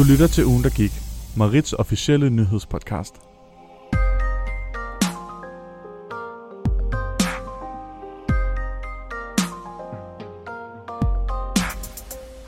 Du 0.00 0.04
lytter 0.04 0.26
til 0.26 0.44
ugen, 0.44 0.62
der 0.62 0.70
gik. 0.70 0.90
Marits 1.36 1.72
officielle 1.72 2.30
nyhedspodcast. 2.30 3.14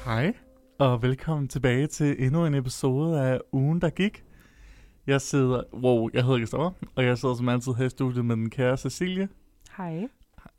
Hej, 0.04 0.34
og 0.78 1.02
velkommen 1.02 1.48
tilbage 1.48 1.86
til 1.86 2.16
endnu 2.18 2.46
en 2.46 2.54
episode 2.54 3.20
af 3.20 3.40
ugen, 3.52 3.80
der 3.80 3.90
gik. 3.90 4.24
Jeg 5.06 5.20
sidder, 5.20 5.62
wow, 5.74 6.08
jeg 6.14 6.24
hedder 6.24 6.38
Christoffer, 6.38 6.70
og 6.94 7.04
jeg 7.04 7.18
sidder 7.18 7.34
som 7.34 7.48
altid 7.48 7.72
her 7.72 7.86
i 7.86 7.90
studiet 7.90 8.24
med 8.24 8.36
den 8.36 8.50
kære 8.50 8.76
Cecilie. 8.76 9.28
Hej. 9.76 10.08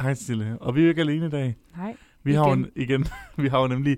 Hej 0.01 0.15
Cecilie, 0.15 0.57
og 0.61 0.75
vi 0.75 0.83
er 0.83 0.89
ikke 0.89 1.01
alene 1.01 1.25
i 1.25 1.29
dag. 1.29 1.55
Hej. 1.75 1.95
Vi 2.23 2.33
har 2.33 2.47
jo 2.47 2.53
Igen. 2.53 2.65
en, 2.65 2.71
igen, 2.75 3.05
vi 3.43 3.47
har 3.47 3.61
jo 3.61 3.67
nemlig 3.67 3.97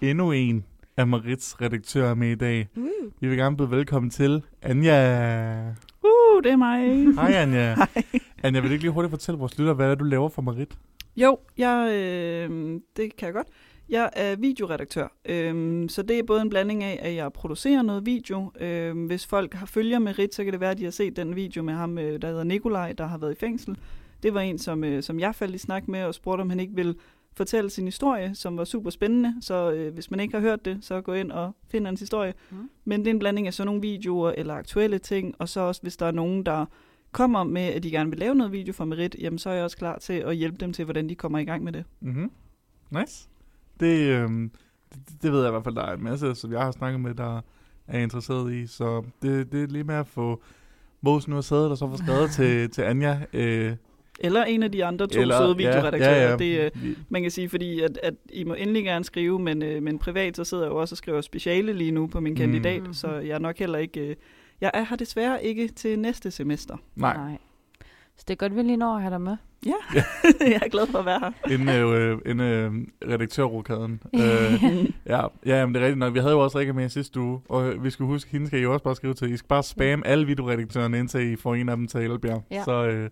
endnu 0.00 0.32
en 0.32 0.64
af 0.96 1.06
Marits 1.06 1.60
redaktører 1.60 2.14
med 2.14 2.30
i 2.30 2.34
dag. 2.34 2.68
Uh. 2.76 2.86
Vi 3.20 3.28
vil 3.28 3.38
gerne 3.38 3.56
byde 3.56 3.70
velkommen 3.70 4.10
til 4.10 4.42
Anja. 4.62 5.70
Uh, 6.02 6.42
det 6.44 6.52
er 6.52 6.56
mig. 6.56 7.14
Hej 7.14 7.32
Anja. 7.32 7.74
Hej. 7.74 8.04
Anja, 8.42 8.60
vil 8.60 8.70
du 8.70 8.72
ikke 8.72 8.84
lige 8.84 8.92
hurtigt 8.92 9.10
fortælle 9.10 9.38
vores 9.38 9.58
lytter, 9.58 9.72
hvad 9.72 9.86
er 9.86 9.90
det, 9.90 9.98
du 9.98 10.04
laver 10.04 10.28
for 10.28 10.42
Marit? 10.42 10.78
Jo, 11.16 11.38
jeg, 11.58 11.90
øh, 11.92 12.80
det 12.96 13.16
kan 13.16 13.26
jeg 13.26 13.34
godt. 13.34 13.46
Jeg 13.88 14.10
er 14.12 14.36
videoredaktør, 14.36 15.08
øh, 15.24 15.88
så 15.88 16.02
det 16.02 16.18
er 16.18 16.22
både 16.22 16.42
en 16.42 16.50
blanding 16.50 16.84
af, 16.84 16.98
at 17.02 17.14
jeg 17.14 17.32
producerer 17.32 17.82
noget 17.82 18.06
video. 18.06 18.52
Øh, 18.60 19.06
hvis 19.06 19.26
folk 19.26 19.54
har 19.54 19.66
følger 19.66 19.98
med 19.98 20.18
Rit, 20.18 20.34
så 20.34 20.44
kan 20.44 20.52
det 20.52 20.60
være, 20.60 20.70
at 20.70 20.78
de 20.78 20.84
har 20.84 20.90
set 20.90 21.16
den 21.16 21.36
video 21.36 21.62
med 21.62 21.74
ham, 21.74 21.98
øh, 21.98 22.22
der 22.22 22.28
hedder 22.28 22.44
Nikolaj, 22.44 22.92
der 22.92 23.06
har 23.06 23.18
været 23.18 23.32
i 23.32 23.38
fængsel. 23.40 23.76
Det 24.22 24.34
var 24.34 24.40
en, 24.40 24.58
som, 24.58 24.84
øh, 24.84 25.02
som 25.02 25.20
jeg 25.20 25.34
faldt 25.34 25.54
i 25.54 25.58
snak 25.58 25.88
med 25.88 26.04
og 26.04 26.14
spurgte, 26.14 26.40
om 26.42 26.50
han 26.50 26.60
ikke 26.60 26.74
ville 26.74 26.94
fortælle 27.36 27.70
sin 27.70 27.84
historie, 27.84 28.34
som 28.34 28.56
var 28.56 28.64
super 28.64 28.90
spændende. 28.90 29.34
Så 29.40 29.72
øh, 29.72 29.94
hvis 29.94 30.10
man 30.10 30.20
ikke 30.20 30.34
har 30.34 30.40
hørt 30.40 30.64
det, 30.64 30.78
så 30.80 31.00
gå 31.00 31.12
ind 31.12 31.32
og 31.32 31.52
find 31.68 31.86
hans 31.86 32.00
historie. 32.00 32.34
Mm. 32.50 32.70
Men 32.84 33.00
det 33.00 33.06
er 33.06 33.10
en 33.10 33.18
blanding 33.18 33.46
af 33.46 33.54
sådan 33.54 33.66
nogle 33.66 33.80
videoer 33.80 34.32
eller 34.36 34.54
aktuelle 34.54 34.98
ting, 34.98 35.34
og 35.38 35.48
så 35.48 35.60
også, 35.60 35.82
hvis 35.82 35.96
der 35.96 36.06
er 36.06 36.10
nogen, 36.10 36.46
der 36.46 36.66
kommer 37.12 37.44
med, 37.44 37.62
at 37.62 37.82
de 37.82 37.90
gerne 37.90 38.10
vil 38.10 38.18
lave 38.18 38.34
noget 38.34 38.52
video 38.52 38.72
for 38.72 38.84
Merit, 38.84 39.16
jamen 39.20 39.38
så 39.38 39.50
er 39.50 39.54
jeg 39.54 39.64
også 39.64 39.76
klar 39.76 39.98
til 39.98 40.12
at 40.12 40.36
hjælpe 40.36 40.58
dem 40.58 40.72
til, 40.72 40.84
hvordan 40.84 41.08
de 41.08 41.14
kommer 41.14 41.38
i 41.38 41.44
gang 41.44 41.64
med 41.64 41.72
det. 41.72 41.84
Mm-hmm. 42.00 42.30
Nice. 42.90 43.28
Det, 43.80 44.08
øhm, 44.08 44.50
det, 44.94 45.22
det 45.22 45.32
ved 45.32 45.40
jeg 45.40 45.48
i 45.48 45.50
hvert 45.50 45.64
fald, 45.64 45.74
der 45.74 45.82
er 45.82 45.94
en 45.94 46.04
masse, 46.04 46.34
som 46.34 46.52
jeg 46.52 46.60
har 46.60 46.70
snakket 46.70 47.00
med, 47.00 47.14
der 47.14 47.40
er 47.86 47.98
interesseret 47.98 48.52
i. 48.52 48.66
Så 48.66 49.04
det, 49.22 49.52
det 49.52 49.62
er 49.62 49.66
lige 49.66 49.84
med 49.84 49.94
at 49.94 50.06
få 50.06 50.42
Mås 51.00 51.28
nu 51.28 51.34
har 51.34 51.42
siddet 51.42 51.70
og 51.70 51.78
så 51.78 51.88
få 51.88 51.96
skrevet 51.96 52.30
til, 52.36 52.70
til 52.70 52.82
Anja. 52.82 53.20
Øh, 53.32 53.76
Eller 54.20 54.44
en 54.44 54.62
af 54.62 54.72
de 54.72 54.84
andre 54.84 55.06
to 55.06 55.20
eller- 55.20 55.38
søde 55.38 55.56
videoredaktører. 55.56 56.16
Ja, 56.16 56.22
ja, 56.24 56.30
ja. 56.30 56.36
Det, 56.36 56.72
øh, 56.86 56.96
man 57.08 57.22
kan 57.22 57.30
sige, 57.30 57.48
fordi 57.48 57.80
at, 57.80 57.98
at 58.02 58.14
I 58.32 58.44
må 58.44 58.54
endelig 58.54 58.84
gerne 58.84 59.04
skrive, 59.04 59.38
men, 59.38 59.62
øh, 59.62 59.82
men 59.82 59.98
privat 59.98 60.36
så 60.36 60.44
sidder 60.44 60.64
jeg 60.64 60.70
jo 60.70 60.76
også 60.76 60.92
og 60.92 60.96
skriver 60.96 61.20
speciale 61.20 61.72
lige 61.72 61.90
nu 61.90 62.06
på 62.06 62.20
min 62.20 62.32
Mm. 62.32 62.36
kandidat, 62.36 62.82
Mhm. 62.82 62.94
så 62.94 63.08
jeg 63.14 63.34
er 63.34 63.38
nok 63.38 63.58
heller 63.58 63.78
ikke... 63.78 64.00
Øh, 64.00 64.16
jeg 64.60 64.70
er 64.74 64.84
her 64.88 64.96
desværre 64.96 65.44
ikke 65.44 65.68
til 65.68 65.98
næste 65.98 66.30
semester. 66.30 66.76
Nej, 66.96 67.16
Nej. 67.16 67.38
Så 68.16 68.24
det 68.28 68.34
er 68.34 68.36
godt, 68.36 68.56
vi 68.56 68.62
lige 68.62 68.76
når 68.76 68.94
at 68.96 69.00
have 69.02 69.10
dig 69.10 69.20
med. 69.20 69.36
Ja, 69.66 69.72
jeg 70.52 70.60
er 70.64 70.68
glad 70.68 70.86
for 70.86 70.98
at 70.98 71.06
være 71.06 71.20
her. 71.46 71.54
en, 71.58 71.68
øh, 71.68 72.18
en 72.26 72.40
øh, 72.40 72.72
redaktørrokaden. 73.12 74.00
øh, 74.14 74.64
ja, 75.06 75.20
ja 75.46 75.58
jamen, 75.60 75.74
det 75.74 75.80
er 75.82 75.84
rigtigt 75.86 75.98
nok. 75.98 76.14
Vi 76.14 76.18
havde 76.18 76.32
jo 76.32 76.40
også 76.40 76.58
Rikke 76.58 76.72
med 76.72 76.88
sidste 76.88 77.20
uge, 77.20 77.40
og 77.48 77.84
vi 77.84 77.90
skal 77.90 78.06
huske, 78.06 78.30
hende 78.30 78.46
skal 78.46 78.60
I 78.60 78.66
også 78.66 78.84
bare 78.84 78.94
skrive 78.96 79.14
til. 79.14 79.32
I 79.32 79.36
skal 79.36 79.48
bare 79.48 79.62
spamme 79.62 80.06
alle 80.06 80.26
videoredaktørerne, 80.26 80.98
indtil 80.98 81.32
I 81.32 81.36
får 81.36 81.54
en 81.54 81.68
af 81.68 81.76
dem 81.76 81.86
til 81.86 82.00
Elbjerg. 82.00 82.42
Ja. 82.50 82.64
Så, 82.64 82.86
øh, 82.86 83.10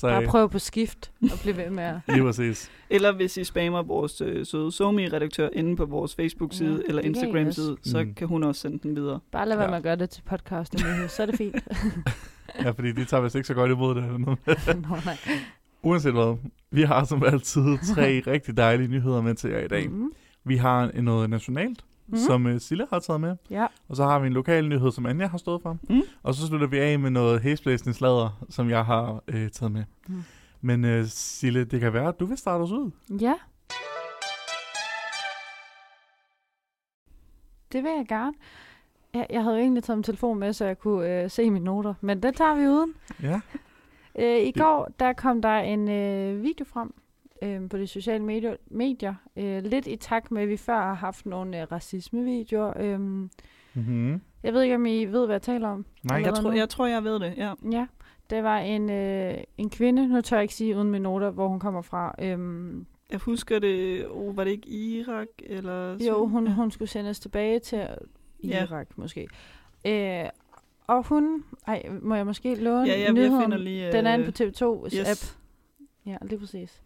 så 0.00 0.06
Bare 0.08 0.22
øh, 0.22 0.28
prøv 0.28 0.50
på 0.50 0.58
skift 0.58 1.10
og 1.22 1.38
blive 1.42 1.56
ved 1.56 1.70
med 1.70 1.82
at... 1.84 1.96
lige 2.14 2.22
præcis. 2.22 2.70
Eller 2.90 3.12
hvis 3.12 3.36
I 3.36 3.44
spammer 3.44 3.82
vores 3.82 4.20
øh, 4.20 4.46
søde 4.46 4.72
Somi-redaktør 4.72 5.48
inde 5.52 5.76
på 5.76 5.84
vores 5.84 6.14
Facebook-side 6.14 6.74
Ja, 6.76 6.88
eller 6.88 7.02
Instagram-side, 7.02 7.76
så 7.82 8.02
Mm. 8.04 8.14
kan 8.14 8.28
hun 8.28 8.42
også 8.44 8.60
sende 8.60 8.78
den 8.82 8.96
videre. 8.96 9.20
Bare 9.32 9.48
lad 9.48 9.56
være 9.56 9.64
Ja. 9.64 9.70
med 9.70 9.76
at 9.76 9.82
gøre 9.82 9.96
det 9.96 10.10
til 10.10 10.22
podcast 10.22 10.74
og 10.74 10.80
nyhed, 10.80 11.08
så 11.08 11.22
er 11.22 11.26
det 11.26 11.36
fint. 11.36 11.56
Ja, 12.64 12.70
fordi 12.70 12.92
de 12.92 13.04
tager 13.04 13.20
vist 13.22 13.34
ikke 13.34 13.46
så 13.46 13.54
godt 13.54 13.70
imod 13.70 13.94
det. 13.94 14.04
Eller 14.04 14.18
noget. 14.18 14.38
Nå, 14.88 14.96
nej. 15.04 15.16
Uanset 15.82 16.12
hvad, 16.12 16.36
vi 16.70 16.82
har 16.82 17.04
som 17.04 17.22
altid 17.24 17.94
tre 17.94 18.22
rigtig 18.26 18.56
dejlige 18.56 18.88
nyheder 18.88 19.20
med 19.22 19.34
til 19.34 19.50
jer 19.50 19.58
i 19.64 19.68
dag. 19.68 19.90
Mm. 19.90 20.12
Vi 20.44 20.56
har 20.56 21.00
noget 21.00 21.30
nationalt, 21.30 21.84
Mhm. 22.10 22.16
som 22.18 22.46
uh, 22.46 22.58
Sille 22.58 22.86
har 22.90 22.98
taget 22.98 23.20
med. 23.20 23.36
Ja. 23.50 23.66
Og 23.88 23.96
så 23.96 24.04
har 24.04 24.18
vi 24.18 24.26
en 24.26 24.32
lokal 24.32 24.68
nyhed, 24.68 24.92
som 24.92 25.06
Anja 25.06 25.26
har 25.26 25.38
stået 25.38 25.62
for. 25.62 25.78
Mm. 25.88 26.02
Og 26.22 26.34
så 26.34 26.46
slutter 26.46 26.66
vi 26.66 26.78
af 26.78 26.98
med 26.98 27.10
noget 27.10 27.40
hæsblæsende 27.40 27.94
sladder, 27.94 28.44
som 28.48 28.70
jeg 28.70 28.84
har 28.84 29.12
uh, 29.12 29.48
taget 29.52 29.72
med. 29.72 29.84
Mm. 30.08 30.22
Men 30.60 30.84
uh, 31.00 31.04
Sille, 31.06 31.64
det 31.64 31.80
kan 31.80 31.92
være, 31.92 32.08
at 32.08 32.20
du 32.20 32.26
vil 32.26 32.36
starte 32.38 32.62
os 32.62 32.72
ud. 32.72 32.90
Ja. 33.20 33.34
Det 37.72 37.84
vil 37.84 37.90
jeg 37.90 38.06
gerne. 38.08 38.32
Jeg, 39.14 39.26
jeg 39.30 39.42
havde 39.42 39.56
jo 39.56 39.62
egentlig 39.62 39.84
taget 39.84 39.98
min 39.98 40.02
telefon 40.04 40.38
med, 40.38 40.52
så 40.52 40.64
jeg 40.64 40.78
kunne 40.78 41.22
øh, 41.22 41.30
se 41.30 41.50
mine 41.50 41.64
noter, 41.64 41.94
men 42.00 42.22
det 42.22 42.34
tager 42.36 42.54
vi 42.54 42.68
uden. 42.68 42.94
Ja. 43.22 43.40
Øh, 44.18 44.40
I 44.42 44.46
Det- 44.46 44.54
går, 44.62 44.90
der 45.00 45.12
kom 45.12 45.42
der 45.42 45.58
en 45.58 45.88
øh, 45.88 46.42
video 46.42 46.64
frem 46.64 46.94
øh, 47.42 47.68
på 47.68 47.78
de 47.78 47.86
sociale 47.86 48.24
medier, 48.24 48.56
medier 48.66 49.14
øh, 49.36 49.62
lidt 49.64 49.86
i 49.86 49.96
takt 49.96 50.30
med, 50.30 50.42
at 50.42 50.48
vi 50.48 50.56
før 50.56 50.80
har 50.80 50.94
haft 50.94 51.26
nogle 51.26 51.60
øh, 51.62 51.66
racismevideoer. 51.72 52.72
Øh, 52.76 53.28
Mm-hmm. 53.74 54.20
jeg 54.42 54.52
ved 54.54 54.62
ikke, 54.62 54.74
om 54.74 54.86
I 54.86 55.04
ved, 55.04 55.26
hvad 55.26 55.34
jeg 55.34 55.42
taler 55.42 55.68
om. 55.68 55.86
Nej. 56.04 56.22
Jeg 56.24 56.34
tror, 56.34 56.52
jeg 56.52 56.68
tror, 56.68 56.86
jeg 56.86 57.04
ved 57.04 57.20
det, 57.20 57.34
ja. 57.36 57.52
Ja, 57.72 57.86
det 58.30 58.42
var 58.42 58.58
en, 58.58 58.90
øh, 58.90 59.34
en 59.58 59.70
kvinde, 59.70 60.08
nu 60.08 60.20
tør 60.20 60.36
jeg 60.36 60.42
ikke 60.42 60.54
sige 60.54 60.76
uden 60.76 60.90
mine 60.90 61.02
noter, 61.02 61.30
hvor 61.30 61.48
hun 61.48 61.60
kommer 61.60 61.82
fra. 61.82 62.14
Øhm, 62.22 62.86
Jeg 63.10 63.18
husker 63.18 63.58
det, 63.58 64.06
oh, 64.08 64.36
var 64.36 64.44
det 64.44 64.50
ikke 64.50 64.68
Irak? 64.68 65.26
Eller 65.42 65.96
jo, 66.08 66.26
hun, 66.26 66.46
Ja. 66.46 66.52
hun 66.52 66.70
skulle 66.70 66.88
sendes 66.88 67.20
tilbage 67.20 67.58
til 67.58 67.86
Ja. 68.44 68.62
Irak 68.64 68.98
måske. 68.98 69.28
Øh, 69.86 70.24
og 70.86 71.06
hun, 71.06 71.44
ej, 71.66 71.82
må 72.02 72.14
jeg 72.14 72.26
måske 72.26 72.54
låne 72.54 72.86
Ja, 72.86 72.92
ja, 72.98 73.00
jeg 73.04 73.12
nyheden? 73.12 73.42
finder 73.42 73.58
lige... 73.58 73.92
Den 73.92 74.06
er 74.06 74.12
øh, 74.18 74.20
inde 74.20 74.32
på 74.32 74.42
TV2's 74.44 74.98
yes. 74.98 75.10
app. 75.10 75.36
Ja, 76.06 76.16
lige 76.22 76.38
præcis. 76.38 76.82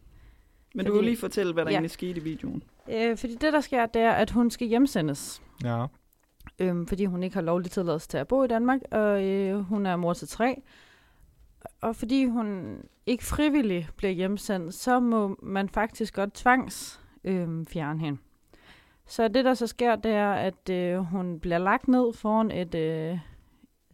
Men 0.75 0.87
du 0.87 0.91
fordi- 0.93 0.99
kan 0.99 1.05
lige 1.05 1.17
fortælle, 1.17 1.53
hvad 1.53 1.65
der 1.65 1.71
Ja. 1.71 1.75
egentlig 1.77 1.91
skete 1.91 2.21
i 2.21 2.25
videoen. 2.25 2.63
Øh, 2.91 3.17
fordi 3.17 3.35
det, 3.35 3.53
der 3.53 3.61
sker, 3.61 3.87
det 3.87 4.03
er, 4.03 4.13
at 4.13 4.31
hun 4.31 4.51
skal 4.51 4.67
hjemsendes. 4.67 5.43
Ja. 5.65 5.87
øhm, 6.59 6.87
fordi 6.87 7.05
hun 7.05 7.23
ikke 7.23 7.35
har 7.35 7.43
lovlig 7.43 7.71
tilladelse 7.71 8.09
til 8.09 8.19
at 8.19 8.29
bo 8.29 8.45
i 8.45 8.47
Danmark, 8.47 8.81
og 8.91 9.25
øh, 9.25 9.59
hun 9.61 9.87
er 9.87 9.97
mor 9.97 10.13
til 10.13 10.29
tre. 10.29 10.63
Og 11.81 11.97
fordi 11.97 12.25
hun 12.25 12.77
ikke 13.07 13.25
frivilligt 13.25 13.97
bliver 13.97 14.13
hjemsendt, 14.13 14.75
så 14.75 15.01
må 15.01 15.37
man 15.43 15.69
faktisk 15.69 16.15
godt 16.15 16.35
tvangs 16.35 17.01
øh, 17.25 17.67
fjerne 17.67 18.01
hende. 18.01 18.19
Så 19.07 19.29
det, 19.29 19.45
der 19.45 19.55
så 19.55 19.67
sker, 19.67 19.97
det 19.97 20.11
er, 20.13 20.33
at 20.33 20.71
øh, 20.71 20.99
hun 20.99 21.41
bliver 21.41 21.59
lagt 21.59 21.89
ned 21.89 22.13
foran 22.13 22.51
et 22.51 22.75
øh, 22.75 23.19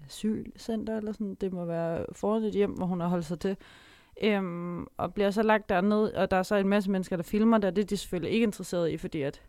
asylcenter, 0.06 0.96
eller 0.96 1.12
sådan. 1.12 1.34
Det 1.34 1.52
må 1.52 1.64
være 1.64 2.06
foran 2.12 2.42
et 2.42 2.52
hjem, 2.54 2.70
hvor 2.70 2.86
hun 2.86 3.00
har 3.00 3.08
holdt 3.08 3.24
sig 3.24 3.40
til. 3.40 3.56
Øhm, 4.20 4.86
og 4.96 5.14
bliver 5.14 5.30
så 5.30 5.42
lagt 5.42 5.68
derned, 5.68 6.12
og 6.12 6.30
der 6.30 6.36
er 6.36 6.42
så 6.42 6.56
en 6.56 6.68
masse 6.68 6.90
mennesker, 6.90 7.16
der 7.16 7.22
filmer 7.22 7.58
det, 7.58 7.64
og 7.64 7.76
det 7.76 7.82
er 7.82 7.86
de 7.86 7.96
selvfølgelig 7.96 8.32
ikke 8.32 8.44
interesseret 8.44 8.90
i, 8.90 8.96
fordi 8.96 9.22
at 9.22 9.42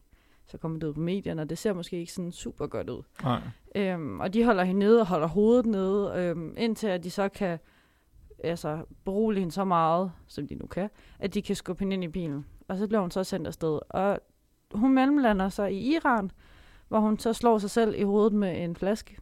så 0.46 0.58
kommer 0.58 0.80
det 0.80 0.88
ud 0.88 0.94
på 0.94 1.00
medierne, 1.00 1.42
og 1.42 1.50
det 1.50 1.58
ser 1.58 1.74
måske 1.74 2.00
ikke 2.00 2.14
sådan 2.14 2.32
super 2.32 2.68
godt 2.68 2.90
ud. 2.90 3.04
Nej. 3.24 3.42
Øhm, 3.76 4.20
og 4.20 4.34
de 4.34 4.46
holder 4.46 4.64
hende 4.64 4.80
nede 4.80 5.00
og 5.00 5.08
holder 5.08 5.28
hovedet 5.28 5.66
nede, 5.66 6.14
øhm, 6.16 6.54
indtil 6.58 6.88
at 6.88 7.04
de 7.04 7.12
så 7.12 7.30
kan 7.30 7.60
altså, 8.44 8.84
berolige 9.06 9.40
hende 9.40 9.54
så 9.54 9.66
meget, 9.66 10.12
som 10.28 10.48
de 10.48 10.56
nu 10.56 10.68
kan, 10.68 10.90
at 11.20 11.34
de 11.34 11.42
kan 11.42 11.56
skubbe 11.56 11.80
hende 11.80 11.94
ind 11.94 12.04
i 12.04 12.08
bilen. 12.08 12.46
Og 12.68 12.78
så 12.78 12.88
bliver 12.88 13.02
hun 13.02 13.12
så 13.12 13.24
sendt 13.24 13.48
afsted. 13.48 13.80
Og 13.90 14.20
hun 14.74 14.94
mellemlander 14.94 15.50
så 15.50 15.64
i 15.64 15.78
Iran, 15.78 16.32
hvor 16.88 17.00
hun 17.00 17.20
så 17.20 17.34
slår 17.34 17.58
sig 17.58 17.70
selv 17.70 17.96
i 17.98 18.04
hovedet 18.04 18.34
med 18.34 18.64
en 18.64 18.76
flaske. 18.76 19.18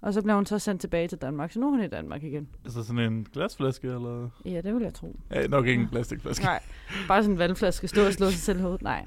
Og 0.00 0.14
så 0.14 0.22
bliver 0.22 0.34
hun 0.34 0.46
så 0.46 0.58
sendt 0.58 0.80
tilbage 0.80 1.08
til 1.08 1.18
Danmark. 1.18 1.52
Så 1.52 1.60
nu 1.60 1.66
er 1.66 1.70
hun 1.70 1.82
i 1.82 1.88
Danmark 1.88 2.22
igen. 2.22 2.48
Altså 2.64 2.82
sådan 2.84 3.12
en 3.12 3.26
glasflaske, 3.32 3.86
eller? 3.88 4.28
Ja, 4.44 4.60
det 4.60 4.74
vil 4.74 4.82
jeg 4.82 4.94
tro. 4.94 5.16
Ja, 5.30 5.46
nok 5.46 5.66
ikke 5.66 5.82
en 5.82 5.88
plastikflaske. 5.88 6.44
Nej, 6.44 6.62
bare 7.08 7.22
sådan 7.22 7.34
en 7.34 7.38
vandflaske. 7.38 7.88
Stå 7.88 8.06
og 8.06 8.12
slå 8.12 8.26
sig 8.30 8.38
selv 8.40 8.58
i 8.58 8.62
hovedet. 8.62 8.82
Nej, 8.82 9.04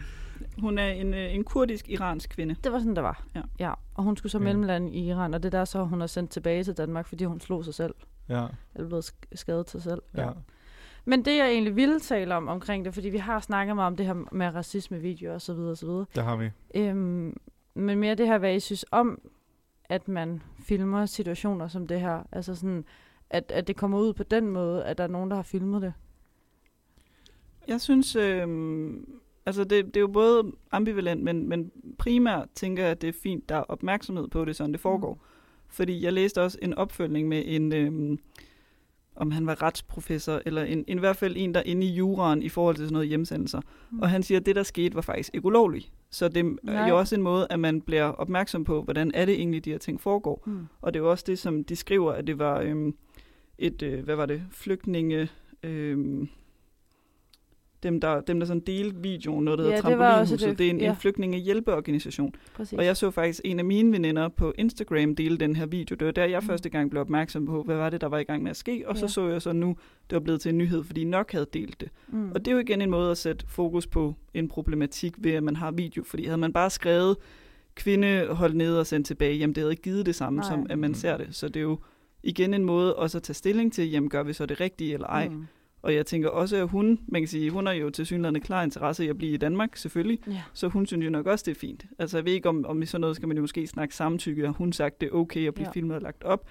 Hun 0.60 0.78
er 0.78 0.88
en, 0.88 1.14
øh, 1.14 1.34
en 1.36 1.44
kurdisk-iransk 1.44 2.30
kvinde. 2.30 2.56
det 2.64 2.72
var 2.72 2.80
sådan, 2.80 2.96
der 2.96 3.02
var. 3.02 3.24
Ja. 3.36 3.42
ja. 3.60 3.74
Og 3.96 4.04
hun 4.04 4.18
skulle 4.18 4.32
så 4.32 4.38
Ja. 4.38 4.44
mellemlande 4.44 4.92
i 4.92 5.08
Iran, 5.10 5.34
og 5.34 5.44
det 5.44 5.54
er 5.54 5.58
der 5.60 5.66
så, 5.66 5.84
hun 5.84 6.02
er 6.02 6.08
sendt 6.08 6.32
tilbage 6.32 6.64
til 6.64 6.78
Danmark, 6.78 7.08
fordi 7.08 7.24
hun 7.24 7.40
slog 7.40 7.66
sig 7.66 7.74
selv. 7.74 7.94
Ja. 8.30 8.46
Eller 8.76 8.88
blevet 8.88 9.12
sk- 9.12 9.28
skadet 9.36 9.70
sig 9.70 9.82
selv. 9.82 10.02
Ja. 10.18 10.30
Men 11.06 11.26
det, 11.26 11.38
jeg 11.38 11.48
egentlig 11.52 11.76
ville 11.76 12.00
tale 12.00 12.36
om 12.36 12.48
omkring 12.48 12.86
det, 12.86 12.94
fordi 12.94 13.10
vi 13.10 13.18
har 13.18 13.40
snakket 13.40 13.76
meget 13.76 13.88
om 13.88 13.96
det 13.96 14.06
her 14.06 14.14
med 14.32 14.48
racismevideoer 14.56 15.34
og 15.34 15.42
så 15.42 15.54
videre 15.54 15.72
og 15.72 15.78
så 15.78 15.86
videre. 15.86 16.06
Det 16.16 16.24
har 16.24 16.36
vi. 16.36 16.50
Øhm, 16.76 17.38
men 17.74 18.00
mere 18.00 18.16
det 18.16 18.28
her, 18.28 18.38
hvad 18.38 18.56
I 18.56 18.60
synes 18.60 18.86
om, 18.92 19.20
at 19.92 20.08
man 20.08 20.42
filmer 20.60 21.06
situationer 21.06 21.68
som 21.68 21.88
det 21.88 22.02
her. 22.02 22.24
Altså 22.32 22.56
sådan, 22.56 22.86
at, 23.30 23.52
at 23.52 23.68
det 23.68 23.76
kommer 23.76 24.00
ud 24.00 24.14
på 24.14 24.24
den 24.24 24.48
måde, 24.48 24.86
at 24.86 24.98
der 24.98 25.04
er 25.04 25.08
nogen, 25.08 25.30
der 25.30 25.36
har 25.36 25.44
filmet 25.44 25.82
det. 25.82 25.94
Jeg 27.68 27.82
synes, 27.82 28.16
øh, 28.16 28.48
altså 29.46 29.64
det, 29.64 29.86
det 29.86 29.96
er 29.96 30.02
jo 30.02 30.08
både 30.08 30.52
ambivalent, 30.72 31.24
men, 31.24 31.50
men 31.50 31.72
primært 31.98 32.48
tænker 32.56 32.84
jeg, 32.84 32.92
at 32.92 33.02
det 33.02 33.08
er 33.08 33.20
fint, 33.24 33.50
der 33.50 33.56
er 33.56 33.64
opmærksomhed 33.64 34.28
på 34.28 34.46
det, 34.46 34.56
sådan 34.56 34.72
det 34.72 34.80
foregår. 34.80 35.24
Fordi 35.68 36.04
jeg 36.04 36.14
læste 36.14 36.42
også 36.42 36.58
en 36.62 36.74
opfølgning 36.74 37.28
med 37.28 37.44
en, 37.46 37.74
øh, 37.74 38.18
om 39.16 39.32
han 39.32 39.48
var 39.48 39.62
retsprofessor, 39.62 40.42
eller 40.46 40.64
en, 40.64 40.84
en, 40.88 40.98
i 40.98 41.00
hvert 41.00 41.16
fald 41.16 41.36
en, 41.38 41.54
der 41.54 41.60
er 41.60 41.64
inde 41.64 41.88
i 41.88 41.90
juraen 41.90 42.44
i 42.44 42.50
forhold 42.50 42.76
til 42.76 42.86
sådan 42.86 42.94
noget 42.94 43.08
hjemsendelser. 43.08 43.62
Mm. 43.92 44.00
Og 44.00 44.10
han 44.10 44.24
siger, 44.24 44.40
at 44.40 44.46
det, 44.46 44.56
der 44.56 44.64
skete, 44.64 44.96
var 44.96 45.02
faktisk 45.02 45.30
ikke 45.34 45.46
ulovligt. 45.46 45.92
Så 46.10 46.28
det 46.28 46.46
er 46.46 46.56
Nej. 46.64 46.90
jo 46.90 46.98
også 47.00 47.16
en 47.16 47.22
måde, 47.22 47.48
at 47.50 47.60
man 47.60 47.82
bliver 47.82 48.04
opmærksom 48.04 48.64
på, 48.64 48.82
hvordan 48.84 49.12
er 49.14 49.26
det 49.26 49.36
egentlig, 49.36 49.66
de 49.66 49.72
her 49.72 49.78
ting 49.78 50.02
foregår. 50.02 50.44
Mm. 50.46 50.68
Og 50.82 50.94
det 50.94 51.00
er 51.00 51.04
jo 51.04 51.12
også 51.12 51.24
det, 51.28 51.40
som 51.40 51.64
de 51.64 51.76
skriver, 51.76 52.12
at 52.14 52.28
det 52.28 52.40
var 52.40 52.60
øhm, 52.60 52.96
et, 53.58 53.82
øh, 53.82 54.04
hvad 54.04 54.16
var 54.16 54.26
det, 54.26 54.44
flygtninge... 54.52 55.30
Øhm, 55.64 56.30
dem, 57.84 58.02
der, 58.02 58.22
dem, 58.22 58.40
der 58.40 58.48
sådan 58.48 58.64
delte 58.68 58.98
videoen, 59.02 59.46
noget, 59.46 59.58
der 59.58 59.66
Ja, 59.66 59.70
hedder 59.76 59.90
det 59.90 59.98
Trampolinhuset. 59.98 60.40
det- 60.50 60.58
Det, 60.58 60.66
er 60.66 60.70
en, 60.70 60.80
ja. 60.82 60.90
en 60.90 60.96
flygtningehjælpeorganisation. 60.96 62.34
Præcis. 62.56 62.78
Og 62.78 62.86
jeg 62.86 62.98
så 62.98 63.12
faktisk 63.12 63.42
en 63.46 63.60
af 63.60 63.66
mine 63.66 63.92
veninder 63.92 64.28
på 64.30 64.54
Instagram 64.58 65.16
dele 65.16 65.38
den 65.38 65.56
her 65.56 65.66
video. 65.66 65.96
Det 65.96 66.06
var 66.06 66.12
der, 66.12 66.26
jeg 66.26 66.40
Mm. 66.40 66.48
første 66.48 66.70
gang 66.70 66.90
blev 66.90 67.02
opmærksom 67.02 67.46
på, 67.46 67.64
hvad 67.64 67.76
var 67.76 67.90
det, 67.90 68.02
der 68.02 68.08
var 68.08 68.18
i 68.18 68.24
gang 68.24 68.44
med 68.44 68.50
at 68.52 68.58
ske. 68.58 68.84
Og 68.88 68.98
så 68.98 69.04
Ja. 69.06 69.08
så 69.08 69.28
jeg 69.28 69.42
så 69.42 69.54
nu, 69.54 69.68
det 70.10 70.16
var 70.16 70.20
blevet 70.20 70.42
til 70.42 70.50
en 70.50 70.58
nyhed, 70.58 70.84
fordi 70.84 71.04
nok 71.04 71.32
havde 71.32 71.48
delt 71.54 71.82
det. 71.82 71.90
mm. 72.08 72.32
Og 72.32 72.40
det 72.46 72.48
er 72.48 72.52
jo 72.56 72.60
igen 72.62 72.82
en 72.82 72.90
måde 72.90 73.12
at 73.12 73.18
sætte 73.18 73.46
fokus 73.48 73.88
på 73.88 74.16
en 74.34 74.48
problematik 74.48 75.14
ved, 75.18 75.32
at 75.32 75.44
man 75.44 75.56
har 75.56 75.72
video. 75.72 76.04
Fordi 76.04 76.26
havde 76.26 76.38
man 76.38 76.54
bare 76.54 76.70
skrevet, 76.70 77.18
kvinde 77.76 78.28
holdt 78.30 78.56
nede 78.56 78.80
og 78.80 78.88
sendt 78.88 79.08
tilbage, 79.08 79.36
jamen 79.38 79.56
det 79.56 79.62
havde 79.62 79.72
ikke 79.74 79.84
givet 79.84 80.06
det 80.06 80.16
samme, 80.16 80.40
Nej. 80.40 80.50
som 80.50 80.66
at 80.70 80.80
man 80.80 80.90
Mm. 80.90 80.94
ser 80.96 81.18
det. 81.18 81.28
Så 81.32 81.48
det 81.48 81.56
er 81.56 81.62
jo 81.62 81.80
igen 82.24 82.54
en 82.54 82.66
måde 82.66 82.96
også 82.96 83.18
at 83.18 83.24
tage 83.24 83.34
stilling 83.34 83.74
til, 83.74 83.92
jamen 83.92 84.10
gør 84.10 84.24
vi 84.24 84.34
så 84.34 84.46
det 84.46 84.62
rigtige 84.62 84.94
eller 84.94 85.08
ej. 85.08 85.28
Mm. 85.30 85.46
Og 85.82 85.94
jeg 85.96 86.06
tænker 86.06 86.30
også, 86.30 86.56
at 86.58 86.68
hun, 86.70 87.00
man 87.08 87.22
kan 87.22 87.28
sige, 87.28 87.50
hun 87.52 87.66
har 87.66 87.74
jo 87.74 87.90
til 87.90 88.06
synligheden 88.06 88.42
klar 88.42 88.64
interesse 88.64 89.06
i 89.06 89.08
at 89.08 89.18
blive 89.18 89.34
i 89.34 89.38
Danmark, 89.38 89.76
selvfølgelig. 89.78 90.20
Ja. 90.28 90.42
Så 90.54 90.68
hun 90.68 90.86
synes 90.86 91.06
jo 91.06 91.10
nok 91.10 91.26
også, 91.28 91.44
det 91.46 91.52
er 91.52 91.60
fint. 91.60 91.86
Altså 92.00 92.18
jeg 92.18 92.26
ved 92.26 92.34
ikke, 92.34 92.50
om, 92.50 92.66
om 92.68 92.82
i 92.82 92.86
sådan 92.86 93.02
noget 93.02 93.16
skal 93.16 93.28
man 93.28 93.38
jo 93.38 93.44
måske 93.44 93.68
snakke 93.68 93.96
samtykke, 93.96 94.48
og 94.48 94.54
hun 94.54 94.74
sagt, 94.74 95.02
det 95.02 95.08
er 95.08 95.12
okay 95.16 95.48
at 95.48 95.54
blive 95.54 95.64
Ja. 95.66 95.70
ja. 95.70 95.72
filmet 95.74 95.96
og 95.96 96.02
lagt 96.02 96.24
op. 96.24 96.48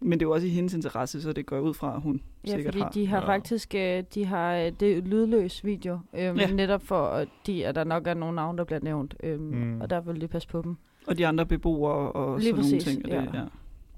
Men 0.00 0.12
det 0.12 0.24
er 0.24 0.28
jo 0.28 0.34
også 0.34 0.46
i 0.46 0.50
hendes 0.50 0.74
interesse, 0.74 1.22
så 1.22 1.32
det 1.32 1.46
går 1.46 1.58
ud 1.60 1.74
fra, 1.74 1.94
at 1.94 2.00
hun 2.02 2.20
Ja, 2.46 2.50
sikkert 2.50 2.74
fordi 2.74 2.82
har. 2.82 2.90
de 2.90 3.06
har 3.06 3.20
Ja. 3.20 3.26
faktisk 3.28 3.74
øh, 3.74 4.02
de 4.14 4.24
har 4.24 4.56
øh, 4.56 4.72
det 4.80 4.92
er 4.98 5.02
lydløs 5.02 5.64
video, 5.64 5.98
øhm, 6.14 6.36
Ja. 6.38 6.50
netop 6.50 6.82
for 6.82 7.06
at, 7.06 7.28
de, 7.46 7.66
at 7.66 7.74
der 7.74 7.84
nok 7.84 8.06
er 8.06 8.14
nogle 8.14 8.36
navne, 8.36 8.58
der 8.58 8.64
bliver 8.64 8.80
nævnt, 8.82 9.14
øhm, 9.22 9.42
Mm. 9.42 9.80
og 9.80 9.90
der 9.90 10.00
vil 10.00 10.20
de 10.20 10.28
passe 10.28 10.48
på 10.48 10.62
dem. 10.62 10.76
Og 11.06 11.18
de 11.18 11.26
andre 11.26 11.46
beboere 11.46 12.12
og 12.12 12.38
Lige 12.38 12.48
sådan 12.48 12.56
præcis, 12.62 12.86
nogle 12.86 13.02
ting. 13.02 13.18
Og 13.18 13.22
det, 13.26 13.34
ja. 13.34 13.40
ja. 13.40 13.46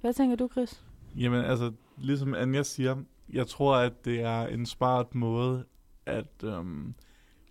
Hvad 0.00 0.12
tænker 0.12 0.36
du, 0.36 0.48
Chris? 0.52 0.82
Jamen 1.16 1.44
altså, 1.44 1.72
ligesom 1.98 2.34
Anja 2.34 2.62
siger, 2.62 2.96
jeg 3.32 3.46
tror, 3.46 3.76
at 3.76 4.04
det 4.04 4.20
er 4.20 4.46
en 4.46 4.66
smart 4.66 5.14
måde 5.14 5.64
at 6.06 6.44
øhm, 6.44 6.94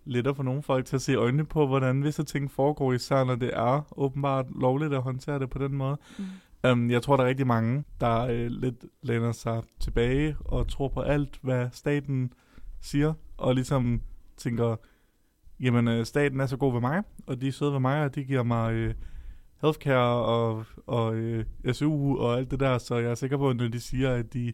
lidt 0.04 0.26
at 0.26 0.36
få 0.36 0.42
nogle 0.42 0.62
folk 0.62 0.86
til 0.86 0.96
at 0.96 1.02
se 1.02 1.14
øjnene 1.14 1.46
på, 1.46 1.66
hvordan 1.66 2.04
visse 2.04 2.24
ting 2.24 2.50
foregår, 2.50 2.92
især 2.92 3.24
når 3.24 3.34
det 3.34 3.50
er 3.54 3.92
åbenbart 3.96 4.46
lovligt 4.60 4.94
at 4.94 5.02
håndtere 5.02 5.38
det 5.38 5.50
på 5.50 5.58
den 5.58 5.74
måde. 5.76 5.96
Mm. 6.18 6.24
Um, 6.70 6.90
jeg 6.90 7.02
tror, 7.02 7.16
der 7.16 7.24
er 7.24 7.28
rigtig 7.28 7.46
mange, 7.46 7.84
der 8.00 8.20
øh, 8.20 8.46
lidt 8.46 8.84
læner 9.02 9.32
sig 9.32 9.62
tilbage 9.80 10.36
og 10.44 10.68
tror 10.68 10.88
på 10.88 11.00
alt, 11.00 11.38
hvad 11.42 11.68
staten 11.72 12.32
siger, 12.80 13.14
og 13.36 13.54
ligesom 13.54 14.02
tænker, 14.36 14.76
jamen 15.60 15.88
øh, 15.88 16.06
staten 16.06 16.40
er 16.40 16.46
så 16.46 16.56
god 16.56 16.72
ved 16.72 16.80
mig, 16.80 17.02
og 17.26 17.40
de 17.40 17.48
er 17.48 17.52
søde 17.52 17.72
ved 17.72 17.80
mig, 17.80 18.04
og 18.04 18.14
de 18.14 18.24
giver 18.24 18.42
mig 18.42 18.74
øh, 18.74 18.94
healthcare 19.60 20.24
og, 20.24 20.64
og 20.86 21.16
øh, 21.16 21.44
SU 21.72 22.18
og 22.18 22.38
alt 22.38 22.50
det 22.50 22.60
der, 22.60 22.78
så 22.78 22.96
jeg 22.96 23.10
er 23.10 23.14
sikker 23.14 23.36
på, 23.36 23.50
at 23.50 23.56
når 23.56 23.68
de 23.68 23.80
siger, 23.80 24.14
at 24.14 24.32
de 24.32 24.52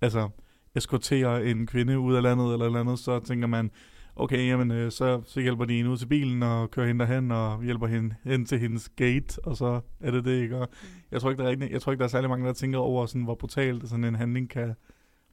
altså, 0.00 0.28
eskorterer 0.74 1.38
en 1.38 1.66
kvinde 1.66 1.98
ud 1.98 2.14
af 2.14 2.22
landet 2.22 2.52
eller 2.52 2.66
eller 2.66 2.80
andet, 2.80 2.98
så 2.98 3.20
tænker 3.20 3.46
man, 3.46 3.70
okay, 4.16 4.48
jamen, 4.48 4.70
øh, 4.70 4.92
så, 4.92 5.22
så 5.24 5.40
hjælper 5.40 5.64
de 5.64 5.76
hende 5.76 5.90
ud 5.90 5.96
til 5.96 6.06
bilen 6.06 6.42
og 6.42 6.70
kører 6.70 6.86
hende 6.86 7.04
derhen 7.04 7.30
og 7.30 7.62
hjælper 7.62 7.86
hende 7.86 8.14
hen 8.24 8.46
til 8.46 8.58
hendes 8.58 8.88
gate, 8.96 9.44
og 9.44 9.56
så 9.56 9.80
er 10.00 10.10
det 10.10 10.24
det, 10.24 10.42
ikke? 10.42 10.56
Og 10.56 10.68
jeg 11.10 11.20
tror 11.20 11.30
ikke, 11.30 11.42
der 11.42 11.46
er, 11.48 11.50
rigtig, 11.50 11.70
jeg 11.70 11.82
tror 11.82 11.92
ikke, 11.92 12.00
der 12.00 12.04
er 12.04 12.10
særlig 12.10 12.30
mange, 12.30 12.46
der 12.46 12.52
tænker 12.52 12.78
over, 12.78 13.06
sådan, 13.06 13.24
hvor 13.24 13.34
brutalt 13.34 13.88
sådan 13.88 14.04
en 14.04 14.14
handling 14.14 14.50
kan 14.50 14.74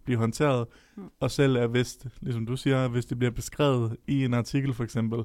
blive 0.03 0.17
håndteret. 0.17 0.67
Mm. 0.95 1.03
Og 1.19 1.31
selv 1.31 1.55
er 1.55 1.67
hvis, 1.67 2.07
ligesom 2.21 2.45
du 2.45 2.57
siger, 2.57 2.87
hvis 2.87 3.05
det 3.05 3.19
bliver 3.19 3.31
beskrevet 3.31 3.97
i 4.07 4.25
en 4.25 4.33
artikel 4.33 4.73
for 4.73 4.83
eksempel, 4.83 5.23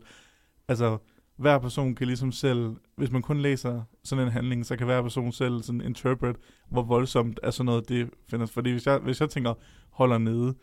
altså 0.68 0.98
hver 1.36 1.58
person 1.58 1.94
kan 1.94 2.06
ligesom 2.06 2.32
selv, 2.32 2.76
hvis 2.96 3.10
man 3.10 3.22
kun 3.22 3.38
læser 3.38 3.82
sådan 4.04 4.24
en 4.24 4.30
handling, 4.30 4.66
så 4.66 4.76
kan 4.76 4.86
hver 4.86 5.02
person 5.02 5.32
selv 5.32 5.62
sådan 5.62 5.80
interpret, 5.80 6.36
hvor 6.70 6.82
voldsomt 6.82 7.40
er 7.42 7.50
sådan 7.50 7.66
noget, 7.66 7.88
det 7.88 8.10
findes. 8.30 8.50
Fordi 8.50 8.70
hvis 8.70 8.86
jeg, 8.86 8.98
hvis 8.98 9.20
jeg 9.20 9.30
tænker, 9.30 9.54
holder 9.90 10.18
nede, 10.18 10.54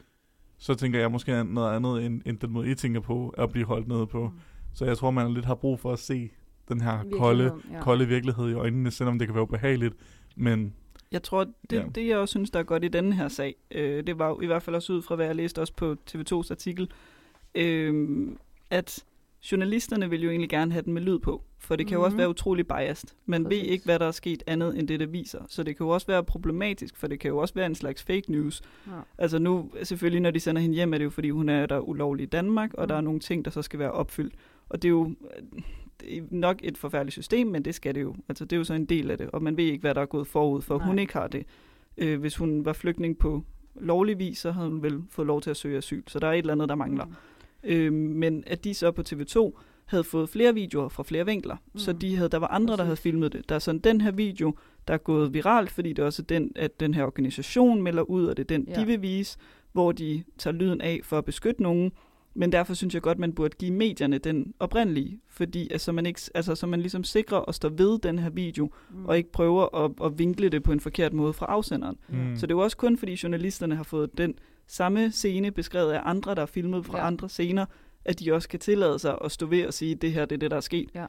så 0.58 0.76
tænker 0.76 1.00
jeg 1.00 1.12
måske 1.12 1.44
noget 1.44 1.76
andet, 1.76 2.06
end, 2.06 2.22
end 2.26 2.38
den 2.40 2.52
måde, 2.52 2.72
I 2.72 2.76
tænker 2.76 3.00
på, 3.00 3.30
at 3.30 3.52
blive 3.52 3.66
holdt 3.66 3.88
nede 3.88 4.08
på. 4.08 4.28
Mm. 4.28 4.40
Så 4.74 4.86
jeg 4.86 4.98
tror, 4.98 5.12
man 5.12 5.34
lidt 5.34 5.46
har 5.46 5.56
brug 5.56 5.80
for 5.80 5.94
at 5.94 6.00
se 6.00 6.30
den 6.70 6.82
her 6.82 7.04
kolde, 7.12 7.54
ja. 7.72 7.82
kolde 7.82 8.08
virkelighed 8.08 8.50
i 8.50 8.54
øjnene, 8.54 8.92
selvom 8.92 9.20
det 9.20 9.28
kan 9.28 9.36
være 9.36 9.44
ubehageligt. 9.44 9.96
Men 10.36 10.74
Jeg 11.12 11.24
tror, 11.24 11.44
det, 11.44 11.54
Ja. 11.72 11.82
ja. 11.82 11.88
det 11.96 12.08
jeg 12.08 12.18
også 12.18 12.32
synes, 12.32 12.50
der 12.52 12.60
er 12.60 12.64
godt 12.64 12.84
i 12.84 12.88
denne 12.88 13.16
her 13.16 13.28
sag, 13.28 13.56
øh, 13.72 14.08
det 14.08 14.20
var 14.20 14.28
jo 14.28 14.42
i 14.42 14.46
hvert 14.46 14.64
fald 14.64 14.76
også 14.76 14.94
ud 14.94 15.02
fra, 15.02 15.16
hvad 15.16 15.26
jeg 15.26 15.36
læste 15.36 15.62
også 15.62 15.74
på 15.74 15.96
TV2's 16.12 16.52
artikel, 16.52 16.92
øh, 17.56 18.28
at 18.70 19.04
journalisterne 19.52 20.10
vil 20.10 20.24
jo 20.24 20.30
egentlig 20.30 20.50
gerne 20.50 20.72
have 20.72 20.82
den 20.82 20.94
med 20.94 21.02
lyd 21.02 21.20
på, 21.20 21.44
for 21.60 21.76
det 21.76 21.88
kan 21.88 21.96
mm-hmm. 21.96 22.02
jo 22.02 22.06
også 22.06 22.14
Mhm. 22.16 22.20
være 22.20 22.30
utrolig 22.30 22.68
biased. 22.68 23.10
Man 23.26 23.44
Præcis. 23.44 23.62
ved 23.64 23.68
ikke, 23.72 23.86
hvad 23.86 24.00
der 24.00 24.06
er 24.08 24.12
sket 24.12 24.44
andet 24.48 24.80
end 24.80 24.88
det, 24.88 25.00
det 25.00 25.14
viser. 25.14 25.40
Så 25.48 25.64
det 25.64 25.78
kan 25.78 25.86
jo 25.86 25.90
også 25.90 26.08
være 26.08 26.24
problematisk, 26.24 26.98
for 26.98 27.08
det 27.08 27.20
kan 27.20 27.30
jo 27.30 27.38
også 27.38 27.54
være 27.54 27.66
en 27.66 27.76
slags 27.76 28.04
fake 28.04 28.32
news. 28.32 28.62
Ja. 28.88 28.92
Altså 29.18 29.40
nu, 29.40 29.72
selvfølgelig 29.84 30.22
når 30.22 30.32
de 30.32 30.40
sender 30.40 30.62
hende 30.62 30.76
hjem, 30.76 30.94
er 30.94 30.98
det 30.98 31.06
jo 31.06 31.10
fordi, 31.10 31.30
hun 31.30 31.50
er 31.50 31.66
der 31.66 31.80
ulovlig 31.80 32.24
i 32.24 32.28
Danmark, 32.28 32.74
og 32.74 32.84
Mm. 32.84 32.88
der 32.88 32.96
er 32.96 33.02
nogle 33.02 33.20
ting, 33.20 33.46
der 33.46 33.52
så 33.52 33.62
skal 33.62 33.80
være 33.80 33.92
opfyldt. 33.92 34.34
Og 34.70 34.82
det 34.82 34.88
er 34.88 34.92
jo 34.92 35.16
det 36.02 36.18
er 36.18 36.22
nok 36.30 36.60
et 36.64 36.78
forfærdeligt 36.78 37.14
system, 37.14 37.48
men 37.48 37.66
det 37.66 37.76
skal 37.76 37.96
det 37.96 38.02
jo. 38.02 38.16
Altså 38.30 38.46
det 38.46 38.54
er 38.54 38.58
jo 38.58 38.64
så 38.64 38.74
en 38.74 38.86
del 38.86 39.12
af 39.12 39.18
det, 39.18 39.30
og 39.32 39.44
man 39.44 39.58
ved 39.58 39.64
ikke, 39.66 39.82
hvad 39.82 39.96
der 39.96 40.02
er 40.02 40.06
gået 40.06 40.28
forud, 40.28 40.62
for 40.62 40.78
Nej. 40.78 40.88
hun 40.88 41.00
ikke 41.00 41.14
har 41.14 41.28
det. 41.28 41.46
Øh, 41.98 42.20
hvis 42.20 42.36
hun 42.36 42.66
var 42.66 42.74
flygtning 42.74 43.18
på 43.18 43.44
lovlig 43.76 44.20
vis, 44.20 44.38
så 44.38 44.52
havde 44.52 44.70
hun 44.70 44.84
vel 44.84 45.02
fået 45.10 45.28
lov 45.28 45.42
til 45.42 45.50
at 45.50 45.58
søge 45.58 45.78
asyl. 45.78 46.04
Så 46.08 46.20
der 46.20 46.28
er 46.28 46.32
et 46.32 46.38
eller 46.38 46.54
andet, 46.54 46.70
der 46.70 46.76
mangler. 46.76 47.06
Mm. 47.06 47.14
Øh, 47.64 47.94
men 47.94 48.44
at 48.48 48.64
de 48.64 48.74
så 48.74 48.92
på 48.92 49.04
TV2 49.10 49.60
havde 49.86 50.04
fået 50.04 50.30
flere 50.30 50.54
videoer 50.54 50.90
fra 50.90 51.04
flere 51.04 51.26
vinkler, 51.26 51.56
mm. 51.74 51.80
så 51.80 51.94
de 51.94 52.16
havde, 52.16 52.30
der 52.30 52.38
var 52.38 52.48
andre, 52.48 52.78
der 52.78 52.84
havde 52.84 52.98
filmet 52.98 53.34
det. 53.34 53.50
Der 53.50 53.56
er 53.56 53.60
sådan 53.60 53.80
den 53.80 54.02
her 54.02 54.12
video, 54.12 54.54
der 54.88 54.94
er 54.94 54.98
gået 54.98 55.34
viralt, 55.34 55.72
fordi 55.72 55.90
det 55.90 56.00
er 56.00 56.06
også 56.06 56.22
den, 56.22 56.52
at 56.56 56.80
den 56.80 56.94
her 56.94 57.04
organisation 57.04 57.82
melder 57.82 58.04
ud, 58.04 58.26
og 58.26 58.38
det 58.38 58.44
er 58.44 58.58
den. 58.58 58.68
Ja. 58.70 58.82
de 58.82 58.86
vil 58.86 59.02
vise, 59.02 59.38
hvor 59.72 59.92
de 59.92 60.24
tager 60.38 60.54
lyden 60.54 60.82
af 60.82 61.00
for 61.04 61.18
at 61.18 61.26
beskytte 61.26 61.64
nogen. 61.64 61.92
Men 62.36 62.52
derfor 62.52 62.74
synes 62.74 62.94
jeg 62.94 63.02
godt, 63.02 63.20
man 63.20 63.34
burde 63.34 63.56
give 63.60 63.72
medierne 63.72 64.18
den 64.18 64.54
oprindelige, 64.60 65.20
fordi 65.30 65.68
altså, 65.72 65.92
man, 65.92 66.06
ikke, 66.06 66.22
altså, 66.36 66.56
så 66.56 66.68
man 66.68 66.80
ligesom 66.80 67.04
sikrer 67.04 67.38
og 67.38 67.56
står 67.56 67.70
ved 67.70 68.00
den 68.00 68.20
her 68.20 68.30
video, 68.30 68.70
Mm. 68.92 69.06
og 69.06 69.18
ikke 69.18 69.32
prøver 69.32 69.86
at, 69.86 69.92
at 70.06 70.20
vinkle 70.20 70.50
det 70.50 70.64
på 70.64 70.72
en 70.72 70.80
forkert 70.80 71.14
måde 71.14 71.34
fra 71.34 71.46
afsenderen. 71.46 71.96
Mm. 72.10 72.36
Så 72.36 72.46
det 72.48 72.52
er 72.54 72.56
jo 72.56 72.64
også 72.64 72.78
kun, 72.78 72.98
fordi 72.98 73.20
journalisterne 73.24 73.76
har 73.76 73.84
fået 73.84 74.18
den 74.18 74.36
samme 74.68 75.12
scene 75.12 75.52
beskrevet 75.52 75.92
af 75.92 76.02
andre, 76.04 76.36
der 76.36 76.42
er 76.42 76.46
filmet 76.46 76.86
fra 76.86 76.98
ja. 76.98 77.08
Andre 77.08 77.30
scener, 77.30 77.66
at 78.06 78.20
de 78.20 78.34
også 78.34 78.50
kan 78.50 78.60
tillade 78.60 79.00
sig 79.00 79.18
at 79.24 79.32
stå 79.32 79.46
ved 79.46 79.68
og 79.68 79.74
sige, 79.74 79.96
at 79.96 80.02
det 80.02 80.12
her 80.14 80.26
det 80.26 80.36
er 80.36 80.40
det, 80.40 80.52
der 80.52 80.58
er 80.58 80.62
sket. 80.62 80.90
ja. 80.96 81.06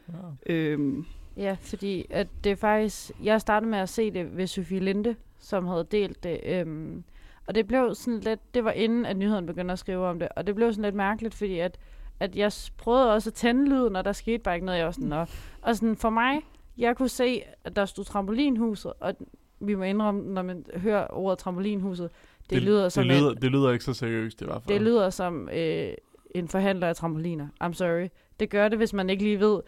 Øhm, 0.46 1.04
Ja, 1.36 1.56
fordi 1.60 2.06
at 2.10 2.26
det 2.44 2.52
er 2.52 2.56
faktisk... 2.56 3.10
Jeg 3.22 3.40
startede 3.40 3.70
med 3.70 3.78
at 3.78 3.88
se 3.88 4.10
det 4.10 4.36
ved 4.36 4.46
Sofie 4.46 4.80
Linde, 4.80 5.16
som 5.38 5.66
havde 5.66 5.86
delt 5.90 6.22
det. 6.22 6.40
Øhm, 6.46 7.04
og 7.46 7.54
det 7.54 7.66
blev 7.66 7.94
sådan 7.94 8.20
lidt... 8.20 8.54
Det 8.54 8.64
var 8.64 8.70
inden, 8.70 9.06
at 9.06 9.16
nyheden 9.16 9.46
begyndte 9.46 9.72
at 9.72 9.78
skrive 9.78 10.06
om 10.06 10.18
det. 10.18 10.28
Og 10.36 10.46
det 10.46 10.54
blev 10.54 10.72
sådan 10.72 10.84
lidt 10.84 10.94
mærkeligt, 10.94 11.34
fordi 11.34 11.58
at, 11.58 11.78
at 12.20 12.36
jeg 12.36 12.52
prøvede 12.78 13.12
også 13.14 13.30
at 13.30 13.34
tænde 13.34 13.68
lyden, 13.68 13.96
og 13.96 14.04
der 14.04 14.12
skete 14.12 14.38
bare 14.38 14.54
ikke 14.54 14.66
noget. 14.66 14.78
Jeg 14.78 14.86
var 14.86 14.92
sådan, 14.92 15.12
og, 15.12 15.28
og 15.62 15.76
sådan 15.76 15.96
for 15.96 16.10
mig, 16.10 16.40
jeg 16.78 16.96
kunne 16.96 17.08
se, 17.08 17.42
at 17.64 17.76
der 17.76 17.84
stod 17.84 18.04
trampolinhuset, 18.04 18.92
og 19.00 19.14
vi 19.60 19.74
må 19.74 19.82
indrømme, 19.82 20.34
når 20.34 20.42
man 20.42 20.64
hører 20.76 21.06
ordet 21.10 21.38
trampolinhuset, 21.38 22.10
det, 22.50 22.50
det 22.50 22.62
lyder 22.62 22.88
som 22.88 23.08
det 23.08 23.16
lyder, 23.16 23.30
en, 23.30 23.36
det 23.36 23.50
lyder 23.50 23.72
ikke 23.72 23.84
så 23.84 23.94
seriøst 23.94 24.42
i 24.42 24.44
hvert 24.44 24.62
fald. 24.62 24.74
det 24.78 24.82
lyder 24.82 25.10
som 25.10 25.48
øh, 25.52 25.92
en 26.34 26.48
forhandler 26.48 26.86
af 26.86 26.96
trampoliner. 26.96 27.48
I'm 27.64 27.72
sorry. 27.72 28.08
Det 28.40 28.50
gør 28.50 28.68
det, 28.68 28.78
hvis 28.78 28.92
man 28.92 29.10
ikke 29.10 29.22
lige 29.22 29.40
ved. 29.40 29.60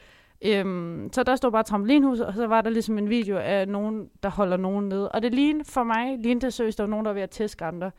Øhm, 0.43 1.11
så 1.13 1.23
der 1.23 1.37
stod 1.37 1.51
bare 1.51 1.63
trampolinhus, 1.63 2.21
og 2.21 2.35
så 2.35 2.47
var 2.47 2.61
der 2.61 2.71
ligesom 2.71 2.99
en 2.99 3.11
video 3.11 3.37
af 3.37 3.69
nogen, 3.69 4.09
der 4.23 4.31
holder 4.31 4.57
nogen 4.57 4.89
nede. 4.89 5.09
Og 5.09 5.23
det 5.23 5.35
lignede 5.35 5.65
for 5.65 5.85
mig, 5.85 6.19
lignede 6.19 6.47
det 6.47 6.55
seriøst, 6.55 6.79
der 6.79 6.85
var 6.85 6.91
nogen, 6.91 7.07
der 7.07 7.11
var 7.11 7.15
ved 7.15 7.23
at 7.23 7.31
tæske 7.31 7.65
andre. 7.65 7.91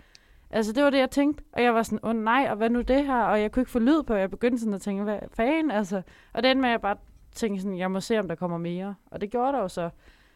Altså, 0.50 0.74
det 0.74 0.84
var 0.84 0.90
det, 0.90 0.98
jeg 0.98 1.12
tænkte. 1.12 1.44
Og 1.54 1.64
jeg 1.64 1.74
var 1.74 1.84
sådan, 1.84 2.00
åh 2.04 2.10
oh, 2.10 2.16
nej, 2.16 2.48
og 2.50 2.58
hvad 2.58 2.70
nu 2.70 2.82
det 2.82 3.06
her? 3.06 3.22
Og 3.22 3.42
jeg 3.42 3.52
kunne 3.52 3.62
ikke 3.62 3.72
få 3.72 3.80
lyd 3.80 4.04
på, 4.04 4.14
jeg 4.14 4.30
begyndte 4.30 4.60
sådan 4.60 4.74
at 4.74 4.82
tænke, 4.82 5.04
hvad 5.04 5.20
fanden, 5.34 5.72
altså. 5.72 6.02
Og 6.34 6.40
endte 6.40 6.56
med, 6.56 6.70
at 6.70 6.72
jeg 6.72 6.82
bare 6.82 6.96
tænkte 7.32 7.62
sådan, 7.62 7.78
jeg 7.78 7.92
må 7.92 8.00
se, 8.00 8.20
om 8.20 8.28
der 8.28 8.36
kommer 8.36 8.58
mere. 8.58 8.96
Og 9.12 9.22
det 9.22 9.32
gjorde 9.32 9.54
der 9.54 9.60
jo 9.60 9.68
så. 9.68 9.90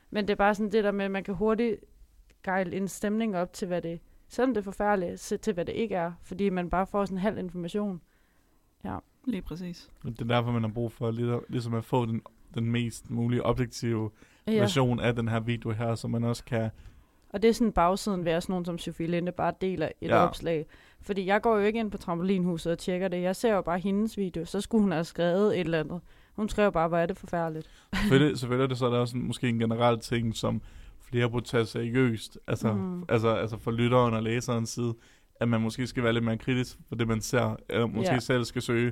Men 0.09 0.27
det 0.27 0.31
er 0.33 0.35
bare 0.35 0.55
sådan 0.55 0.71
det 0.71 0.83
der 0.83 0.91
med, 0.91 1.05
at 1.05 1.11
man 1.11 1.23
kan 1.23 1.33
hurtigt 1.33 1.75
gejle 2.43 2.77
en 2.77 2.87
stemning 2.87 3.37
op 3.37 3.53
til, 3.53 3.67
hvad 3.67 3.81
det 3.81 3.99
selvom 4.31 4.53
det 4.53 4.61
er 4.61 4.63
forfærdeligt, 4.63 5.19
se 5.19 5.37
til 5.37 5.53
hvad 5.53 5.65
det 5.65 5.73
ikke 5.73 5.95
er, 5.95 6.11
fordi 6.23 6.49
man 6.49 6.69
bare 6.69 6.87
får 6.87 7.05
sådan 7.05 7.17
en 7.17 7.21
halv 7.21 7.37
information. 7.37 8.01
lige 9.25 9.41
præcis. 9.41 9.89
Det 10.03 10.21
er 10.21 10.25
derfor, 10.25 10.51
man 10.51 10.63
har 10.63 10.69
brug 10.69 10.91
for 10.91 11.11
lidt, 11.11 11.29
ligesom 11.49 11.73
at 11.73 11.85
få 11.85 12.05
den, 12.05 12.21
den 12.53 12.71
mest 12.71 13.09
mulige 13.09 13.45
objektive 13.45 14.11
ja. 14.47 14.59
version 14.59 14.99
af 14.99 15.15
den 15.15 15.27
her 15.27 15.39
video 15.39 15.71
her, 15.71 15.95
så 15.95 16.07
man 16.07 16.23
også 16.23 16.43
kan... 16.43 16.69
Og 17.29 17.41
det 17.41 17.49
er 17.49 17.53
sådan 17.53 17.71
bagsiden 17.71 18.25
ved, 18.25 18.31
at 18.31 18.43
sådan 18.43 18.51
nogen 18.53 18.65
som 18.65 18.77
Sofie 18.77 19.07
Linde 19.07 19.31
bare 19.31 19.53
deler 19.61 19.85
et 20.01 20.09
Ja. 20.09 20.15
ja. 20.15 20.27
opslag. 20.27 20.65
Fordi 21.01 21.25
jeg 21.25 21.41
går 21.41 21.57
jo 21.57 21.65
ikke 21.65 21.79
ind 21.79 21.91
på 21.91 21.97
trampolinhuset 21.97 22.71
og 22.71 22.79
tjekker 22.79 23.07
det. 23.07 23.21
Jeg 23.21 23.35
ser 23.35 23.53
jo 23.53 23.61
bare 23.61 23.79
hendes 23.79 24.17
video. 24.17 24.45
Så 24.45 24.61
skulle 24.61 24.81
hun 24.81 24.91
have 24.91 25.03
skrevet 25.03 25.53
et 25.55 25.59
eller 25.59 25.79
andet. 25.79 26.01
Hun 26.35 26.49
skrev 26.49 26.71
bare, 26.71 26.87
hvor 26.87 26.97
er 26.97 27.05
det 27.05 27.17
forfærdeligt. 27.17 27.69
Selvfølgelig, 27.95 28.37
selvfølgelig 28.39 28.63
er 28.63 28.67
det 28.67 28.77
så 28.77 28.85
er 28.85 28.89
der 28.89 28.97
også 28.97 29.17
en, 29.17 29.27
måske 29.27 29.49
en 29.49 29.59
generel 29.59 29.99
ting, 29.99 30.35
som 30.35 30.61
flere 31.11 31.29
burde 31.29 31.45
tage 31.45 31.65
seriøst, 31.65 32.37
altså, 32.47 32.73
Mm. 32.73 33.03
altså, 33.09 33.29
altså 33.29 33.57
for 33.57 33.71
lytteren 33.71 34.13
og 34.13 34.23
læserens 34.23 34.69
side, 34.69 34.93
at 35.35 35.47
man 35.47 35.61
måske 35.61 35.87
skal 35.87 36.03
være 36.03 36.13
lidt 36.13 36.23
mere 36.25 36.37
kritisk 36.37 36.77
for 36.87 36.95
det, 36.95 37.07
man 37.07 37.21
ser, 37.21 37.55
eller 37.69 37.87
måske 37.87 38.11
yeah. 38.11 38.21
selv 38.21 38.43
skal 38.45 38.61
søge. 38.61 38.91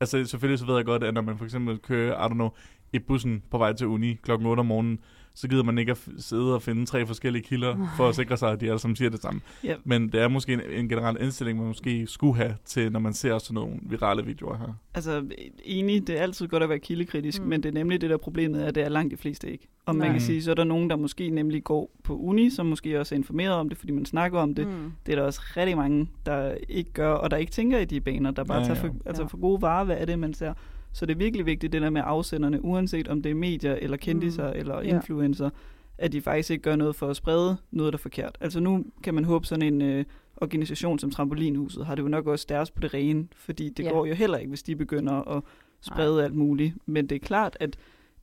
Altså 0.00 0.24
selvfølgelig 0.24 0.58
så 0.58 0.66
ved 0.66 0.76
jeg 0.76 0.84
godt, 0.84 1.04
at 1.04 1.14
når 1.14 1.20
man 1.22 1.38
for 1.38 1.44
eksempel 1.44 1.78
kører, 1.78 2.26
I 2.26 2.30
don't 2.30 2.34
know, 2.34 2.50
i 2.92 2.98
bussen 2.98 3.42
på 3.50 3.58
vej 3.58 3.72
til 3.72 3.86
uni 3.86 4.14
klokken 4.14 4.46
8 4.48 4.60
om 4.60 4.66
morgenen, 4.66 4.98
så 5.36 5.48
gider 5.48 5.62
man 5.62 5.78
ikke 5.78 5.90
at 5.92 6.08
sidde 6.18 6.54
og 6.54 6.62
finde 6.62 6.86
tre 6.86 7.06
forskellige 7.06 7.42
kilder 7.42 7.92
for 7.96 8.08
at 8.08 8.14
sikre 8.14 8.36
sig, 8.36 8.50
at 8.52 8.60
de 8.60 8.66
alle 8.66 8.78
sammen 8.78 8.96
siger 8.96 9.10
det 9.10 9.22
samme. 9.22 9.40
Ja. 9.64 9.74
Men 9.84 10.08
det 10.08 10.20
er 10.20 10.28
måske 10.28 10.52
en, 10.52 10.60
en 10.70 10.88
generel 10.88 11.16
indstilling, 11.20 11.58
man 11.58 11.66
måske 11.66 12.06
skulle 12.06 12.36
have 12.36 12.56
til, 12.64 12.92
når 12.92 13.00
man 13.00 13.12
ser 13.12 13.38
sådan 13.38 13.54
nogle 13.54 13.76
virale 13.82 14.24
videoer 14.24 14.56
her. 14.58 14.78
Altså, 14.94 15.24
enig, 15.64 16.06
det 16.06 16.18
er 16.18 16.22
altid 16.22 16.48
godt 16.48 16.62
at 16.62 16.68
være 16.68 16.78
kildekritisk, 16.78 17.42
Mm. 17.42 17.48
men 17.48 17.62
det 17.62 17.68
er 17.68 17.72
nemlig 17.72 18.00
det 18.00 18.10
der 18.10 18.16
problemet 18.16 18.62
er, 18.62 18.66
at 18.66 18.74
det 18.74 18.82
er 18.82 18.88
langt 18.88 19.10
de 19.10 19.16
fleste 19.16 19.50
ikke. 19.52 19.68
Og 19.86 19.96
man 19.96 20.06
Nej. 20.06 20.12
kan 20.14 20.20
sige, 20.20 20.42
så 20.42 20.50
er 20.50 20.54
der 20.54 20.64
nogen, 20.64 20.90
der 20.90 20.96
måske 20.96 21.30
nemlig 21.30 21.64
går 21.64 21.90
på 22.04 22.16
uni, 22.18 22.50
som 22.50 22.66
måske 22.66 23.00
også 23.00 23.14
er 23.14 23.18
informeret 23.18 23.52
om 23.54 23.68
det, 23.68 23.78
fordi 23.78 23.92
man 23.92 24.06
snakker 24.06 24.38
om 24.38 24.54
det. 24.54 24.66
Mm. 24.66 24.92
Det 25.06 25.12
er 25.12 25.16
der 25.16 25.22
også 25.22 25.40
rigtig 25.56 25.76
mange, 25.76 26.08
der 26.26 26.54
ikke 26.68 26.92
gør, 26.92 27.10
og 27.12 27.30
der 27.30 27.36
ikke 27.36 27.52
tænker 27.52 27.78
i 27.78 27.84
de 27.84 28.00
baner, 28.00 28.30
der 28.30 28.44
bare 28.44 28.58
Ja, 28.58 28.64
tager 28.64 28.80
ja. 28.80 28.88
for, 28.88 28.94
altså 29.06 29.22
Ja. 29.22 29.26
for 29.28 29.36
gode 29.40 29.62
varer, 29.62 29.84
hvad 29.84 29.96
er 29.98 30.04
det, 30.04 30.18
man 30.18 30.34
ser. 30.34 30.54
Så 30.94 31.06
det 31.06 31.12
er 31.14 31.18
virkelig 31.18 31.46
vigtigt, 31.46 31.72
det 31.72 31.82
der 31.82 31.90
med 31.90 32.02
afsenderne, 32.04 32.64
uanset 32.64 33.08
om 33.08 33.22
det 33.22 33.30
er 33.30 33.34
medier, 33.34 33.74
eller 33.74 33.96
kendiser, 33.96 34.52
Mm. 34.52 34.58
eller 34.58 34.80
Ja. 34.82 34.94
influencer, 34.96 35.50
at 35.98 36.12
de 36.12 36.20
faktisk 36.20 36.50
ikke 36.50 36.62
gør 36.62 36.76
noget 36.76 36.96
for 36.96 37.08
at 37.08 37.16
sprede 37.16 37.56
noget, 37.70 37.92
der 37.92 37.96
er 37.96 38.00
forkert. 38.00 38.38
Altså 38.40 38.60
nu 38.60 38.84
kan 39.02 39.14
man 39.14 39.24
håbe 39.24 39.46
sådan 39.46 39.62
en 39.74 39.82
øh, 39.82 40.04
organisation 40.36 40.98
som 40.98 41.10
Trampolinhuset, 41.10 41.86
har 41.86 41.94
det 41.94 42.02
jo 42.02 42.08
nok 42.08 42.26
også 42.26 42.46
deres 42.48 42.70
på 42.70 42.80
det 42.80 42.94
rene, 42.94 43.28
fordi 43.36 43.68
det 43.68 43.78
Ja. 43.84 43.88
ja. 43.88 43.94
går 43.94 44.06
jo 44.06 44.14
heller 44.14 44.38
ikke, 44.38 44.48
hvis 44.48 44.62
de 44.62 44.76
begynder 44.76 45.36
at 45.36 45.42
sprede 45.80 46.24
alt 46.24 46.34
muligt. 46.34 46.74
Men 46.86 47.06
det 47.06 47.14
er 47.16 47.20
klart, 47.26 47.56
at 47.60 47.76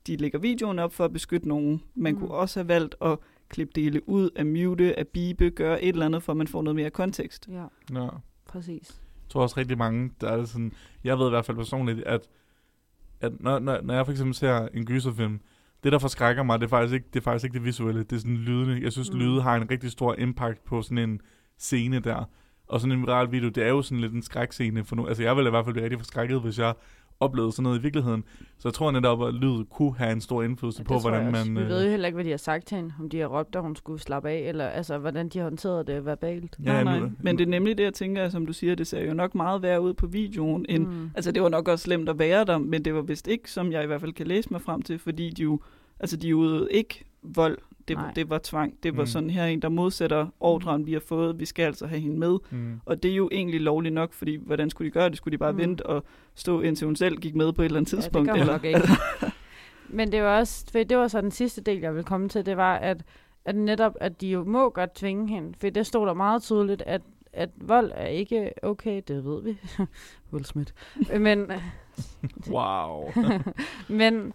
de 0.08 0.16
lægger 0.16 0.40
videoen 0.40 0.80
op 0.80 0.94
for 0.94 1.06
at 1.06 1.14
beskytte 1.14 1.48
nogen. 1.48 1.82
Man 1.96 2.14
Mm. 2.14 2.20
mm. 2.20 2.28
kunne 2.28 2.36
også 2.38 2.60
have 2.60 2.68
valgt 2.68 2.96
at 3.02 3.18
klippe 3.50 3.72
dele 3.76 4.10
ud, 4.10 4.30
at 4.36 4.46
mute, 4.48 5.00
at 5.00 5.08
bibe, 5.08 5.50
gøre 5.50 5.84
et 5.84 5.90
eller 5.90 6.06
andet, 6.06 6.24
for 6.24 6.34
at 6.34 6.38
man 6.38 6.48
får 6.48 6.62
noget 6.62 6.76
mere 6.76 6.90
kontekst. 6.90 7.48
Ja, 7.52 7.66
Ja. 8.02 8.08
præcis. 8.48 9.02
Jeg 9.24 9.30
tror 9.30 9.42
også 9.42 9.58
rigtig 9.58 9.78
mange, 9.78 10.12
der 10.22 10.28
er 10.30 10.46
sådan, 10.46 10.72
jeg 11.04 11.20
ved 11.20 11.28
i 11.28 11.30
hvert 11.30 11.46
fald 11.46 11.58
personligt, 11.58 12.04
at, 12.04 12.28
at 13.22 13.32
når, 13.40 13.60
når, 13.60 13.82
når 13.84 13.94
jeg 13.94 14.06
for 14.06 14.12
eksempel 14.12 14.36
ser 14.36 14.68
en 14.74 14.86
gyserfilm, 14.86 15.40
det 15.84 15.92
der 15.92 16.00
forskrækker 16.00 16.44
mig, 16.44 16.60
det 16.60 16.66
er 16.66 16.70
faktisk 16.70 16.94
ikke 16.94 17.08
det, 17.14 17.20
er 17.20 17.24
faktisk 17.24 17.44
ikke 17.46 17.54
det 17.54 17.66
visuelle, 17.66 18.04
det 18.04 18.16
er 18.16 18.20
sådan 18.20 18.36
lydene. 18.38 18.80
Jeg 18.84 18.92
synes, 18.92 19.12
Mm. 19.14 19.20
lyde 19.20 19.42
har 19.42 19.56
en 19.56 19.72
rigtig 19.72 19.92
stor 19.92 20.16
impact 20.20 20.64
på 20.66 20.82
sådan 20.82 20.98
en 20.98 21.22
scene 21.58 22.00
der. 22.00 22.30
Og 22.68 22.82
sådan 22.82 22.98
en 22.98 23.02
viral 23.02 23.32
video, 23.32 23.50
det 23.50 23.64
er 23.64 23.70
jo 23.70 23.82
sådan 23.82 24.02
lidt 24.02 24.14
en 24.14 24.22
skrækscene 24.22 24.84
for 24.86 24.96
nu. 24.96 25.08
Altså 25.08 25.24
jeg 25.24 25.36
ville 25.36 25.50
i 25.50 25.52
hvert 25.52 25.66
fald 25.66 25.74
blive 25.74 25.84
rigtig 25.84 26.00
forskrækket, 26.00 26.42
hvis 26.42 26.60
jeg 26.60 26.74
oplevede 27.22 27.52
sådan 27.52 27.64
noget 27.64 27.80
i 27.80 27.82
virkeligheden. 27.82 28.24
Så 28.60 28.68
jeg 28.68 28.74
tror 28.74 28.92
netop, 28.92 29.24
at 29.24 29.34
lyd 29.34 29.66
kunne 29.70 29.96
have 29.98 30.12
en 30.12 30.22
stor 30.22 30.44
indflydelse 30.44 30.82
Ja, 30.82 30.88
på, 30.88 31.00
hvordan 31.00 31.32
man... 31.32 31.56
Vi 31.56 31.62
øh, 31.62 31.70
ved 31.70 31.84
jo 31.84 31.90
heller 31.90 32.08
ikke, 32.08 32.16
hvad 32.16 32.26
de 32.26 32.30
har 32.30 32.38
sagt 32.38 32.68
til 32.68 32.76
hende. 32.78 32.94
Om 33.00 33.10
de 33.10 33.20
har 33.20 33.28
råbt, 33.28 33.56
at 33.56 33.62
hun 33.62 33.76
skulle 33.76 34.02
slappe 34.02 34.30
af, 34.30 34.40
eller 34.40 34.66
altså, 34.68 34.98
hvordan 34.98 35.30
de 35.30 35.38
har 35.40 35.44
håndteret 35.46 35.88
det 35.88 36.06
verbalt. 36.06 36.56
nej, 36.60 36.84
nej. 36.84 37.00
nu- 37.00 37.12
Men 37.20 37.38
det 37.38 37.46
er 37.46 37.50
nemlig 37.50 37.78
det, 37.78 37.84
jeg 37.84 37.94
tænker, 37.94 38.30
som 38.30 38.46
du 38.46 38.54
siger, 38.54 38.76
det 38.76 38.88
ser 38.88 39.02
jo 39.06 39.14
nok 39.14 39.36
meget 39.36 39.62
værre 39.62 39.82
ud 39.82 39.94
på 39.94 40.08
videoen, 40.08 40.66
end, 40.70 40.88
Mm. 40.88 41.10
Altså, 41.16 41.32
det 41.32 41.44
var 41.44 41.50
nok 41.50 41.68
også 41.68 41.84
slemt 41.84 42.10
at 42.10 42.20
være 42.20 42.46
der, 42.46 42.58
men 42.58 42.86
det 42.86 42.94
var 42.94 43.02
vist 43.02 43.28
ikke, 43.28 43.52
som 43.52 43.72
jeg 43.72 43.84
i 43.84 43.88
hvert 43.88 44.02
fald 44.02 44.14
kan 44.14 44.28
læse 44.28 44.48
mig 44.52 44.62
frem 44.62 44.82
til, 44.82 45.00
fordi 45.00 45.30
de 45.30 45.44
jo, 45.44 45.60
altså, 46.00 46.18
de 46.18 46.36
udøvede 46.36 46.68
ikke 46.72 47.04
vold. 47.24 47.58
Det, 47.96 48.04
Nej. 48.04 48.12
det 48.16 48.30
var 48.30 48.40
tvang. 48.44 48.74
Det 48.84 48.98
var 48.98 49.04
Mm. 49.04 49.08
sådan 49.08 49.30
her 49.30 49.46
en, 49.46 49.62
der 49.62 49.70
modsætter 49.70 50.28
ordren, 50.40 50.86
vi 50.86 50.94
har 50.94 51.00
fået. 51.00 51.40
Vi 51.40 51.46
skal 51.46 51.64
altså 51.64 51.88
have 51.88 52.02
hende 52.02 52.20
med. 52.20 52.38
Mm. 52.52 52.80
Og 52.86 53.04
det 53.04 53.12
er 53.12 53.16
jo 53.16 53.30
egentlig 53.32 53.62
lovligt 53.62 53.94
nok, 53.94 54.14
fordi 54.14 54.36
hvordan 54.46 54.70
skulle 54.70 54.86
de 54.90 54.92
gøre 54.94 55.10
det? 55.10 55.18
Skulle 55.18 55.32
de 55.32 55.38
bare 55.38 55.52
Mm. 55.52 55.58
vente 55.58 55.86
og 55.86 56.04
stå, 56.36 56.62
indtil 56.62 56.86
hun 56.86 56.96
selv 56.96 57.18
gik 57.18 57.36
med 57.36 57.54
på 57.54 57.62
et 57.62 57.66
eller 57.66 57.80
andet 57.80 57.92
Ja, 57.94 57.96
det 57.98 58.04
tidspunkt? 58.04 58.28
gør 58.28 58.34
hun 58.34 58.40
eller? 58.42 58.54
nok 58.54 58.66
ikke. 58.66 58.82
Men 59.98 60.12
det 60.12 60.22
var 60.24 60.40
også, 60.40 60.66
for 60.72 60.84
det 60.84 60.98
var 60.98 61.08
så 61.08 61.22
den 61.22 61.32
sidste 61.32 61.62
del, 61.62 61.80
jeg 61.80 61.94
ville 61.94 62.04
komme 62.04 62.30
til, 62.30 62.46
det 62.46 62.58
var, 62.58 62.76
at, 62.76 63.04
at 63.46 63.56
netop, 63.56 63.94
at 64.00 64.22
de 64.22 64.28
jo 64.28 64.44
må 64.44 64.70
godt 64.70 64.96
tvinge 64.96 65.28
hende. 65.30 65.54
For 65.62 65.70
det 65.70 65.86
stod 65.88 66.08
der 66.08 66.14
meget 66.14 66.42
tydeligt, 66.42 66.82
at, 66.86 67.02
at 67.34 67.50
vold 67.56 67.92
er 67.96 68.06
ikke 68.08 68.52
okay, 68.64 69.02
det 69.08 69.26
ved 69.26 69.44
vi. 69.44 69.58
Will 70.34 70.46
Smith. 70.46 70.72
Men, 71.20 71.52
Wow. 72.50 73.12
men, 73.90 74.34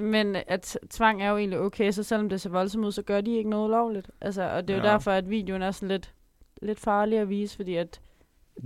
men 0.00 0.36
at 0.46 0.76
tvang 0.90 1.22
er 1.22 1.30
jo 1.30 1.36
egentlig 1.36 1.58
okay, 1.60 1.90
så 1.90 2.02
selvom 2.02 2.28
det 2.28 2.40
ser 2.40 2.50
voldsomt 2.50 2.84
ud, 2.84 2.92
så 2.92 3.02
gør 3.02 3.20
de 3.20 3.36
ikke 3.36 3.50
noget 3.50 3.68
ulovligt. 3.68 4.10
Altså, 4.20 4.42
og 4.42 4.68
det 4.68 4.74
er 4.74 4.78
jo 4.80 4.84
Ja. 4.86 4.92
derfor, 4.92 5.10
at 5.10 5.30
videoen 5.30 5.62
er 5.62 5.70
sådan 5.70 5.88
lidt, 5.88 6.14
lidt 6.62 6.80
farlig 6.80 7.18
at 7.18 7.28
vise, 7.28 7.56
fordi 7.56 7.74
at 7.74 8.00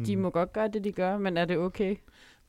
de 0.07 0.17
Mm. 0.17 0.23
må 0.23 0.31
godt 0.31 0.53
gøre 0.53 0.69
det, 0.69 0.85
de 0.85 0.93
gør, 0.93 1.19
men 1.19 1.37
er 1.37 1.45
det 1.45 1.59
okay? 1.59 1.97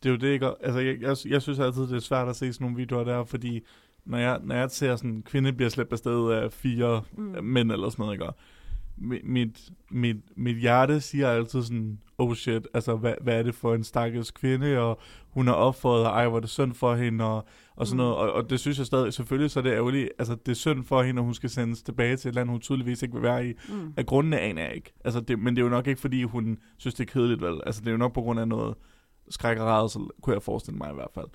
Det 0.03 0.09
er 0.09 0.13
jo 0.13 0.17
det, 0.19 0.27
ikke? 0.33 0.51
Altså, 0.61 0.79
jeg, 0.79 1.01
jeg, 1.01 1.15
jeg 1.29 1.41
synes 1.41 1.59
altid, 1.59 1.81
det 1.81 1.95
er 1.95 1.99
svært 1.99 2.27
at 2.29 2.35
se 2.35 2.53
sådan 2.53 2.65
nogle 2.65 2.77
videoer 2.77 3.03
der, 3.03 3.23
fordi 3.23 3.61
når 4.05 4.17
jeg, 4.17 4.39
når 4.43 4.55
jeg 4.55 4.71
ser 4.71 4.95
sådan, 4.95 5.11
en 5.11 5.23
kvinde 5.23 5.53
bliver 5.53 5.69
slæbt 5.69 5.91
afsted 5.91 6.31
af 6.31 6.51
fire 6.51 7.01
Mm. 7.17 7.43
mænd 7.43 7.71
eller 7.71 7.89
sådan 7.89 8.03
noget, 8.03 8.13
ikke? 8.13 8.25
Mit, 9.23 9.69
mit, 9.91 10.17
mit 10.35 10.57
hjerte 10.57 11.01
siger 11.01 11.29
altid 11.29 11.63
sådan, 11.63 11.99
oh 12.17 12.35
shit, 12.35 12.67
altså, 12.73 12.95
hvad, 12.95 13.13
hvad 13.21 13.39
er 13.39 13.43
det 13.43 13.55
for 13.55 13.75
en 13.75 13.83
stakkels 13.83 14.31
kvinde, 14.31 14.79
og 14.79 14.99
hun 15.29 15.47
er 15.47 15.51
opfordret, 15.53 16.05
og 16.05 16.11
ej, 16.11 16.27
hvor 16.27 16.37
er 16.37 16.41
det 16.41 16.49
synd 16.49 16.73
for 16.73 16.95
hende, 16.95 17.25
og, 17.25 17.45
og 17.75 17.87
sådan 17.87 17.95
Mm. 17.95 17.97
noget, 17.97 18.15
og, 18.15 18.31
og 18.31 18.49
det 18.49 18.59
synes 18.59 18.77
jeg 18.77 18.85
stadig, 18.85 19.13
selvfølgelig 19.13 19.51
så 19.51 19.59
er 19.59 19.63
det 19.63 19.71
ærgerligt, 19.71 20.09
altså, 20.19 20.35
det 20.35 20.51
er 20.51 20.55
synd 20.55 20.83
for 20.83 21.03
hende, 21.03 21.19
og 21.19 21.23
hun 21.23 21.33
skal 21.33 21.49
sendes 21.49 21.83
tilbage 21.83 22.17
til 22.17 22.29
et 22.29 22.35
land, 22.35 22.49
hun 22.49 22.59
tydeligvis 22.59 23.01
ikke 23.01 23.13
vil 23.13 23.23
være 23.23 23.47
i, 23.49 23.53
Mm. 23.69 23.93
af 23.97 24.05
grundene 24.05 24.39
aner 24.39 24.61
jeg 24.61 24.73
ikke. 24.75 24.93
Altså, 25.05 25.19
det, 25.19 25.39
men 25.39 25.55
det 25.55 25.61
er 25.61 25.65
jo 25.65 25.69
nok 25.69 25.87
ikke, 25.87 26.01
fordi 26.01 26.23
hun 26.23 26.57
synes, 26.77 26.93
det 26.95 27.07
er 27.09 27.13
kedeligt, 27.13 27.41
vel? 27.41 27.61
Altså, 27.65 27.81
det 27.81 27.87
er 27.87 27.91
jo 27.91 27.97
nok 27.97 28.13
på 28.13 28.21
grund 28.21 28.39
af 28.39 28.47
noget 28.47 28.75
skræk 29.29 29.57
og 29.57 29.65
rædsel, 29.65 30.01
kunne 30.21 30.33
jeg 30.33 30.41
forestille 30.43 30.77
mig 30.77 30.91
i 30.91 30.95
hvert 30.95 31.11
fald. 31.15 31.27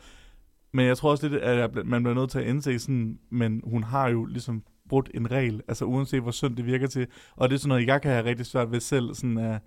Men 0.72 0.86
jeg 0.86 0.96
tror 0.96 1.10
også 1.10 1.28
lidt, 1.28 1.42
at 1.42 1.86
man 1.86 2.02
bliver 2.02 2.14
nødt 2.14 2.30
til 2.30 2.38
at 2.38 2.46
indse 2.46 2.78
sådan, 2.78 3.18
men 3.30 3.60
hun 3.64 3.82
har 3.84 4.08
jo 4.08 4.24
ligesom 4.24 4.62
brudt 4.88 5.10
en 5.14 5.30
regel, 5.30 5.62
altså 5.68 5.84
uanset 5.84 6.22
hvor 6.22 6.30
synd 6.30 6.56
det 6.56 6.66
virker 6.66 6.86
til. 6.86 7.06
Og 7.36 7.48
det 7.48 7.54
er 7.54 7.58
sådan 7.58 7.68
noget, 7.68 7.86
jeg 7.86 8.02
kan 8.02 8.10
have 8.12 8.24
rigtig 8.24 8.46
svært 8.46 8.72
ved 8.72 8.80
selv 8.80 9.14
sådan 9.14 9.38
at, 9.38 9.60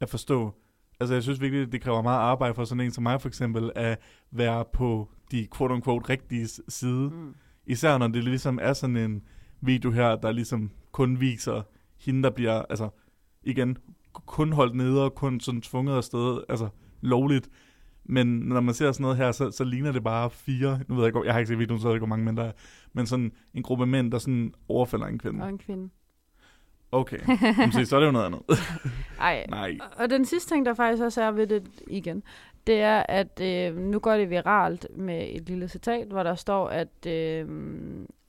at 0.00 0.10
forstå. 0.10 0.54
Altså 1.02 1.14
jeg 1.14 1.22
synes 1.22 1.40
virkelig, 1.40 1.72
det 1.72 1.80
kræver 1.80 2.02
meget 2.02 2.18
arbejde 2.18 2.54
for 2.54 2.64
sådan 2.64 2.84
en 2.84 2.90
som 2.90 3.02
mig 3.02 3.20
for 3.20 3.28
eksempel, 3.28 3.70
at 3.74 3.98
være 4.30 4.64
på 4.72 5.08
de 5.30 5.48
quote-unquote 5.56 6.08
rigtige 6.08 6.48
side. 6.68 7.10
Mm. 7.10 7.34
Især 7.66 7.98
når 7.98 8.08
det 8.08 8.24
ligesom 8.24 8.58
er 8.62 8.72
sådan 8.72 8.96
en 8.96 9.22
video 9.60 9.90
her, 9.90 10.16
der 10.16 10.32
ligesom 10.32 10.70
kun 10.92 11.20
viser 11.20 11.62
hende, 12.00 12.22
der 12.22 12.30
bliver, 12.30 12.62
altså 12.62 12.88
igen, 13.42 13.76
kun 14.12 14.52
holdt 14.52 14.74
nede 14.74 15.04
og 15.04 15.14
kun 15.14 15.40
sådan 15.40 15.60
tvunget 15.60 15.96
afsted, 15.96 16.40
altså 16.48 16.68
lovligt. 17.00 17.48
Men 18.04 18.26
når 18.26 18.60
man 18.60 18.74
ser 18.74 18.92
sådan 18.92 19.02
noget 19.02 19.16
her, 19.16 19.32
så, 19.32 19.50
så 19.50 19.64
ligner 19.64 19.92
det 19.92 20.04
bare 20.04 20.30
fire, 20.30 20.80
nu 20.88 20.94
ved 20.94 21.02
jeg 21.02 21.08
ikke, 21.08 21.22
jeg 21.24 21.34
har 21.34 21.38
ikke 21.38 21.48
set 21.48 21.58
videoen, 21.58 21.80
så 21.80 21.88
jeg 21.88 21.90
ved 21.90 21.96
ikke, 21.96 22.06
hvor 22.06 22.16
mange 22.16 22.24
mænd 22.24 22.36
der 22.36 22.44
er, 22.44 22.52
men 22.92 23.06
sådan 23.06 23.32
en 23.54 23.62
gruppe 23.62 23.86
mænd, 23.86 24.12
der 24.12 24.18
sådan 24.18 24.54
overfalder 24.68 25.06
en 25.06 25.18
kvinde. 25.18 25.42
Og 25.42 25.48
en 25.48 25.58
kvinde. 25.58 25.88
Okay, 26.92 27.18
Jamen, 27.58 27.86
så 27.86 27.96
er 27.96 28.00
det 28.00 28.06
jo 28.06 28.12
noget 28.12 28.26
andet. 28.26 28.40
Ej, 29.20 29.46
Nej. 29.48 29.78
Og 29.96 30.10
den 30.10 30.24
sidste 30.24 30.54
ting, 30.54 30.66
der 30.66 30.74
faktisk 30.74 31.02
også 31.02 31.22
er 31.22 31.30
ved 31.30 31.46
det 31.46 31.68
igen, 31.86 32.22
det 32.66 32.80
er, 32.80 33.02
at 33.08 33.40
øh, 33.40 33.76
nu 33.76 33.98
går 33.98 34.16
det 34.16 34.30
viralt 34.30 34.86
med 34.96 35.28
et 35.30 35.48
lille 35.48 35.68
citat, 35.68 36.06
hvor 36.06 36.22
der 36.22 36.34
står, 36.34 36.68
at, 36.68 37.06
øh, 37.06 37.46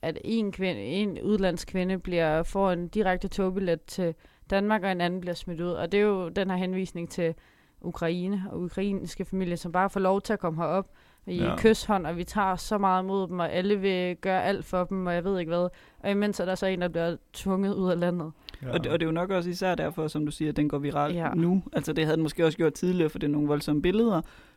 at 0.02 0.18
en, 0.24 0.52
kvinde, 0.52 0.80
en 0.80 1.18
udlandsk 1.22 1.68
kvinde 1.68 1.98
bliver, 1.98 2.42
får 2.42 2.70
en 2.70 2.88
direkte 2.88 3.28
togbillet 3.28 3.82
til 3.82 4.14
Danmark, 4.50 4.82
og 4.82 4.92
en 4.92 5.00
anden 5.00 5.20
bliver 5.20 5.34
smidt 5.34 5.60
ud. 5.60 5.70
Og 5.70 5.92
det 5.92 6.00
er 6.00 6.04
jo 6.04 6.28
den 6.28 6.50
her 6.50 6.56
henvisning 6.56 7.10
til 7.10 7.34
Ukraine 7.80 8.44
og 8.50 8.60
ukrainske 8.60 9.24
familier, 9.24 9.56
som 9.56 9.72
bare 9.72 9.90
får 9.90 10.00
lov 10.00 10.20
til 10.20 10.32
at 10.32 10.38
komme 10.38 10.62
herop 10.62 10.90
i 11.26 11.36
Ja. 11.36 11.44
ja. 11.44 11.56
kyshånd, 11.56 12.06
og 12.06 12.16
vi 12.16 12.24
tager 12.24 12.56
så 12.56 12.78
meget 12.78 13.02
imod 13.02 13.28
dem, 13.28 13.38
og 13.38 13.52
alle 13.52 13.76
vil 13.80 14.16
gøre 14.16 14.44
alt 14.44 14.64
for 14.64 14.84
dem, 14.84 15.06
og 15.06 15.14
jeg 15.14 15.24
ved 15.24 15.38
ikke 15.38 15.50
hvad. 15.50 15.68
Og 15.98 16.10
imens 16.10 16.40
er 16.40 16.44
der 16.44 16.54
så 16.54 16.66
en, 16.66 16.80
der 16.80 16.88
bliver 16.88 17.16
tvunget 17.32 17.74
ud 17.74 17.90
af 17.90 18.00
landet. 18.00 18.32
Ja. 18.62 18.72
Og, 18.72 18.84
det, 18.84 18.92
og 18.92 19.00
det 19.00 19.06
er 19.06 19.08
jo 19.08 19.12
nok 19.12 19.30
også 19.30 19.50
især 19.50 19.74
derfor, 19.74 20.08
som 20.08 20.26
du 20.26 20.32
siger, 20.32 20.48
at 20.48 20.56
den 20.56 20.68
går 20.68 20.78
viralt 20.78 21.14
Ja. 21.14 21.28
ja. 21.28 21.34
nu. 21.34 21.62
Altså 21.72 21.92
det 21.92 22.04
havde 22.04 22.16
den 22.16 22.22
måske 22.22 22.46
også 22.46 22.58
gjort 22.58 22.72
tidligere, 22.72 23.10
for 23.10 23.18
det 23.18 23.26
er 23.26 23.30
nogle 23.30 23.48
voldsomme 23.48 23.82
billeder. 23.82 24.14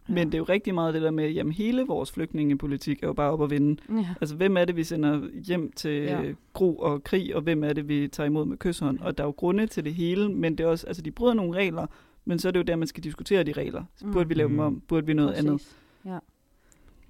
Ja. 0.10 0.14
Men 0.14 0.28
det 0.28 0.34
er 0.34 0.38
jo 0.38 0.44
rigtig 0.44 0.74
meget 0.74 0.94
det 0.94 1.02
der 1.02 1.12
med, 1.12 1.30
jamen 1.32 1.54
hele 1.54 1.86
vores 1.88 2.12
flygtningepolitik 2.12 3.04
er 3.04 3.08
jo 3.08 3.14
bare 3.14 3.32
op 3.32 3.44
at 3.44 3.50
vinde. 3.50 3.82
Ja. 3.90 4.06
Altså 4.22 4.36
hvem 4.36 4.58
er 4.58 4.66
det, 4.66 4.76
vi 4.76 4.84
sender 4.84 5.22
hjem 5.48 5.72
til 5.72 5.92
Ja. 6.04 6.22
ja. 6.22 6.32
gro 6.54 6.76
og 6.76 7.04
krig, 7.04 7.36
og 7.36 7.42
hvem 7.42 7.64
er 7.64 7.74
det, 7.74 7.88
vi 7.88 8.08
tager 8.08 8.28
imod 8.28 8.46
med 8.46 8.58
kysshånd? 8.58 9.00
Og 9.00 9.18
der 9.18 9.24
er 9.24 9.28
jo 9.28 9.32
grunde 9.38 9.68
til 9.68 9.86
det 9.86 9.94
hele, 9.94 10.30
men 10.30 10.56
det 10.58 10.64
er 10.64 10.68
også, 10.68 10.88
altså 10.88 11.02
de 11.02 11.12
bryder 11.12 11.34
nogle 11.34 11.54
regler, 11.58 11.88
men 12.26 12.40
så 12.40 12.48
er 12.48 12.52
det 12.52 12.60
jo 12.60 12.64
der, 12.64 12.76
man 12.76 12.88
skal 12.88 13.04
diskutere 13.04 13.44
de 13.44 13.52
regler. 13.52 13.84
Så 13.96 14.06
Mm. 14.06 14.12
burde 14.14 14.28
vi 14.28 14.34
lave 14.34 14.48
dem 14.48 14.56
Mm. 14.56 14.60
om? 14.64 14.82
Burde 14.88 15.06
vi 15.06 15.14
noget 15.14 15.34
andet? 15.34 15.52
Præcis. 15.54 15.76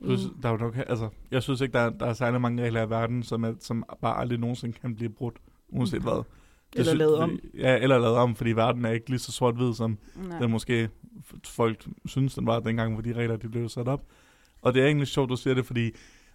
Ja. 0.01 0.05
Plus, 0.05 0.19
der 0.41 0.47
er 0.49 0.51
jo 0.53 0.57
nok, 0.57 0.75
altså, 0.87 1.09
jeg 1.31 1.43
synes 1.43 1.61
ikke, 1.61 1.73
der 1.73 1.79
er, 1.79 1.89
der 1.89 2.05
er 2.05 2.13
særlig 2.13 2.41
mange 2.41 2.63
regler 2.63 2.85
i 2.85 2.89
verden, 2.89 3.23
som, 3.23 3.43
er, 3.43 3.53
som 3.59 3.83
bare 4.01 4.17
aldrig 4.17 4.39
nogensinde 4.39 4.77
kan 4.81 4.95
blive 4.95 5.09
brudt, 5.09 5.35
uanset 5.69 5.99
Mhm. 5.99 6.03
hvad. 6.09 6.15
Det 6.73 6.79
Eller 6.79 6.91
sy- 6.93 6.97
lavet 6.97 7.15
om. 7.17 7.29
fordi- 7.29 7.57
Ja, 7.57 7.77
eller 7.77 7.97
lavet 7.97 8.15
om, 8.17 8.35
fordi 8.35 8.51
verden 8.51 8.85
er 8.85 8.91
ikke 8.91 9.09
lige 9.09 9.19
så 9.19 9.31
sort-hvid, 9.31 9.73
som 9.73 9.97
Nej. 10.15 10.39
den 10.39 10.51
måske 10.51 10.89
folk 11.45 11.87
synes, 12.05 12.35
den 12.35 12.45
var 12.45 12.59
dengang, 12.59 12.93
hvor 12.93 13.01
de 13.01 13.13
regler 13.13 13.35
de 13.37 13.49
blev 13.49 13.69
sat 13.69 13.87
op. 13.87 14.03
Og 14.61 14.73
det 14.73 14.81
er 14.81 14.85
egentlig 14.85 15.07
sjovt, 15.07 15.29
du 15.29 15.35
siger 15.35 15.53
det, 15.53 15.65
fordi 15.65 15.91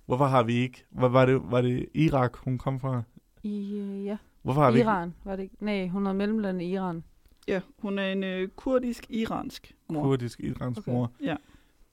hvorfor 0.06 0.24
har 0.24 0.42
vi 0.42 0.52
ikke, 0.54 0.84
hvad 0.90 1.08
var 1.08 1.26
det, 1.26 1.40
var 1.44 1.60
det 1.60 1.86
Irak, 1.94 2.36
hun 2.36 2.58
kom 2.58 2.80
fra? 2.80 3.02
I, 3.42 3.72
øh, 3.78 4.04
ja. 4.04 4.16
Hvorfor 4.42 4.60
har 4.62 4.70
vi 4.70 4.78
ikke 4.78 4.88
Iran, 4.88 5.14
var 5.24 5.36
det 5.36 5.42
ikke? 5.42 5.54
Nej, 5.60 5.88
hun 5.88 6.06
er 6.06 6.12
mellemlandet 6.12 6.62
i 6.62 6.68
Iran. 6.72 7.04
Ja, 7.48 7.60
hun 7.78 7.98
er 7.98 8.12
en 8.12 8.24
øh, 8.24 8.48
kurdisk-iransk 8.56 9.74
mor. 9.88 10.02
kurdisk 10.02 10.40
iransk 10.40 10.78
Okay. 10.80 10.92
okay. 10.92 10.92
mor? 10.92 11.12
Ja. 11.22 11.36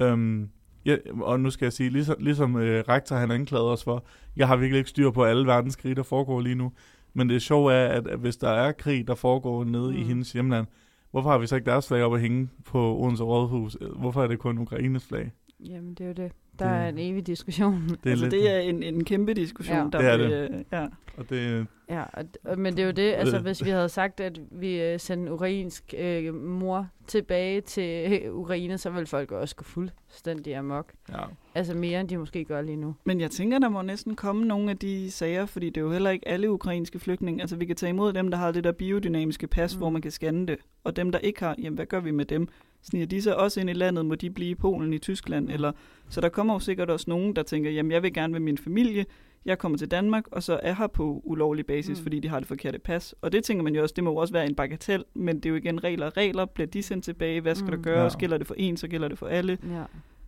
Øhm, 0.02 0.50
ja, 0.86 0.98
og 1.22 1.40
nu 1.40 1.50
skal 1.50 1.66
jeg 1.66 1.74
sige, 1.74 1.90
ligesom, 1.90 2.16
ligesom 2.20 2.56
øh, 2.56 2.84
rektor 2.90 3.16
han 3.16 3.32
anklagede 3.32 3.72
os 3.72 3.84
for, 3.84 4.06
jeg 4.36 4.48
har 4.48 4.56
virkelig 4.56 4.78
ikke 4.78 4.90
styr 4.90 5.12
på 5.12 5.24
alle 5.24 5.48
verdens 5.48 5.76
krige, 5.76 5.96
der 5.96 6.04
foregår 6.04 6.42
lige 6.42 6.56
nu, 6.56 6.72
Men 7.14 7.30
det 7.30 7.42
sjove 7.42 7.74
er, 7.74 7.88
at, 7.88 8.08
at 8.08 8.20
hvis 8.20 8.38
der 8.38 8.50
er 8.50 8.72
krig, 8.72 9.08
der 9.08 9.16
foregår 9.16 9.64
nede 9.64 9.92
mm. 9.92 9.98
i 9.98 10.04
hendes 10.04 10.32
hjemland, 10.32 10.68
hvorfor 11.12 11.30
har 11.30 11.38
vi 11.38 11.48
så 11.48 11.56
ikke 11.56 11.70
deres 11.70 11.88
flag 11.88 12.04
op 12.04 12.14
at 12.14 12.22
hænge 12.22 12.50
på 12.66 12.98
Odense 12.98 13.24
Rådhus? 13.24 13.78
Hvorfor 13.96 14.24
er 14.24 14.28
det 14.28 14.40
kun 14.40 14.58
Ukraines 14.58 15.06
flag? 15.06 15.32
Jamen, 15.66 15.94
det 15.94 16.02
er 16.04 16.08
jo 16.08 16.14
det. 16.14 16.32
Der 16.60 16.66
Det- 16.66 16.78
er 16.78 16.88
en 16.90 16.98
evig 16.98 17.28
diskussion. 17.28 17.90
Det 17.90 18.06
er 18.06 18.10
altså, 18.10 18.26
lidt, 18.26 18.32
det 18.32 18.50
er 18.56 18.60
en, 18.60 18.84
en 18.84 19.04
kæmpe 19.06 19.34
diskussion, 19.34 19.78
Ja. 19.78 19.84
der 19.84 19.90
Det 20.00 20.08
er 20.08 20.18
bliver, 20.18 20.64
ja. 20.82 20.88
og 21.18 21.30
det, 21.30 21.68
Ja, 21.90 22.04
og, 22.14 22.24
og, 22.46 22.60
men 22.60 22.74
det 22.78 22.82
er 22.82 22.86
jo 22.86 22.92
det, 22.92 23.14
altså 23.14 23.40
hvis 23.40 23.66
vi 23.66 23.70
havde 23.70 23.90
sagt, 23.90 24.20
at 24.20 24.40
vi 24.52 24.82
øh, 24.82 25.00
sendte 25.00 25.32
ukrainsk 25.34 25.94
øh, 25.98 26.36
mor 26.36 26.88
tilbage 27.08 27.62
til 27.62 28.20
øh, 28.24 28.34
Ukraine, 28.36 28.78
så 28.78 28.90
ville 28.90 29.06
folk 29.08 29.32
også 29.32 29.56
gå 29.56 29.64
fuldstændig 29.64 30.56
amok. 30.56 30.92
ja. 31.12 31.16
Altså 31.56 31.74
mere, 31.74 32.00
end 32.02 32.10
de 32.10 32.18
måske 32.18 32.44
gør 32.46 32.62
lige 32.62 32.76
nu. 32.76 32.96
Men 33.06 33.22
jeg 33.22 33.32
tænker, 33.32 33.60
der 33.60 33.70
må 33.70 33.82
næsten 33.82 34.16
komme 34.16 34.46
nogle 34.46 34.70
af 34.72 34.78
de 34.78 35.12
sager, 35.12 35.46
fordi 35.46 35.66
det 35.70 35.78
er 35.78 35.82
jo 35.82 35.92
heller 35.92 36.10
ikke 36.10 36.28
alle 36.28 36.52
ukrainske 36.52 37.00
flygtninge. 37.00 37.42
Altså 37.42 37.56
vi 37.56 37.66
kan 37.66 37.76
tage 37.76 37.90
imod 37.90 38.14
dem, 38.14 38.32
der 38.32 38.38
har 38.38 38.52
det 38.52 38.64
der 38.64 38.72
biodynamiske 38.72 39.48
pas. 39.48 39.76
Mm. 39.76 39.80
hvor 39.80 39.90
man 39.90 40.02
kan 40.02 40.12
scanne 40.12 40.48
det. 40.48 40.58
Og 40.84 40.96
dem, 40.96 41.12
der 41.12 41.20
ikke 41.20 41.40
har, 41.40 41.56
jamen 41.62 41.76
hvad 41.76 41.86
gør 41.86 42.00
vi 42.00 42.12
med 42.12 42.26
dem? 42.26 42.48
Sniger 42.82 43.06
de 43.06 43.22
så 43.22 43.34
også 43.34 43.60
ind 43.60 43.70
i 43.70 43.74
landet? 43.74 44.06
Må 44.06 44.16
de 44.16 44.30
blive 44.30 44.50
i 44.50 44.56
Polen, 44.56 44.94
i 44.94 44.98
Tyskland? 44.98 45.50
Eller, 45.50 45.72
så 46.10 46.22
der 46.22 46.30
kommer 46.30 46.54
jo 46.54 46.60
sikkert 46.60 46.90
også 46.90 47.06
nogen, 47.10 47.36
der 47.36 47.44
tænker, 47.44 47.72
jamen 47.72 47.92
jeg 47.92 48.04
vil 48.04 48.14
gerne 48.14 48.34
med 48.34 48.40
min 48.40 48.58
familie, 48.58 49.06
jeg 49.46 49.58
kommer 49.58 49.78
til 49.78 49.92
Danmark, 49.92 50.24
og 50.32 50.44
så 50.44 50.60
er 50.64 50.74
her 50.74 50.88
på 50.88 51.22
ulovlig 51.24 51.66
basis, 51.66 51.98
mm. 51.98 52.02
Mm. 52.02 52.04
fordi 52.04 52.20
de 52.20 52.28
har 52.28 52.40
det 52.40 52.48
forkerte 52.48 52.80
pas. 52.80 53.16
Og 53.22 53.32
det 53.32 53.44
tænker 53.44 53.64
man 53.64 53.76
jo 53.76 53.82
også, 53.82 53.94
det 53.96 54.04
må 54.04 54.10
jo 54.10 54.16
også 54.16 54.34
være 54.34 54.46
en 54.46 54.56
bagatel, 54.56 55.04
men 55.14 55.36
det 55.36 55.46
er 55.46 55.50
jo 55.50 55.56
igen 55.56 55.84
regler 55.84 56.06
og 56.06 56.18
regler. 56.18 56.46
Bliver 56.46 56.68
de 56.68 56.84
sendt 56.84 57.06
tilbage? 57.06 57.42
Hvad 57.42 57.56
skal 57.56 57.66
mm. 57.66 57.78
Mm. 57.78 57.84
der 57.84 57.92
gøres? 57.92 58.14
Ja. 58.14 58.20
Gælder 58.20 58.38
det 58.38 58.48
for 58.48 58.56
en, 58.58 58.78
så 58.78 58.88
gælder 58.88 59.08
det 59.08 59.20
for 59.20 59.28
alle. 59.28 59.58
Ja, 59.72 59.84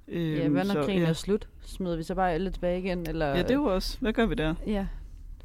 Øhm, 0.08 0.36
ja 0.36 0.48
hvad 0.48 0.65
når 0.65 0.74
så, 0.74 0.84
krigen 0.84 1.01
ja. 1.01 1.10
er 1.10 1.13
slut? 1.13 1.48
Smider 1.62 1.98
vi 1.98 2.03
så 2.03 2.15
bare 2.15 2.34
alle 2.34 2.51
tilbage 2.51 2.79
igen? 2.79 3.10
Eller, 3.10 3.25
ja, 3.27 3.38
det 3.41 3.51
er 3.51 3.55
jo 3.55 3.63
også. 3.63 3.98
Hvad 4.00 4.13
gør 4.13 4.25
vi 4.25 4.36
der? 4.36 4.55
Ja, 4.67 4.88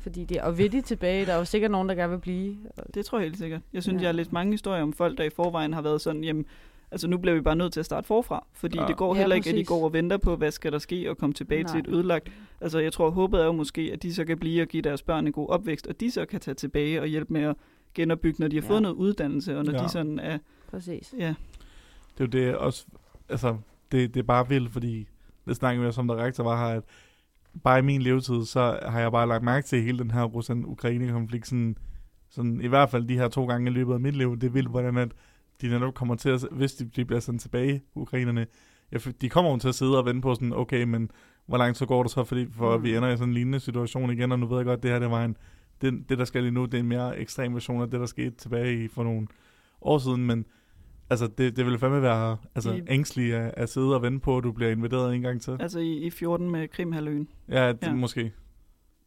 fordi 0.01 0.25
det 0.25 0.41
og 0.41 0.59
vil 0.59 0.73
de 0.73 0.81
tilbage? 0.81 1.27
Der 1.27 1.33
er 1.33 1.39
jo 1.39 1.45
sikkert 1.45 1.71
nogen, 1.71 1.89
der 1.89 1.95
gerne 1.95 2.13
vil 2.13 2.19
blive. 2.19 2.57
Det 2.95 3.05
tror 3.05 3.19
jeg 3.19 3.25
helt 3.25 3.39
sikkert. 3.39 3.61
Jeg 3.73 3.83
synes, 3.83 4.01
ja. 4.01 4.03
Jeg 4.03 4.09
har 4.09 4.13
lidt 4.13 4.33
mange 4.33 4.53
historier 4.53 4.83
om 4.83 4.93
folk, 4.93 5.19
der 5.19 5.25
i 5.25 5.31
forvejen 5.31 5.73
har 5.73 5.83
været 5.83 6.01
sådan, 6.01 6.25
jamen, 6.25 6.47
altså 6.91 7.09
nu 7.09 7.19
bliver 7.19 7.35
vi 7.35 7.41
bare 7.41 7.57
nødt 7.57 7.73
til 7.73 7.81
at 7.81 7.87
starte 7.87 8.07
forfra, 8.07 8.47
fordi 8.53 8.77
Ja. 8.77 8.83
ja. 8.83 8.89
det 8.89 8.97
går 8.97 9.15
Ja, 9.15 9.21
heller 9.21 9.37
ikke, 9.37 9.51
at 9.51 9.57
de 9.57 9.65
går 9.65 9.85
og 9.85 9.93
venter 9.93 10.17
på, 10.17 10.37
hvad 10.37 10.51
skal 10.51 10.73
der 10.73 10.79
ske, 10.79 11.11
og 11.11 11.19
komme 11.19 11.33
tilbage 11.33 11.63
Nej. 11.63 11.73
til 11.73 11.81
et 11.81 11.89
ødelagt. 11.89 12.29
Altså 12.61 12.79
jeg 12.79 12.93
tror, 12.93 13.11
håbet 13.11 13.41
er 13.41 13.45
jo 13.45 13.53
måske, 13.53 13.91
at 13.93 14.03
de 14.03 14.15
så 14.15 14.25
kan 14.25 14.39
blive 14.39 14.63
og 14.63 14.69
give 14.69 14.83
deres 14.83 15.03
børn 15.03 15.27
en 15.27 15.33
god 15.33 15.49
opvækst, 15.49 15.87
og 15.87 16.01
de 16.01 16.11
så 16.11 16.25
kan 16.27 16.41
tage 16.41 16.55
tilbage 16.55 17.01
og 17.01 17.07
hjælpe 17.07 17.33
med 17.33 17.43
at 17.43 17.57
genopbygge, 17.95 18.37
når 18.41 18.49
de 18.49 18.57
har 18.57 18.63
Ja. 18.63 18.69
fået 18.69 18.83
noget 18.83 18.95
uddannelse, 18.95 19.59
og 19.59 19.65
når 19.65 19.73
Ja. 19.73 19.79
ja. 19.79 19.85
de 19.85 19.89
sådan 19.89 20.19
er, 20.19 20.39
Præcis. 20.71 21.15
ja, 21.19 21.35
Det 22.19 22.35
er 22.35 22.39
jo 22.41 22.47
det 22.47 22.57
også, 22.57 22.87
altså, 23.29 23.57
det, 23.93 24.15
det 24.15 24.21
er 24.21 24.25
bare 24.25 24.49
vildt, 24.49 24.71
fordi 24.73 25.07
det 25.47 25.57
snakker 25.57 25.81
vi 25.83 25.87
også 25.89 26.01
om, 26.01 26.09
der 26.09 26.17
rektor 26.17 26.45
var 26.45 26.69
her, 26.69 26.77
at 26.77 26.83
bare 27.65 27.79
i 27.79 27.83
min 27.83 28.03
levetid, 28.03 28.45
så 28.45 28.79
har 28.83 29.01
jeg 29.01 29.13
bare 29.13 29.29
lagt 29.29 29.45
mærke 29.45 29.67
til 29.67 29.83
hele 29.83 29.99
den 29.99 30.11
her 30.11 30.23
Rusland-Ukraine-konflikt, 30.25 31.47
sådan, 31.47 31.77
sådan, 32.31 32.61
i 32.61 32.67
hvert 32.67 32.91
fald 32.91 33.05
de 33.09 33.15
her 33.19 33.29
to 33.29 33.47
gange 33.47 33.71
i 33.71 33.75
løbet 33.75 33.95
af 33.95 34.01
mit 34.01 34.17
liv, 34.17 34.37
det 34.37 34.47
er 34.47 34.51
vildt, 34.51 34.71
hvordan 34.71 34.97
at 34.97 35.13
de 35.61 35.69
netop 35.69 35.95
kommer 35.95 36.15
til 36.15 36.29
at, 36.29 36.45
hvis 36.53 36.73
de, 36.75 36.85
de 36.85 37.05
bliver 37.05 37.21
sendt 37.21 37.41
tilbage, 37.43 37.83
ukrainerne, 37.95 38.47
for 38.99 39.13
de 39.13 39.29
kommer 39.29 39.51
jo 39.51 39.57
til 39.59 39.69
at 39.69 39.75
sidde 39.75 39.99
og 39.99 40.05
vente 40.07 40.21
på 40.23 40.35
sådan, 40.35 40.53
okay, 40.53 40.83
men 40.83 41.11
hvor 41.47 41.59
langt 41.59 41.79
så 41.79 41.87
går 41.87 42.03
det 42.03 42.13
så, 42.13 42.25
fordi 42.25 42.47
for 42.53 42.77
mm. 42.79 42.83
Vi 42.85 42.97
ender 42.97 43.09
i 43.09 43.17
sådan 43.17 43.29
en 43.29 43.35
lignende 43.35 43.61
situation 43.61 44.11
igen, 44.11 44.33
og 44.33 44.39
nu 44.39 44.47
ved 44.47 44.57
jeg 44.57 44.67
godt, 44.67 44.83
det 44.83 44.91
her 44.91 44.99
det 44.99 45.11
var 45.11 45.25
en, 45.25 45.37
det, 45.81 46.09
det 46.09 46.19
der 46.19 46.25
skal 46.25 46.43
lige 46.43 46.53
nu, 46.53 46.65
det 46.65 46.75
er 46.75 46.79
en 46.79 46.87
mere 46.89 47.19
ekstrem 47.19 47.55
version 47.55 47.83
af 47.83 47.91
det, 47.91 48.01
der 48.01 48.07
skete 48.07 48.31
tilbage 48.31 48.85
i 48.85 48.89
for 48.89 49.05
nogle 49.05 49.27
år 49.83 49.99
siden, 49.99 50.27
men 50.27 50.45
altså, 51.11 51.27
det, 51.39 51.57
det 51.57 51.67
vil 51.67 51.79
fandme 51.79 52.03
være 52.03 52.37
altså, 52.55 52.73
I- 52.73 52.83
ængstelig 52.89 53.35
at, 53.35 53.55
at 53.57 53.69
sidde 53.69 53.95
og 53.95 54.03
vente 54.03 54.21
på, 54.21 54.39
at 54.39 54.45
du 54.45 54.53
bliver 54.53 54.71
invaderet 54.71 55.15
en 55.15 55.23
gang 55.23 55.41
til. 55.43 55.57
altså 55.61 55.79
i, 55.81 55.93
i 56.07 56.11
14 56.11 56.51
med 56.51 56.69
Krimhaløen, 56.69 57.29
Ja, 57.49 57.69
det, 57.73 57.79
Ja. 57.83 57.95
måske. 57.95 58.33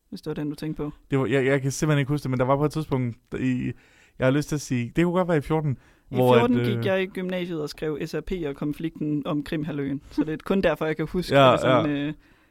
hvis 0.10 0.22
det 0.22 0.28
var 0.30 0.34
den, 0.34 0.50
du 0.50 0.56
tænkte 0.56 0.84
på. 0.84 0.92
Det 1.12 1.20
var, 1.20 1.26
jeg, 1.26 1.46
jeg 1.46 1.62
kan 1.62 1.72
simpelthen 1.72 2.00
ikke 2.00 2.10
huske 2.10 2.24
det, 2.24 2.30
men 2.30 2.40
der 2.40 2.46
var 2.46 2.58
på 2.58 2.66
et 2.66 2.72
tidspunkt, 2.72 3.18
i, 3.40 3.72
jeg 4.20 4.28
har 4.28 4.32
lyst 4.32 4.50
til 4.50 4.56
at 4.56 4.62
sige, 4.62 4.92
det 4.96 5.04
kunne 5.06 5.14
godt 5.14 5.28
være 5.28 5.38
i 5.38 5.42
14, 5.42 5.78
I 6.12 6.16
hvor 6.16 6.34
14 6.38 6.60
at, 6.60 6.68
øh, 6.68 6.76
gik 6.78 6.86
jeg 6.86 7.02
i 7.02 7.06
gymnasiet 7.06 7.62
og 7.62 7.70
skrev 7.70 8.00
SRP 8.06 8.32
og 8.48 8.56
konflikten 8.56 9.28
om 9.28 9.44
Krimhaløen, 9.44 10.02
så 10.12 10.24
det 10.24 10.34
er 10.34 10.38
kun 10.46 10.62
derfor, 10.62 10.86
jeg 10.86 10.98
kan 10.98 11.08
huske 11.12 11.36
Ja, 11.36 11.52
det 11.52 11.60
sådan, 11.60 11.86
ja. 11.86 11.92
øh, 11.92 12.06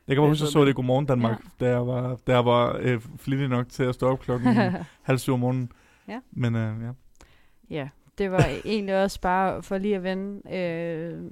Jeg 0.09 0.17
kan 0.17 0.17
bare 0.17 0.29
huske, 0.29 0.43
at 0.43 0.47
jeg 0.47 0.53
så 0.53 0.65
det- 0.65 0.71
i 0.71 0.73
Godmorgen 0.73 1.07
Danmark, 1.07 1.41
ja. 1.61 1.65
da 1.67 1.71
jeg 1.71 1.87
var, 1.87 2.17
da 2.27 2.33
jeg 2.33 2.45
var 2.45 2.79
øh, 2.81 3.01
flittig 3.19 3.49
nok 3.49 3.69
til 3.69 3.83
at 3.83 3.95
stå 3.95 4.09
op 4.09 4.21
klokken 4.21 4.55
halv 5.03 5.19
syv 5.19 5.33
om 5.35 5.41
morgenen. 5.41 5.73
Ja. 6.09 6.21
Men 6.33 6.55
øh, 6.57 6.73
ja. 6.83 6.91
ja, 7.77 7.89
det 8.19 8.31
var 8.31 8.45
egentlig 8.65 9.03
også 9.03 9.21
bare 9.21 9.63
for 9.63 9.79
lige 9.79 9.97
at 9.97 10.03
vende 10.03 10.55
øh, 10.57 11.23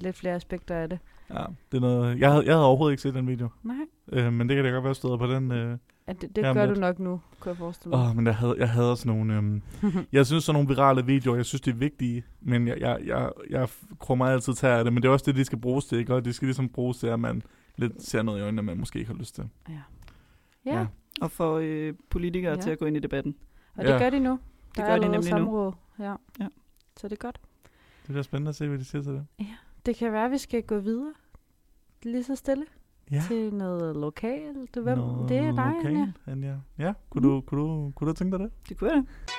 lidt 0.00 0.16
flere 0.16 0.34
aspekter 0.34 0.74
af 0.76 0.88
det. 0.88 0.98
ja, 1.30 1.44
det 1.72 1.76
er 1.76 1.80
noget, 1.80 2.18
jeg 2.18 2.30
havde, 2.30 2.44
jeg 2.44 2.54
havde 2.54 2.66
overhovedet 2.66 2.92
ikke 2.92 3.02
set 3.02 3.14
den 3.14 3.28
video, 3.28 3.48
Nej, 3.62 3.76
øh, 4.12 4.32
men 4.32 4.48
det 4.48 4.56
kan 4.56 4.64
da 4.64 4.70
godt 4.70 4.84
være 4.84 4.94
stået 4.94 5.18
på 5.20 5.26
den. 5.26 5.52
Øh, 5.52 5.76
at 6.06 6.20
det, 6.20 6.36
det 6.36 6.42
Jamen, 6.42 6.54
gør 6.54 6.66
lidt. 6.66 6.76
du 6.76 6.80
nok 6.80 6.98
nu, 6.98 7.20
kunne 7.40 7.50
jeg 7.50 7.56
forestille 7.56 7.96
mig. 7.96 8.08
åh, 8.08 8.16
men 8.16 8.26
jeg 8.26 8.36
havde, 8.36 8.54
jeg 8.58 8.70
havde 8.70 8.96
sådan 8.96 9.12
nogle, 9.16 9.36
øhm, 9.36 9.62
jeg 10.12 10.26
synes 10.26 10.44
sådan 10.44 10.54
nogle 10.54 10.68
virale 10.68 11.06
videoer, 11.06 11.36
jeg 11.36 11.44
synes 11.44 11.60
det 11.60 11.70
er 11.70 11.76
vigtige, 11.76 12.24
men 12.40 12.68
jeg, 12.68 12.80
jeg, 12.80 12.98
jeg, 13.06 13.30
jeg 13.50 13.68
krummer 13.98 14.26
altid 14.26 14.54
til 14.54 14.66
af 14.66 14.84
det, 14.84 14.92
men 14.92 15.02
det 15.02 15.08
er 15.08 15.12
også 15.12 15.24
det, 15.26 15.36
de 15.36 15.44
skal 15.44 15.58
bruges 15.60 15.84
til, 15.84 15.98
ikke? 15.98 16.14
Og 16.14 16.24
det 16.24 16.34
skal 16.34 16.46
ligesom 16.46 16.68
bruges 16.68 16.98
til, 16.98 17.06
at 17.06 17.20
man 17.20 17.42
lidt 17.76 18.02
ser 18.02 18.22
noget 18.22 18.38
i 18.38 18.42
øjnene, 18.42 18.62
man 18.62 18.78
måske 18.78 18.98
ikke 18.98 19.10
har 19.12 19.18
lyst 19.18 19.34
til. 19.34 19.44
Ja. 19.68 19.74
Ja, 20.66 20.78
ja. 20.78 20.86
og 21.20 21.30
få 21.30 21.58
øh, 21.58 21.94
politikere 22.10 22.50
Ja. 22.50 22.56
ja. 22.56 22.62
til 22.62 22.70
at 22.70 22.78
gå 22.78 22.84
ind 22.84 22.96
i 22.96 23.00
debatten. 23.00 23.34
og 23.76 23.84
det 23.84 23.90
Ja. 23.90 23.98
gør 23.98 24.10
de 24.10 24.18
nu. 24.20 24.38
Der 24.76 24.82
gør 24.86 24.92
er 24.92 24.94
de 24.98 25.00
nemlig 25.08 25.18
nu. 25.20 25.22
samråd. 25.38 25.72
Ja. 25.98 26.14
Ja. 26.40 26.46
Så 26.96 27.08
det 27.08 27.12
er 27.12 27.20
godt. 27.20 27.40
Det 28.02 28.08
bliver 28.08 28.22
spændende 28.22 28.48
at 28.48 28.56
se, 28.56 28.68
hvad 28.68 28.78
de 28.78 28.84
siger 28.84 29.02
til 29.02 29.12
det. 29.12 29.26
Det 29.86 29.96
kan 29.96 30.12
være, 30.12 30.24
at 30.24 30.30
vi 30.30 30.38
skal 30.38 30.62
gå 30.62 30.78
videre 30.78 31.12
lige 32.02 32.24
så 32.24 32.36
stille 32.36 32.64
Ja. 33.10 33.22
til 33.28 33.54
noget 33.54 33.96
lokalt. 33.96 34.76
Hvem? 34.76 34.98
Noget 34.98 35.28
det 35.28 35.36
er 35.36 35.54
dig, 35.54 35.74
lokalt, 35.76 35.86
Anja. 35.86 36.12
Anja. 36.26 36.54
Ja, 36.78 36.92
kunne, 37.10 37.28
du, 37.28 37.40
kunne, 37.40 37.60
du, 37.60 37.92
kunne 37.96 38.10
du 38.10 38.14
tænke 38.14 38.38
dig 38.38 38.44
det? 38.44 38.52
Det 38.68 38.78
kunne 38.78 38.90
jeg 38.90 38.96
da. 38.96 39.32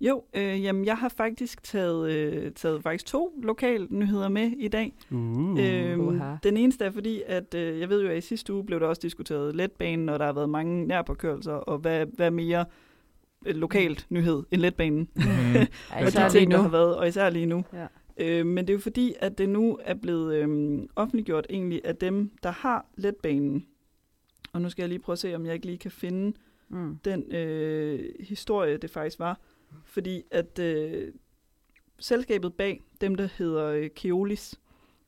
Jo, 0.00 0.24
øh, 0.34 0.62
jamen 0.62 0.84
jeg 0.84 0.96
har 0.96 1.08
faktisk 1.08 1.62
taget, 1.62 2.10
øh, 2.10 2.52
taget 2.52 2.82
faktisk 2.82 3.06
to 3.06 3.40
lokale 3.42 3.86
nyheder 3.90 4.28
med 4.28 4.50
i 4.58 4.68
dag. 4.68 4.94
Uh. 5.10 5.58
Øhm, 5.60 6.20
den 6.42 6.56
eneste 6.56 6.84
er 6.84 6.90
fordi, 6.90 7.22
at 7.26 7.54
øh, 7.54 7.80
jeg 7.80 7.88
ved 7.88 8.02
jo, 8.02 8.08
at 8.08 8.18
i 8.18 8.20
sidste 8.20 8.54
uge 8.54 8.64
blev 8.64 8.80
der 8.80 8.86
også 8.86 9.00
diskuteret 9.02 9.56
letbanen, 9.56 10.08
og 10.08 10.18
der 10.18 10.24
har 10.24 10.32
været 10.32 10.50
mange 10.50 10.86
nærpåkørelser, 10.86 11.52
og 11.52 11.78
hvad, 11.78 12.06
hvad 12.06 12.30
mere 12.30 12.64
øh, 13.46 13.54
lokalt 13.56 14.06
nyhed 14.10 14.42
end 14.50 14.60
letbanen. 14.60 15.08
Mm. 15.16 15.22
Og 15.94 16.08
især 16.08 16.28
de 16.28 16.32
lige 16.32 16.40
ting, 16.40 16.50
der 16.50 16.56
nu. 16.56 16.62
har 16.62 16.70
været, 16.70 16.96
og 16.96 17.08
især 17.08 17.30
lige 17.30 17.46
nu. 17.46 17.64
Ja. 17.72 17.86
Øh, 18.18 18.46
men 18.46 18.66
det 18.66 18.70
er 18.70 18.74
jo 18.74 18.80
fordi, 18.80 19.14
at 19.20 19.38
det 19.38 19.48
nu 19.48 19.78
er 19.82 19.94
blevet 19.94 20.34
øh, 20.34 20.78
offentliggjort 20.96 21.46
egentlig 21.50 21.80
af 21.84 21.96
dem, 21.96 22.30
der 22.42 22.50
har 22.50 22.86
letbanen. 22.96 23.66
Og 24.52 24.62
nu 24.62 24.70
skal 24.70 24.82
jeg 24.82 24.88
lige 24.88 24.98
prøve 24.98 25.14
at 25.14 25.18
se, 25.18 25.34
om 25.34 25.46
jeg 25.46 25.54
ikke 25.54 25.66
lige 25.66 25.78
kan 25.78 25.90
finde 25.90 26.32
Mm. 26.70 26.98
den 27.04 27.32
øh, 27.32 28.14
historie, 28.20 28.76
det 28.76 28.90
faktisk 28.90 29.18
var. 29.18 29.40
Fordi 29.84 30.22
at 30.30 30.58
øh, 30.58 31.12
selskabet 31.98 32.54
bag, 32.54 32.82
dem 33.00 33.14
der 33.14 33.28
hedder 33.38 33.64
øh, 33.66 33.90
Keolis, 33.96 34.54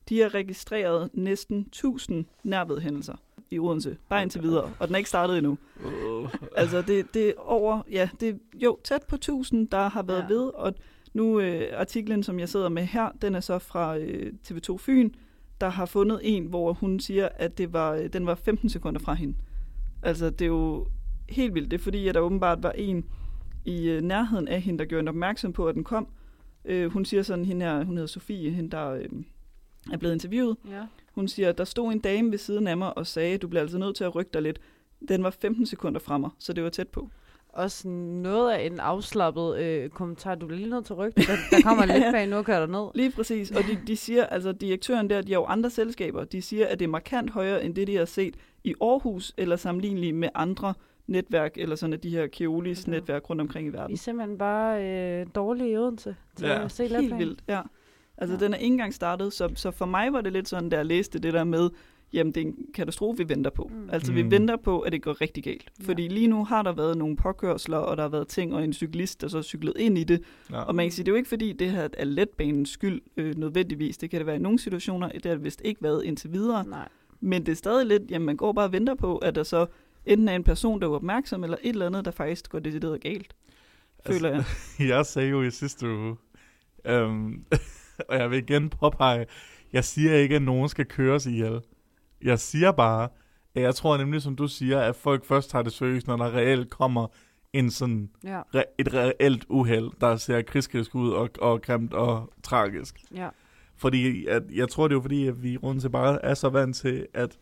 de 0.08 0.20
har 0.20 0.34
registreret 0.34 1.10
næsten 1.12 1.58
1000 1.60 2.24
nærvedhændelser 2.42 3.14
i 3.50 3.58
Odense, 3.58 3.96
bare 4.08 4.22
indtil 4.22 4.42
videre, 4.42 4.72
og 4.78 4.88
den 4.88 4.94
er 4.94 4.98
ikke 4.98 5.08
startet 5.08 5.38
endnu. 5.38 5.58
Uh. 5.84 6.34
Altså 6.56 6.82
det, 6.82 7.14
det 7.14 7.28
er 7.28 7.32
over, 7.36 7.82
ja, 7.90 8.08
det 8.20 8.28
er 8.28 8.34
jo 8.54 8.78
tæt 8.84 9.02
på 9.08 9.14
1000, 9.16 9.68
der 9.68 9.88
har 9.88 10.02
været 10.02 10.18
Ja. 10.18 10.22
ja. 10.22 10.34
ved, 10.34 10.50
og 10.54 10.74
nu 11.14 11.40
øh, 11.40 11.68
artiklen, 11.80 12.22
som 12.22 12.40
jeg 12.40 12.48
sidder 12.48 12.68
med 12.68 12.82
her, 12.84 13.08
den 13.22 13.34
er 13.34 13.40
så 13.40 13.58
fra 13.58 13.96
øh, 13.98 14.32
TV2 14.48 14.76
Fyn, 14.78 15.10
der 15.60 15.68
har 15.68 15.86
fundet 15.86 16.20
en, 16.22 16.44
hvor 16.44 16.72
hun 16.72 17.00
siger, 17.00 17.28
at 17.36 17.58
det 17.58 17.72
var, 17.72 17.92
øh, 17.94 18.06
den 18.12 18.26
var 18.26 18.34
15 18.34 18.68
sekunder 18.68 19.00
fra 19.00 19.14
hende. 19.14 19.34
Altså 20.02 20.30
det 20.30 20.42
er 20.42 20.46
jo 20.48 20.86
helt 21.28 21.54
vildt, 21.54 21.70
det 21.70 21.78
er 21.78 21.82
fordi, 21.82 22.08
at 22.08 22.14
der 22.14 22.20
åbenbart 22.20 22.62
var 22.62 22.72
en 22.72 23.04
i 23.64 23.88
øh, 23.88 24.02
nærheden 24.02 24.48
af 24.48 24.60
hende, 24.60 24.78
der 24.78 24.84
gjorde 24.84 25.00
hende 25.00 25.10
opmærksom 25.10 25.52
på, 25.52 25.66
at 25.68 25.74
den 25.74 25.84
kom. 25.84 26.08
Øh, 26.64 26.90
hun 26.92 27.04
siger 27.04 27.22
sådan, 27.22 27.44
hende 27.44 27.66
her, 27.66 27.84
hun 27.84 27.94
hedder 27.96 28.06
Sofie, 28.08 28.50
hende 28.50 28.70
der 28.70 28.90
øh, 28.90 29.04
er 29.92 29.96
blevet 29.96 30.14
interviewet, 30.14 30.56
Ja. 30.70 30.82
hun 31.14 31.28
siger, 31.28 31.52
der 31.52 31.64
stod 31.64 31.92
en 31.92 31.98
dame 31.98 32.30
ved 32.30 32.38
siden 32.38 32.66
af 32.66 32.76
mig 32.76 32.98
og 32.98 33.06
sagde, 33.06 33.38
du 33.38 33.48
bliver 33.48 33.62
altså 33.62 33.78
nødt 33.78 33.96
til 33.96 34.04
at 34.04 34.14
rykke 34.14 34.30
dig 34.34 34.42
lidt. 34.42 34.60
Den 35.08 35.22
var 35.22 35.30
15 35.30 35.66
sekunder 35.66 36.00
fra 36.00 36.18
mig, 36.18 36.30
så 36.38 36.52
det 36.52 36.64
var 36.64 36.70
tæt 36.70 36.88
på. 36.88 37.10
Også 37.52 37.88
noget 37.88 38.52
af 38.52 38.66
en 38.66 38.80
afslappet 38.80 39.58
øh, 39.58 39.90
kommentar. 39.90 40.34
Du 40.34 40.46
bliver 40.46 40.58
lige 40.58 40.70
nødt 40.70 40.84
til 40.86 40.92
at 40.92 40.98
rykke. 40.98 41.20
Der, 41.20 41.36
der 41.50 41.62
kommer 41.62 41.86
Ja, 41.88 41.92
lidt 41.98 42.12
bag 42.12 42.26
nu 42.26 42.36
og 42.36 42.44
kører 42.44 42.66
ned. 42.66 42.86
Lige 42.94 43.10
præcis, 43.10 43.50
og 43.50 43.62
de, 43.62 43.78
de 43.86 43.96
siger, 43.96 44.26
altså 44.26 44.52
direktøren 44.52 45.10
der, 45.10 45.22
de 45.22 45.32
har 45.32 45.40
jo 45.40 45.44
andre 45.46 45.70
selskaber, 45.70 46.24
de 46.24 46.42
siger, 46.42 46.66
at 46.66 46.78
det 46.78 46.84
er 46.84 46.88
markant 46.90 47.30
højere 47.30 47.64
end 47.64 47.74
det, 47.74 47.86
de 47.86 47.96
har 47.96 48.04
set 48.04 48.34
i 48.64 48.74
Aarhus, 48.80 49.32
eller 49.36 49.56
sammenligneligt 49.56 50.16
med 50.16 50.28
andre 50.34 50.74
netværk, 51.06 51.52
eller 51.56 51.76
sådan 51.76 51.92
af 51.92 52.00
de 52.00 52.10
her 52.10 52.26
Keolis 52.26 52.86
Ja. 52.86 52.90
netværk 52.92 53.30
rundt 53.30 53.42
omkring 53.42 53.66
i 53.68 53.70
verden. 53.70 53.92
er 53.94 53.98
simpelthen 53.98 54.38
bare 54.38 54.84
øh, 54.84 55.26
dårlige 55.34 55.70
i 55.70 55.76
Odense 55.76 56.16
til 56.36 56.46
Ja. 56.46 56.64
at 56.64 56.72
se 56.72 56.88
Helt 56.88 57.18
vildt, 57.18 57.40
ja. 57.48 57.60
Altså 58.18 58.36
ja. 58.40 58.44
den 58.44 58.54
er 58.54 58.58
ikke 58.58 58.72
engang 58.72 58.94
startet, 58.94 59.32
så, 59.32 59.48
så 59.54 59.70
for 59.70 59.86
mig 59.86 60.12
var 60.12 60.20
det 60.20 60.32
lidt 60.32 60.48
sådan, 60.48 60.68
da 60.68 60.76
jeg 60.76 60.86
læste 60.86 61.18
det 61.18 61.32
der 61.32 61.44
med, 61.44 61.70
jamen 62.12 62.32
det 62.34 62.40
er 62.40 62.46
en 62.46 62.56
katastrofe, 62.74 63.18
vi 63.18 63.28
venter 63.28 63.50
på. 63.50 63.70
Mm. 63.74 63.88
Altså 63.92 64.12
vi 64.12 64.22
Mm. 64.22 64.30
venter 64.30 64.56
på, 64.56 64.80
at 64.80 64.92
det 64.92 65.02
går 65.02 65.20
rigtig 65.20 65.44
galt. 65.44 65.70
Ja. 65.80 65.84
Fordi 65.86 66.08
lige 66.08 66.26
nu 66.26 66.44
har 66.44 66.62
der 66.62 66.72
været 66.72 66.96
nogle 66.98 67.16
påkørsler, 67.16 67.76
og 67.76 67.96
der 67.96 68.02
har 68.02 68.08
været 68.08 68.28
ting, 68.28 68.54
og 68.54 68.64
en 68.64 68.72
cyklist, 68.72 69.20
der 69.20 69.28
så 69.28 69.38
er 69.38 69.42
cyklet 69.42 69.72
ind 69.78 69.98
i 69.98 70.04
det. 70.04 70.22
Ja. 70.50 70.62
Og 70.62 70.74
man 70.74 70.84
kan 70.86 70.92
sige, 70.92 71.04
det 71.04 71.08
er 71.10 71.12
jo 71.12 71.16
ikke 71.16 71.28
fordi, 71.28 71.52
det 71.52 71.70
her 71.70 71.88
er 71.98 72.04
letbanens 72.04 72.70
skyld 72.70 73.00
øh, 73.16 73.36
nødvendigvis. 73.38 73.96
Det 73.98 74.10
kan 74.10 74.18
det 74.18 74.26
være 74.26 74.36
i 74.36 74.38
nogle 74.38 74.58
situationer, 74.58 75.08
det 75.08 75.24
har 75.24 75.32
det 75.32 75.44
vist 75.44 75.60
ikke 75.64 75.82
været 75.82 76.04
indtil 76.04 76.32
videre. 76.32 76.64
Nej. 76.68 76.88
Men 77.20 77.46
det 77.46 77.52
er 77.52 77.56
stadig 77.56 77.86
lidt, 77.86 78.02
jamen 78.10 78.26
man 78.26 78.36
går 78.36 78.52
bare 78.52 78.64
og 78.64 78.72
venter 78.72 78.94
på, 78.94 79.16
at 79.18 79.34
der 79.34 79.42
så 79.42 79.66
enten 80.06 80.28
af 80.28 80.34
en 80.34 80.44
person, 80.44 80.80
der 80.80 80.86
er 80.86 80.90
opmærksom, 80.92 81.44
eller 81.44 81.56
et 81.62 81.68
eller 81.70 81.86
andet, 81.86 82.04
der 82.04 82.10
faktisk 82.10 82.50
går 82.50 82.58
decideret 82.58 83.00
galt, 83.00 83.34
føler 84.06 84.28
jeg. 84.30 84.44
jeg 84.96 85.06
sagde 85.06 85.28
jo 85.28 85.42
i 85.42 85.50
sidste 85.50 85.86
uge, 85.88 86.16
øhm, 86.84 87.44
og 88.08 88.16
jeg 88.16 88.30
vil 88.30 88.38
igen 88.38 88.68
påpege, 88.70 89.26
jeg 89.72 89.84
siger 89.84 90.14
ikke, 90.16 90.36
at 90.36 90.42
nogen 90.42 90.68
skal 90.68 90.84
køres 90.86 91.26
ihjel. 91.26 91.60
Jeg 92.22 92.38
siger 92.38 92.72
bare, 92.72 93.08
at 93.54 93.62
jeg 93.62 93.74
tror 93.74 93.96
nemlig, 93.96 94.22
som 94.22 94.36
du 94.36 94.48
siger, 94.48 94.80
at 94.80 94.96
folk 94.96 95.24
først 95.24 95.50
tager 95.50 95.62
det 95.62 95.72
seriøst, 95.72 96.06
når 96.06 96.16
der 96.16 96.34
reelt 96.34 96.70
kommer 96.70 97.06
en 97.52 97.70
sådan, 97.70 98.10
Ja, 98.24 98.40
re- 98.56 98.74
et 98.78 98.94
reelt 98.94 99.44
uheld, 99.48 99.90
der 100.00 100.16
ser 100.16 100.42
krigskrigsk 100.42 100.94
ud 100.94 101.10
og, 101.12 101.28
og 101.40 101.62
grimt 101.62 101.94
og 101.94 102.32
tragisk. 102.42 103.00
ja. 103.14 103.28
Fordi 103.76 104.26
at, 104.26 104.42
jeg 104.54 104.68
tror, 104.68 104.88
det 104.88 104.92
er 104.94 104.96
jo 104.96 105.02
fordi, 105.02 105.26
at 105.26 105.42
vi 105.42 105.56
rundt 105.56 105.80
til 105.82 105.88
bare 105.90 106.24
er 106.24 106.34
så 106.34 106.48
vant 106.48 106.76
til, 106.76 107.06
at 107.14 107.38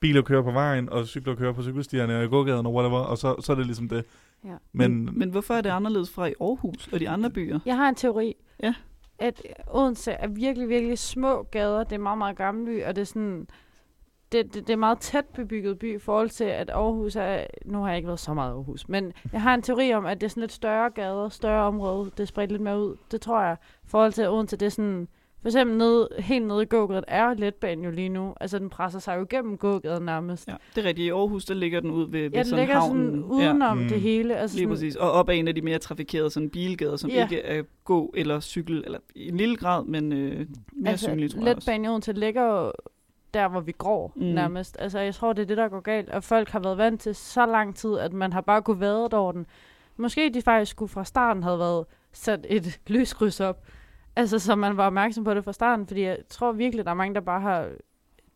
biler 0.00 0.22
kører 0.22 0.42
på 0.42 0.50
vejen, 0.50 0.88
og 0.90 1.06
cykler 1.06 1.34
kører 1.34 1.52
på 1.52 1.62
cykelstierne 1.62 2.18
og 2.18 2.24
i 2.24 2.26
gågaden 2.26 2.66
og 2.66 2.74
whatever, 2.74 2.98
og 2.98 3.18
så, 3.18 3.36
så 3.40 3.52
er 3.52 3.56
det 3.56 3.66
ligesom 3.66 3.88
det. 3.88 4.04
Ja. 4.44 4.54
Men, 4.72 5.04
men, 5.04 5.18
men 5.18 5.30
hvorfor 5.30 5.54
er 5.54 5.60
det 5.60 5.70
anderledes 5.70 6.10
fra 6.10 6.26
i 6.26 6.34
Aarhus 6.40 6.88
og 6.92 7.00
de 7.00 7.08
andre 7.08 7.30
byer? 7.30 7.58
Jeg 7.66 7.76
har 7.76 7.88
en 7.88 7.94
teori. 7.94 8.34
Ja. 8.62 8.74
At 9.18 9.42
Odense 9.70 10.10
er 10.12 10.28
virkelig, 10.28 10.68
virkelig 10.68 10.98
små 10.98 11.42
gader. 11.42 11.84
Det 11.84 11.92
er 11.92 11.98
meget, 11.98 12.18
meget 12.18 12.36
gammel 12.36 12.66
by, 12.66 12.84
og 12.84 12.96
det 12.96 13.00
er 13.02 13.06
sådan... 13.06 13.46
Det, 14.32 14.54
det, 14.54 14.66
det 14.66 14.72
er 14.72 14.76
meget 14.76 14.98
tæt 14.98 15.24
bebygget 15.24 15.78
by 15.78 15.96
i 15.96 15.98
forhold 15.98 16.28
til, 16.30 16.44
at 16.44 16.70
Aarhus 16.70 17.16
er... 17.16 17.44
Nu 17.64 17.78
har 17.78 17.88
jeg 17.88 17.96
ikke 17.96 18.06
været 18.06 18.20
så 18.20 18.34
meget 18.34 18.50
i 18.50 18.54
Aarhus, 18.54 18.88
men 18.88 19.12
jeg 19.32 19.42
har 19.42 19.54
en 19.54 19.62
teori 19.62 19.92
om, 19.94 20.06
at 20.06 20.20
det 20.20 20.26
er 20.26 20.30
sådan 20.30 20.40
lidt 20.40 20.52
større 20.52 20.90
gader, 20.90 21.28
større 21.28 21.64
område. 21.66 22.04
Det 22.10 22.20
er 22.20 22.24
spredt 22.24 22.50
lidt 22.52 22.62
mere 22.62 22.80
ud. 22.80 22.96
Det 23.10 23.20
tror 23.20 23.42
jeg. 23.42 23.56
I 23.84 23.88
forhold 23.88 24.12
til 24.12 24.28
Odense, 24.28 24.56
det 24.56 24.66
er 24.66 24.70
sådan... 24.70 25.08
For 25.42 25.48
eksempel 25.48 25.76
nede, 25.76 26.08
helt 26.18 26.46
nede 26.46 26.62
i 26.62 26.66
gågaden 26.66 27.04
er 27.08 27.34
letbanen 27.34 27.84
jo 27.84 27.90
lige 27.90 28.08
nu. 28.08 28.34
Altså, 28.40 28.58
den 28.58 28.70
presser 28.70 28.98
sig 28.98 29.16
jo 29.18 29.22
igennem 29.22 29.56
gågaden 29.56 30.04
nærmest. 30.04 30.48
Ja, 30.48 30.54
det 30.74 30.84
er 30.84 30.88
rigtigt. 30.88 31.06
I 31.06 31.10
Aarhus, 31.10 31.44
der 31.44 31.54
ligger 31.54 31.80
den 31.80 31.90
ud 31.90 32.10
ved, 32.10 32.20
ved 32.20 32.30
Ja, 32.30 32.38
den 32.38 32.44
sådan 32.44 32.58
ligger 32.64 32.80
havnen. 32.80 33.06
sådan 33.06 33.24
udenom 33.24 33.78
Ja. 33.78 33.84
det 33.84 33.92
Mm. 33.96 34.00
hele. 34.02 34.36
Altså 34.36 34.56
Lige 34.56 34.64
sådan, 34.64 34.74
præcis. 34.74 34.96
Og 34.96 35.10
op 35.12 35.28
ad 35.28 35.34
en 35.34 35.48
af 35.48 35.54
de 35.54 35.62
mere 35.62 35.78
trafikerede 35.78 36.30
sådan 36.30 36.50
bilgader, 36.50 36.96
som 36.96 37.10
Ja. 37.10 37.22
ikke 37.22 37.42
er 37.42 37.62
gå 37.84 38.12
eller 38.16 38.40
cykel, 38.40 38.82
eller 38.86 38.98
i 39.14 39.28
en 39.28 39.36
lille 39.36 39.56
grad, 39.56 39.84
men 39.84 40.12
øh, 40.12 40.46
mere 40.72 40.90
altså, 40.90 41.06
synlige, 41.06 41.28
tror 41.28 41.40
jeg 41.46 41.56
også. 41.56 41.70
letbanen 41.70 41.84
i 41.84 41.88
Odense 41.88 42.12
ligger 42.12 42.42
jo 42.44 42.72
der, 43.34 43.48
hvor 43.48 43.60
vi 43.60 43.72
går 43.72 44.12
Mm. 44.16 44.22
nærmest. 44.22 44.76
Altså, 44.80 44.98
jeg 44.98 45.14
tror, 45.14 45.32
det 45.32 45.42
er 45.42 45.46
det, 45.46 45.56
der 45.56 45.68
går 45.68 45.80
galt. 45.80 46.10
Og 46.10 46.24
folk 46.24 46.48
har 46.48 46.60
været 46.60 46.78
vant 46.78 47.00
til 47.00 47.14
så 47.14 47.46
lang 47.46 47.76
tid, 47.76 47.98
at 47.98 48.12
man 48.12 48.32
har 48.32 48.40
bare 48.40 48.62
kunne 48.62 48.80
vade 48.80 49.08
over 49.12 49.32
den. 49.32 49.46
Måske 49.96 50.30
de 50.34 50.42
faktisk 50.42 50.70
skulle 50.70 50.88
fra 50.88 51.04
starten 51.04 51.42
have 51.42 51.58
været 51.58 51.84
sat 52.12 52.46
et 52.48 52.80
lyskryds 52.86 53.40
op. 53.40 53.66
Altså, 54.16 54.38
så 54.38 54.56
man 54.56 54.76
var 54.76 54.86
opmærksom 54.86 55.24
på 55.24 55.34
det 55.34 55.44
fra 55.44 55.52
starten. 55.52 55.86
Fordi 55.86 56.02
jeg 56.02 56.18
tror 56.30 56.52
virkelig, 56.52 56.84
der 56.84 56.90
er 56.90 56.94
mange, 56.94 57.14
der 57.14 57.20
bare 57.20 57.40
har... 57.40 57.68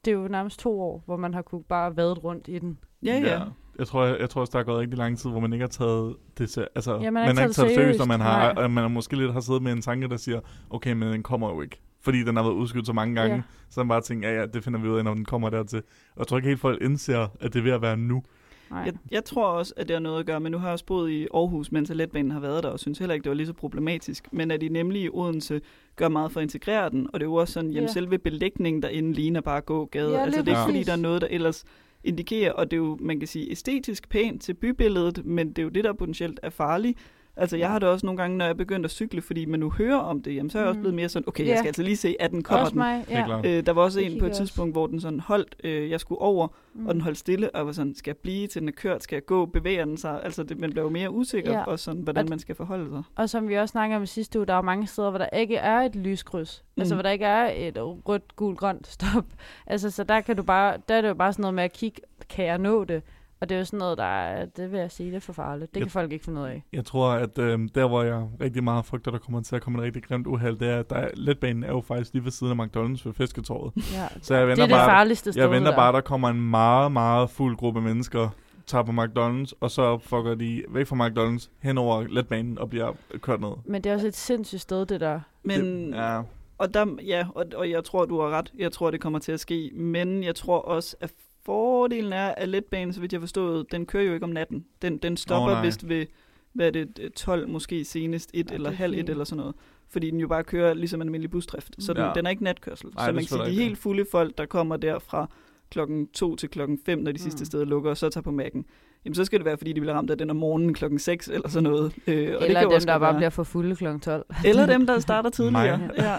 Det 0.04 0.10
er 0.10 0.14
jo 0.14 0.28
nærmest 0.28 0.60
to 0.60 0.80
år, 0.80 1.02
hvor 1.06 1.16
man 1.16 1.34
har 1.34 1.42
kunne 1.42 1.62
bare 1.62 1.96
vadet 1.96 2.24
rundt 2.24 2.48
i 2.48 2.58
den. 2.58 2.78
Ja, 3.02 3.18
ja. 3.18 3.40
Jeg 3.78 3.86
tror, 3.86 4.04
jeg, 4.04 4.16
jeg 4.20 4.30
tror 4.30 4.40
også, 4.40 4.50
der 4.52 4.58
er 4.58 4.62
gået 4.64 4.78
rigtig 4.78 4.98
lang 4.98 5.18
tid, 5.18 5.30
hvor 5.30 5.40
man 5.40 5.52
ikke 5.52 5.62
har 5.62 5.68
taget 5.68 6.16
det 6.38 6.50
til, 6.50 6.68
altså, 6.74 6.92
Ja, 6.92 6.98
man 6.98 7.12
man 7.12 7.22
har 7.22 7.28
ikke 7.30 7.40
har 7.40 7.46
ikke 7.46 7.54
taget 7.54 7.54
taget 7.54 7.68
det 7.68 7.76
det 7.76 7.84
seriøst, 7.84 8.00
og 8.00 8.06
seriøst. 8.06 8.08
man 8.08 8.20
har, 8.20 8.52
Nej. 8.54 8.64
og 8.64 8.70
man 8.70 8.90
måske 8.90 9.16
lidt 9.16 9.32
har 9.32 9.40
siddet 9.40 9.62
med 9.62 9.72
en 9.72 9.82
tanke, 9.82 10.08
der 10.08 10.16
siger, 10.16 10.40
okay, 10.70 10.92
men 10.92 11.12
den 11.12 11.22
kommer 11.22 11.48
jo 11.54 11.60
ikke. 11.60 11.80
Fordi 12.02 12.22
den 12.24 12.36
har 12.36 12.42
været 12.42 12.54
udskudt 12.54 12.86
så 12.86 12.92
mange 12.92 13.14
gange, 13.14 13.36
Ja. 13.36 13.42
så 13.70 13.80
man 13.80 13.88
bare 13.88 14.00
tænker, 14.00 14.28
ja, 14.30 14.40
ja, 14.40 14.46
det 14.46 14.64
finder 14.64 14.80
vi 14.80 14.88
ud 14.88 14.98
af, 14.98 15.04
når 15.04 15.14
den 15.14 15.24
kommer 15.24 15.50
dertil. 15.50 15.78
Og 15.78 16.18
jeg 16.18 16.26
tror 16.26 16.36
ikke 16.36 16.48
helt, 16.48 16.60
folk 16.60 16.82
indser, 16.82 17.28
at 17.40 17.52
det 17.52 17.58
er 17.58 17.62
ved 17.62 17.72
at 17.72 17.82
være 17.82 17.96
nu. 17.96 18.22
Nej. 18.70 18.80
Jeg, 18.80 18.92
jeg 19.10 19.24
tror 19.24 19.46
også, 19.46 19.74
at 19.76 19.88
det 19.88 19.94
har 19.94 20.00
noget 20.00 20.20
at 20.20 20.26
gøre, 20.26 20.40
men 20.40 20.52
nu 20.52 20.58
har 20.58 20.66
jeg 20.66 20.72
også 20.72 20.84
boet 20.84 21.10
i 21.10 21.26
Aarhus, 21.34 21.72
mens 21.72 21.90
letbanen 21.94 22.30
har 22.30 22.40
været 22.40 22.62
der, 22.62 22.68
og 22.68 22.80
synes 22.80 22.98
heller 22.98 23.14
ikke, 23.14 23.24
det 23.24 23.30
var 23.30 23.36
lige 23.36 23.46
så 23.46 23.52
problematisk. 23.52 24.32
Men 24.32 24.50
at 24.50 24.60
de 24.60 24.68
nemlig 24.68 25.02
i 25.02 25.08
Odense 25.12 25.60
gør 25.96 26.08
meget 26.08 26.32
for 26.32 26.40
at 26.40 26.44
integrere 26.44 26.90
den, 26.90 27.06
og 27.12 27.20
det 27.20 27.26
er 27.26 27.30
jo 27.30 27.34
også 27.34 27.52
sådan, 27.52 27.70
jamen 27.70 27.86
Ja. 27.88 27.92
selve 27.92 28.18
belægningen 28.18 28.82
derinde 28.82 29.12
ligner 29.12 29.40
bare 29.40 29.60
gågade. 29.60 30.12
Ja, 30.12 30.22
altså 30.22 30.40
det 30.42 30.48
er 30.48 30.52
ikke 30.52 30.72
fordi, 30.72 30.82
der 30.84 30.92
er 30.92 30.96
noget, 30.96 31.20
der 31.22 31.28
ellers 31.30 31.64
indikerer, 32.04 32.52
og 32.52 32.70
det 32.70 32.76
er 32.76 32.80
jo, 32.80 32.98
man 33.00 33.18
kan 33.18 33.28
sige, 33.28 33.50
æstetisk 33.50 34.08
pænt 34.08 34.42
til 34.42 34.54
bybilledet, 34.54 35.26
men 35.26 35.48
det 35.48 35.58
er 35.58 35.62
jo 35.62 35.68
det, 35.68 35.84
der 35.84 35.92
potentielt 35.92 36.40
er 36.42 36.50
farligt. 36.50 36.98
Altså, 37.36 37.56
jeg 37.56 37.70
har 37.70 37.78
det 37.78 37.88
også 37.88 38.06
nogle 38.06 38.16
gange, 38.22 38.36
når 38.36 38.44
jeg 38.44 38.50
er 38.50 38.54
begyndt 38.54 38.84
at 38.86 38.90
cykle, 38.90 39.22
fordi 39.22 39.44
man 39.44 39.60
nu 39.60 39.70
hører 39.70 39.96
om 39.98 40.22
det, 40.22 40.34
jamen, 40.34 40.50
så 40.50 40.58
er 40.58 40.62
jeg 40.62 40.68
også 40.68 40.78
Mm. 40.78 40.82
blevet 40.82 40.94
mere 40.94 41.08
sådan, 41.08 41.28
okay, 41.28 41.46
jeg 41.46 41.58
skal 41.58 41.66
altså 41.68 41.82
lige 41.82 41.96
se, 41.96 42.16
at 42.20 42.30
den 42.30 42.42
kommer 42.42 42.60
Også 42.60 42.70
den. 42.70 42.78
mig, 42.78 43.04
ja. 43.10 43.38
Øh, 43.44 43.66
der 43.66 43.72
var 43.72 43.82
også 43.82 44.00
Det 44.00 44.12
en 44.12 44.18
på 44.18 44.24
et 44.24 44.28
jeg 44.28 44.36
tidspunkt, 44.36 44.74
hvor 44.74 44.86
den 44.86 45.00
sådan 45.00 45.20
holdt, 45.20 45.56
øh, 45.64 45.90
jeg 45.90 46.00
skulle 46.00 46.20
over, 46.20 46.48
Mm. 46.74 46.86
og 46.86 46.94
den 46.94 47.02
holdt 47.02 47.18
stille, 47.18 47.54
og 47.54 47.66
var 47.66 47.72
sådan, 47.72 47.94
skal 47.94 48.10
jeg 48.10 48.16
blive 48.16 48.46
til 48.46 48.60
den 48.60 48.68
er 48.68 48.72
kørt, 48.72 49.02
skal 49.02 49.16
jeg 49.16 49.26
gå, 49.26 49.46
bevæger 49.46 49.84
den 49.84 49.96
sig? 49.96 50.20
Altså, 50.24 50.42
det, 50.42 50.60
man 50.60 50.70
bliver 50.70 50.84
jo 50.84 50.90
mere 50.90 51.10
usikker, 51.10 51.52
Ja. 51.52 51.64
og 51.64 51.78
sådan, 51.78 52.00
hvordan 52.02 52.24
Og- 52.24 52.30
man 52.30 52.38
skal 52.38 52.54
forholde 52.54 52.90
sig. 52.90 53.02
Og 53.16 53.28
som 53.30 53.48
vi 53.48 53.54
også 53.54 53.72
snakkede 53.72 53.96
om 53.96 54.02
i 54.02 54.06
sidste 54.06 54.38
uge, 54.38 54.46
der 54.46 54.54
er 54.54 54.62
mange 54.62 54.86
steder, 54.86 55.10
hvor 55.10 55.18
der 55.18 55.28
ikke 55.38 55.56
er 55.56 55.76
et 55.78 55.96
lyskryds. 55.96 56.64
Mm. 56.76 56.80
Altså, 56.80 56.94
Mm. 56.94 56.96
hvor 56.96 57.02
der 57.02 57.10
ikke 57.10 57.24
er 57.24 57.68
et 57.68 57.76
rødt, 57.78 58.36
gult, 58.36 58.58
grønt 58.58 58.86
stop. 58.86 59.24
Altså, 59.66 59.90
så 59.90 60.04
der 60.04 60.20
kan 60.20 60.36
du 60.36 60.42
bare, 60.42 60.76
der 60.88 60.94
er 60.94 61.00
det 61.00 61.08
jo 61.08 61.14
bare 61.14 61.32
sådan 61.32 61.42
noget 61.42 61.54
med 61.54 61.64
at 61.64 61.72
kigge, 61.72 62.00
kan 62.30 62.44
jeg 62.44 62.58
nå 62.58 62.84
det? 62.84 63.02
Og 63.42 63.48
det 63.48 63.54
er 63.54 63.58
jo 63.58 63.64
sådan 63.64 63.78
noget, 63.78 63.98
der 63.98 64.04
er, 64.04 64.44
det 64.44 64.72
vil 64.72 64.80
jeg 64.80 64.90
sige, 64.90 65.08
det 65.10 65.16
er 65.16 65.20
for 65.20 65.32
farligt. 65.32 65.70
Det 65.74 65.76
Jeg- 65.80 65.82
kan 65.86 65.90
folk 65.90 66.12
ikke 66.12 66.24
finde 66.24 66.40
ud 66.40 66.46
af. 66.46 66.62
Jeg 66.72 66.84
tror, 66.84 67.10
at 67.10 67.38
øh, 67.38 67.58
der, 67.74 67.88
hvor 67.88 68.02
jeg 68.02 68.26
rigtig 68.40 68.64
meget 68.64 68.84
frygter, 68.84 69.10
der 69.10 69.18
kommer 69.18 69.40
til 69.40 69.56
at 69.56 69.62
komme 69.62 69.78
et 69.78 69.84
rigtig 69.84 70.02
grimt 70.04 70.26
uheld, 70.26 70.56
det 70.58 70.68
er, 70.68 70.78
at 70.78 70.90
der 70.90 70.96
er, 70.96 71.08
letbanen 71.14 71.64
er 71.64 71.68
jo 71.68 71.80
faktisk 71.80 72.12
lige 72.14 72.24
ved 72.24 72.30
siden 72.32 72.60
af 72.60 72.64
McDonald's 72.66 73.02
ved 73.04 73.12
Fisketorvet. 73.14 73.72
Ja. 73.76 74.08
Så 74.22 74.34
jeg 74.34 74.40
det 74.40 74.48
venter 74.48 74.62
er 74.62 74.66
det 74.66 74.74
bare, 74.74 74.88
farligste 74.88 75.32
sted. 75.32 75.42
jeg 75.42 75.50
venter 75.50 75.70
der. 75.70 75.76
bare, 75.76 75.92
der 75.92 76.00
kommer 76.00 76.28
en 76.28 76.50
meget, 76.50 76.92
meget 76.92 77.30
fuld 77.30 77.56
gruppe 77.56 77.80
mennesker, 77.80 78.28
tager 78.66 78.82
på 78.84 78.92
McDonald's, 78.92 79.52
og 79.60 79.70
så 79.70 79.98
fucker 79.98 80.34
de 80.34 80.62
væk 80.68 80.86
fra 80.86 81.08
McDonald's 81.08 81.48
hen 81.62 81.78
over 81.78 82.04
letbanen 82.08 82.58
og 82.58 82.70
bliver 82.70 82.92
kørt 83.20 83.40
ned. 83.40 83.50
Men 83.64 83.84
det 83.84 83.90
er 83.90 83.94
også 83.94 84.06
et 84.06 84.16
sindssygt 84.16 84.60
sted, 84.62 84.86
det 84.86 85.00
der. 85.00 85.20
Men, 85.42 85.60
det, 85.92 85.96
ja, 85.96 86.20
og, 86.58 86.74
der, 86.74 86.86
ja, 87.06 87.26
og, 87.34 87.44
og 87.56 87.70
jeg 87.70 87.84
tror, 87.84 88.04
du 88.04 88.20
har 88.20 88.30
ret. 88.30 88.52
Jeg 88.58 88.72
tror, 88.72 88.90
det 88.90 89.00
kommer 89.00 89.18
til 89.18 89.32
at 89.32 89.40
ske. 89.40 89.70
Men 89.74 90.24
jeg 90.24 90.34
tror 90.34 90.58
også, 90.58 90.96
at 91.00 91.12
fordelen 91.44 92.12
er, 92.12 92.26
at 92.36 92.48
letbanen, 92.48 92.92
så 92.92 93.00
vidt 93.00 93.12
jeg 93.12 93.18
har 93.18 93.22
forstået, 93.22 93.72
den 93.72 93.86
kører 93.86 94.04
jo 94.04 94.14
ikke 94.14 94.24
om 94.24 94.30
natten. 94.30 94.64
Den, 94.82 94.96
den 94.98 95.16
stopper 95.16 95.56
oh, 95.56 95.62
vist 95.62 95.88
ved, 95.88 96.06
hvad 96.52 96.66
er 96.66 96.70
det, 96.70 97.12
12 97.16 97.48
måske 97.48 97.84
senest, 97.84 98.30
et 98.34 98.50
Ja, 98.50 98.54
eller 98.54 98.68
det 98.70 98.74
er 98.74 98.78
halv 98.78 98.94
et 98.94 99.08
eller 99.08 99.24
sådan 99.24 99.38
noget. 99.38 99.54
Fordi 99.88 100.10
den 100.10 100.20
jo 100.20 100.28
bare 100.28 100.44
kører 100.44 100.74
ligesom 100.74 101.00
en 101.00 101.08
almindelig 101.08 101.30
busdrift. 101.30 101.74
Så 101.78 101.92
den, 101.92 102.02
Ja. 102.02 102.10
den 102.14 102.26
er 102.26 102.30
ikke 102.30 102.44
natkørsel. 102.44 102.86
Ej, 102.98 103.02
så 103.02 103.06
det 103.06 103.14
man 103.14 103.24
kan 103.24 103.28
sige, 103.28 103.44
de 103.46 103.64
helt 103.64 103.78
fulde 103.78 104.04
folk, 104.10 104.38
der 104.38 104.46
kommer 104.46 104.76
der 104.76 104.98
fra 104.98 105.26
klokken 105.70 106.06
2 106.06 106.36
til 106.36 106.48
klokken 106.48 106.78
5, 106.86 106.98
når 106.98 107.12
de 107.12 107.18
sidste 107.18 107.40
Mm. 107.40 107.44
steder 107.44 107.64
lukker, 107.64 107.90
og 107.90 107.96
så 107.96 108.08
tager 108.08 108.22
på 108.22 108.30
mærken. 108.30 108.64
Jamen, 109.04 109.14
så 109.14 109.24
skal 109.24 109.38
det 109.38 109.44
være, 109.46 109.56
fordi 109.56 109.72
de 109.72 109.80
bliver 109.80 109.94
ramt 109.94 110.10
af 110.10 110.18
den 110.18 110.30
om 110.30 110.36
morgenen 110.36 110.74
klokken 110.74 110.98
6 110.98 111.28
eller 111.28 111.48
sådan 111.48 111.62
noget. 111.70 111.92
Øh, 112.06 112.14
og 112.16 112.16
det 112.16 112.26
Eller 112.26 112.46
kan 112.46 112.62
jo 112.62 112.68
dem, 112.68 112.74
også 112.74 112.86
der 112.86 112.98
bare 112.98 113.00
være. 113.12 113.14
bliver 113.18 113.30
for 113.30 113.42
fulde 113.44 113.76
kl. 113.76 113.84
12. 114.02 114.26
Eller 114.44 114.66
dem, 114.66 114.86
der 114.86 114.98
starter 114.98 115.30
tidligere. 115.30 115.78
Mig. 115.78 115.90
ja. 115.98 116.16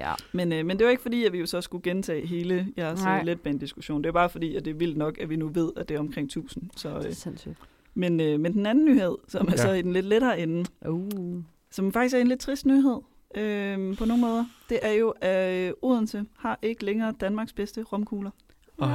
Ja. 0.00 0.12
Men, 0.32 0.52
øh, 0.52 0.66
men 0.66 0.78
det 0.78 0.84
var 0.84 0.90
ikke 0.90 1.02
fordi, 1.02 1.24
at 1.24 1.32
vi 1.32 1.38
jo 1.38 1.46
så 1.46 1.60
skulle 1.60 1.82
gentage 1.82 2.26
hele 2.26 2.68
jeres 2.78 3.02
Nej. 3.02 3.18
øh, 3.18 3.26
letbanediskussion. 3.26 4.02
Det 4.02 4.08
er 4.08 4.12
bare 4.12 4.28
fordi, 4.30 4.56
at 4.56 4.64
det 4.64 4.70
er 4.70 4.74
vildt 4.74 4.96
nok, 4.96 5.18
at 5.18 5.30
vi 5.30 5.36
nu 5.36 5.48
ved, 5.48 5.72
at 5.76 5.88
det 5.88 5.94
er 5.94 5.98
omkring 5.98 6.24
1000. 6.26 6.70
Så, 6.76 6.88
Det 6.88 6.96
er 6.96 7.06
øh, 7.06 7.12
sindssygt. 7.12 7.54
men, 7.94 8.20
øh, 8.20 8.40
men 8.40 8.52
den 8.52 8.66
anden 8.66 8.84
nyhed, 8.84 9.14
som 9.28 9.46
er 9.46 9.50
Ja. 9.50 9.56
så 9.56 9.72
i 9.72 9.82
den 9.82 9.92
lidt 9.92 10.06
lettere 10.06 10.40
ende, 10.40 10.64
Uh. 10.88 11.42
som 11.70 11.92
faktisk 11.92 12.14
er 12.16 12.20
en 12.20 12.26
lidt 12.28 12.40
trist 12.40 12.66
nyhed 12.66 12.96
øh, 13.34 13.96
på 13.96 14.04
nogle 14.04 14.20
måder, 14.20 14.44
det 14.68 14.78
er 14.82 14.92
jo, 14.92 15.14
at 15.20 15.66
øh, 15.68 15.72
Odense 15.82 16.24
har 16.36 16.58
ikke 16.62 16.84
længere 16.84 17.12
Danmarks 17.20 17.52
bedste 17.52 17.82
romkugler. 17.82 18.30
Åh. 18.78 18.88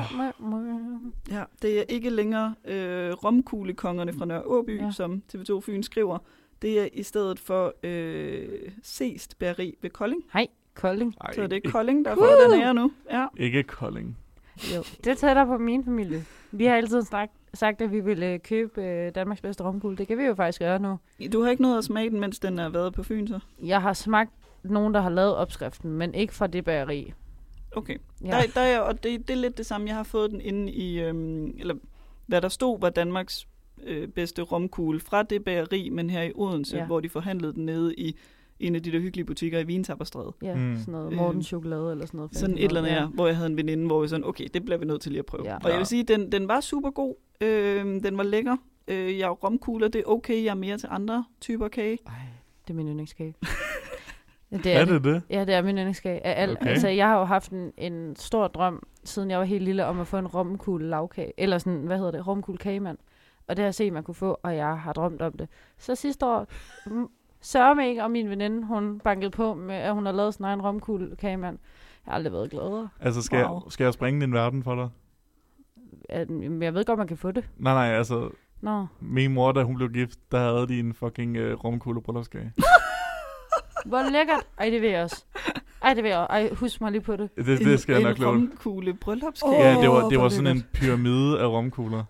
Ja, 1.32 1.44
det 1.62 1.80
er 1.80 1.84
ikke 1.90 2.10
længere 2.10 2.56
øh, 2.68 3.12
romkuglekongerne 3.12 4.14
fra 4.14 4.26
Nørre 4.26 4.42
Åby, 4.46 4.80
Ja. 4.82 4.92
som 4.92 5.22
TV2 5.36 5.60
Fyn 5.60 5.84
skriver. 5.84 6.18
Det 6.62 6.80
er 6.80 6.88
i 6.94 7.04
stedet 7.04 7.40
for 7.40 7.74
øh, 7.84 8.48
Sest 8.84 9.40
Bæreri 9.40 9.76
ved 9.82 9.90
Kolding. 9.90 10.24
Hej, 10.34 10.48
Kolding. 10.80 11.16
Ej, 11.22 11.34
Så 11.34 11.42
det 11.42 11.52
er 11.52 11.56
ikke, 11.56 11.72
Kolding, 11.72 12.06
der 12.06 12.12
har 12.12 12.18
fået 12.18 12.52
den 12.52 12.62
ære 12.62 12.74
nu. 12.74 12.92
Ja. 13.12 13.28
ikke 13.38 13.64
Kolding. 13.64 14.18
Jo, 14.76 14.84
det 15.04 15.08
er 15.08 15.16
tættere 15.16 15.46
på 15.46 15.58
min 15.58 15.84
familie. 15.84 16.26
Vi 16.52 16.66
har 16.66 16.76
altid 16.76 17.02
snak, 17.02 17.30
sagt, 17.54 17.82
at 17.82 17.92
vi 17.92 18.00
ville 18.00 18.34
øh, 18.34 18.40
købe 18.40 18.84
øh, 18.84 19.16
Danmarks 19.16 19.42
bedste 19.42 19.64
romkugle. 19.64 19.98
Det 19.98 20.08
kan 20.08 20.18
vi 20.18 20.24
jo 20.24 20.36
faktisk 20.36 20.60
gøre 20.60 20.80
nu. 20.80 20.98
Du 21.34 21.42
har 21.42 21.50
ikke 21.50 21.62
noget 21.62 21.78
at 21.78 21.84
smage 21.84 22.10
den, 22.10 22.20
mens 22.20 22.40
den 22.40 22.58
har 22.58 22.70
været 22.70 22.94
på 22.94 23.04
Fyn, 23.04 23.28
så? 23.28 23.40
Jeg 23.64 23.82
har 23.82 23.94
smagt 23.94 24.32
nogen, 24.64 24.94
der 24.94 25.02
har 25.02 25.10
lavet 25.10 25.36
opskriften, 25.36 25.92
men 25.92 26.14
ikke 26.14 26.34
fra 26.34 26.48
det 26.48 26.66
bageri. 26.66 27.14
Okay. 27.72 27.98
Ja. 28.26 28.28
Der, 28.28 28.42
der 28.54 28.62
er, 28.62 28.80
og 28.80 29.04
det, 29.04 29.28
det 29.28 29.34
er 29.34 29.38
lidt 29.38 29.58
det 29.58 29.66
samme. 29.66 29.88
Jeg 29.88 29.96
har 29.96 30.04
fået 30.04 30.32
den 30.32 30.42
inde 30.42 30.72
i, 30.72 31.00
øhm, 31.00 31.56
eller 31.60 31.76
hvad 32.26 32.42
der 32.42 32.50
stod, 32.50 32.80
var 32.80 32.90
Danmarks 32.90 33.48
øh, 33.84 34.08
bedste 34.08 34.42
romkugle 34.42 35.00
fra 35.00 35.24
det 35.24 35.44
bageri, 35.44 35.90
men 35.90 36.10
her 36.10 36.22
i 36.22 36.32
Odense, 36.36 36.78
ja. 36.78 36.86
hvor 36.86 37.00
de 37.00 37.10
forhandlede 37.10 37.54
den 37.54 37.66
nede 37.66 37.96
i 37.96 38.16
en 38.60 38.76
af 38.76 38.84
de 38.84 38.92
der 38.92 39.00
hyggelige 39.00 39.26
butikker 39.26 39.60
i 39.60 39.64
Vintapperstræde. 39.64 40.34
Ja, 40.42 40.56
Mm. 40.56 40.76
sådan 40.78 40.92
noget 40.92 41.12
Øh, 41.12 41.18
Morten 41.18 41.44
chokolade 41.44 41.92
eller 41.92 42.06
sådan 42.06 42.18
noget. 42.18 42.36
Sådan 42.36 42.58
et 42.58 42.64
eller 42.64 42.82
andet, 42.82 42.92
ja. 42.92 43.06
hvor 43.06 43.28
jeg 43.28 43.36
havde 43.36 43.50
en 43.50 43.58
veninde, 43.58 43.86
hvor 43.86 44.04
jeg 44.04 44.10
sådan, 44.10 44.26
okay, 44.26 44.48
det 44.54 44.66
bliver 44.66 44.78
vi 44.78 44.86
nødt 44.86 45.02
til 45.02 45.12
lige 45.12 45.20
at 45.20 45.26
prøve. 45.26 45.44
Ja. 45.46 45.58
Og 45.64 45.70
jeg 45.70 45.78
vil 45.78 45.86
sige, 45.86 46.04
den, 46.04 46.32
den 46.32 46.48
var 46.48 46.60
super 46.62 46.90
god. 46.92 47.16
Øh, 47.42 47.86
den 48.04 48.18
var 48.18 48.24
lækker. 48.24 48.58
Øh, 48.88 49.18
jeg 49.18 49.24
er 49.24 49.28
jo 49.28 49.34
romkugler, 49.44 49.88
det 49.88 50.00
er 50.00 50.06
okay. 50.10 50.44
Jeg 50.44 50.50
er 50.52 50.56
mere 50.56 50.78
til 50.78 50.88
andre 50.92 51.26
typer 51.42 51.68
kage. 51.68 51.98
Ej, 52.08 52.14
det 52.68 52.74
er 52.74 52.76
min 52.78 52.88
yndlingskage. 52.88 53.36
ja, 54.52 54.58
det 54.58 54.76
Er 54.76 54.86
det 54.86 55.04
det? 55.04 55.22
Ja, 55.30 55.46
det 55.46 55.54
er 55.56 55.62
min 55.62 55.76
yndlingskage. 55.78 56.26
Af 56.26 56.42
Al, 56.44 56.52
Okay. 56.52 56.68
Altså, 56.70 56.88
jeg 56.88 57.08
har 57.08 57.20
jo 57.20 57.24
haft 57.26 57.52
en, 57.52 57.72
en 57.78 58.16
stor 58.16 58.48
drøm, 58.48 58.84
siden 59.04 59.32
jeg 59.32 59.40
var 59.40 59.46
helt 59.46 59.64
lille, 59.64 59.86
om 59.86 60.00
at 60.00 60.08
få 60.08 60.18
en 60.18 60.28
romkugle 60.28 60.90
lavkage. 60.90 61.32
Eller 61.38 61.58
sådan, 61.58 61.80
hvad 61.80 61.98
hedder 61.98 62.12
det? 62.12 62.28
Romkugle 62.28 62.58
kagemand. 62.58 62.98
Og 63.48 63.56
det 63.58 63.64
har 63.64 63.68
jeg 63.68 63.76
set, 63.76 63.94
man 63.94 64.04
kunne 64.04 64.16
få, 64.16 64.38
og 64.44 64.56
jeg 64.56 64.78
har 64.80 64.94
drømt 64.94 65.22
om 65.22 65.32
det. 65.32 65.48
Så 65.78 65.96
sidste 65.96 66.26
år, 66.26 66.48
sørger 67.42 67.74
mig 67.74 67.88
ikke, 67.90 68.04
og 68.04 68.12
min 68.12 68.30
veninde, 68.30 68.66
hun 68.68 69.00
bankede 69.00 69.32
på 69.32 69.54
med, 69.54 69.76
at 69.76 69.94
hun 69.94 70.06
har 70.06 70.14
lavet 70.14 70.34
sådan 70.34 70.60
en 70.60 70.62
romkugle 70.66 71.16
kagemand. 71.16 71.58
Jeg 72.06 72.12
har 72.12 72.16
aldrig 72.16 72.34
været 72.34 72.50
gladere. 72.52 72.90
Altså, 73.00 73.22
skal, 73.22 73.46
Wow. 73.46 73.54
jeg, 73.54 73.62
skal 73.72 73.84
jeg 73.84 73.94
springe 73.94 74.22
din 74.22 74.34
verden 74.34 74.64
for 74.64 74.76
dig? 74.76 74.90
jeg 76.62 76.74
ved 76.74 76.86
godt, 76.86 76.98
man 76.98 77.08
kan 77.08 77.18
få 77.18 77.32
det. 77.32 77.50
Nej, 77.58 77.74
nej, 77.74 77.98
altså, 77.98 78.30
Nå. 78.62 78.86
min 79.00 79.34
mor, 79.34 79.52
da 79.52 79.64
hun 79.64 79.76
blev 79.76 79.90
gift, 79.90 80.20
der 80.32 80.40
havde 80.40 80.68
de 80.68 80.80
en 80.80 80.94
fucking 80.94 81.38
uh, 81.38 81.44
romkugle 81.66 82.02
bryllupskage. 82.02 82.54
Hvor 83.86 84.12
lækkert. 84.12 84.48
Ej, 84.60 84.70
det 84.70 84.82
vil 84.82 84.90
jeg 84.90 85.04
også. 85.04 85.26
Ej, 85.84 85.94
det 85.94 86.04
vil 86.04 86.10
jeg 86.10 86.20
også. 86.20 86.32
Ej, 86.34 86.50
husk 86.54 86.82
mig 86.82 86.92
lige 86.92 87.02
på 87.02 87.16
det. 87.16 87.30
Det, 87.36 87.60
det 87.60 87.80
skal 87.80 87.94
jeg 87.94 88.04
nok 88.04 88.18
en 88.18 88.24
love. 88.24 88.34
romkugle 88.36 88.94
bryllupskage. 88.94 89.54
Åh, 89.54 89.60
Ja, 89.60 89.82
det 89.82 89.90
var, 89.90 90.10
det 90.10 90.20
var 90.20 90.30
sådan 90.30 90.58
en 90.58 90.64
pyramide 90.74 91.40
af 91.40 91.48
romkugler. 91.48 92.04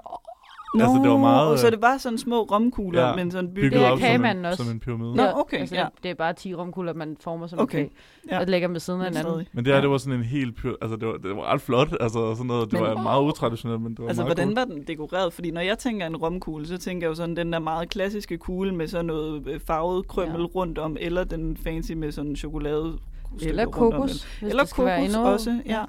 Nå, 0.76 0.84
altså, 0.84 1.00
det 1.04 1.10
var 1.12 1.18
meget, 1.18 1.60
Så 1.60 1.66
øh, 1.68 1.72
det 1.72 1.82
var 1.82 1.98
sådan 1.98 2.18
små 2.18 2.42
romkugler, 2.44 3.08
ja, 3.10 3.16
men 3.16 3.32
sådan 3.32 3.54
bygget 3.54 3.82
er 3.82 3.90
op 3.92 4.00
som 4.00 4.26
en, 4.26 4.46
også. 4.46 4.64
som 4.64 4.72
en 4.74 4.80
pyramide. 4.80 5.16
Nå, 5.16 5.24
Ja, 5.24 5.40
okay, 5.40 5.58
Altså, 5.60 5.76
ja. 5.76 5.86
Det 6.04 6.12
er 6.12 6.16
bare 6.16 6.34
10 6.34 6.56
romkugler, 6.56 6.94
man 6.94 7.18
former 7.24 7.48
som 7.48 7.60
Okay, 7.60 7.84
en 7.84 7.90
ja. 8.32 8.40
Og 8.40 8.48
lægger 8.48 8.68
med 8.68 8.80
siden 8.80 9.02
af 9.02 9.08
hinanden. 9.08 9.48
Men 9.54 9.66
det 9.66 9.72
her, 9.72 9.76
Ja. 9.78 9.82
det 9.82 9.90
var 9.90 9.98
sådan 9.98 10.20
en 10.20 10.24
helt 10.26 10.56
pyr... 10.56 10.72
Altså, 10.82 10.96
det 10.96 11.08
var, 11.08 11.14
det 11.14 11.36
var 11.36 11.54
ret 11.54 11.62
flot. 11.62 11.88
Altså, 12.00 12.34
sådan 12.36 12.46
noget. 12.48 12.72
Det 12.72 12.80
Men- 12.80 12.82
var 12.90 13.02
meget 13.04 13.22
utraditionelt, 13.24 13.82
men 13.82 13.92
det 13.92 14.00
var 14.00 14.08
Altså, 14.08 14.24
meget 14.24 14.36
hvordan 14.38 14.56
cool. 14.56 14.68
var 14.70 14.76
den 14.76 14.84
dekoreret? 14.88 15.34
Fordi 15.34 15.52
når 15.52 15.62
jeg 15.62 15.78
tænker 15.78 16.06
en 16.08 16.18
romkugle, 16.18 16.68
så 16.68 16.78
tænker 16.78 17.08
jeg 17.08 17.10
jo 17.10 17.16
sådan 17.16 17.36
den 17.36 17.54
der 17.54 17.60
meget 17.60 17.90
klassiske 17.90 18.38
kugle 18.38 18.76
med 18.76 18.88
sådan 18.88 19.06
noget 19.06 19.48
øh, 19.48 19.60
farvet 19.68 20.08
krømmel 20.08 20.40
Ja. 20.42 20.46
rundt 20.46 20.78
om, 20.78 20.98
eller 21.00 21.24
den 21.24 21.58
fancy 21.64 21.92
med 21.92 22.12
sådan 22.12 22.36
chokolade 22.36 22.98
Eller 23.42 23.66
kokos, 23.66 24.12
hvis 24.40 24.50
Eller 24.50 24.66
kokos 24.76 25.16
også, 25.16 25.60
ja. 25.66 25.84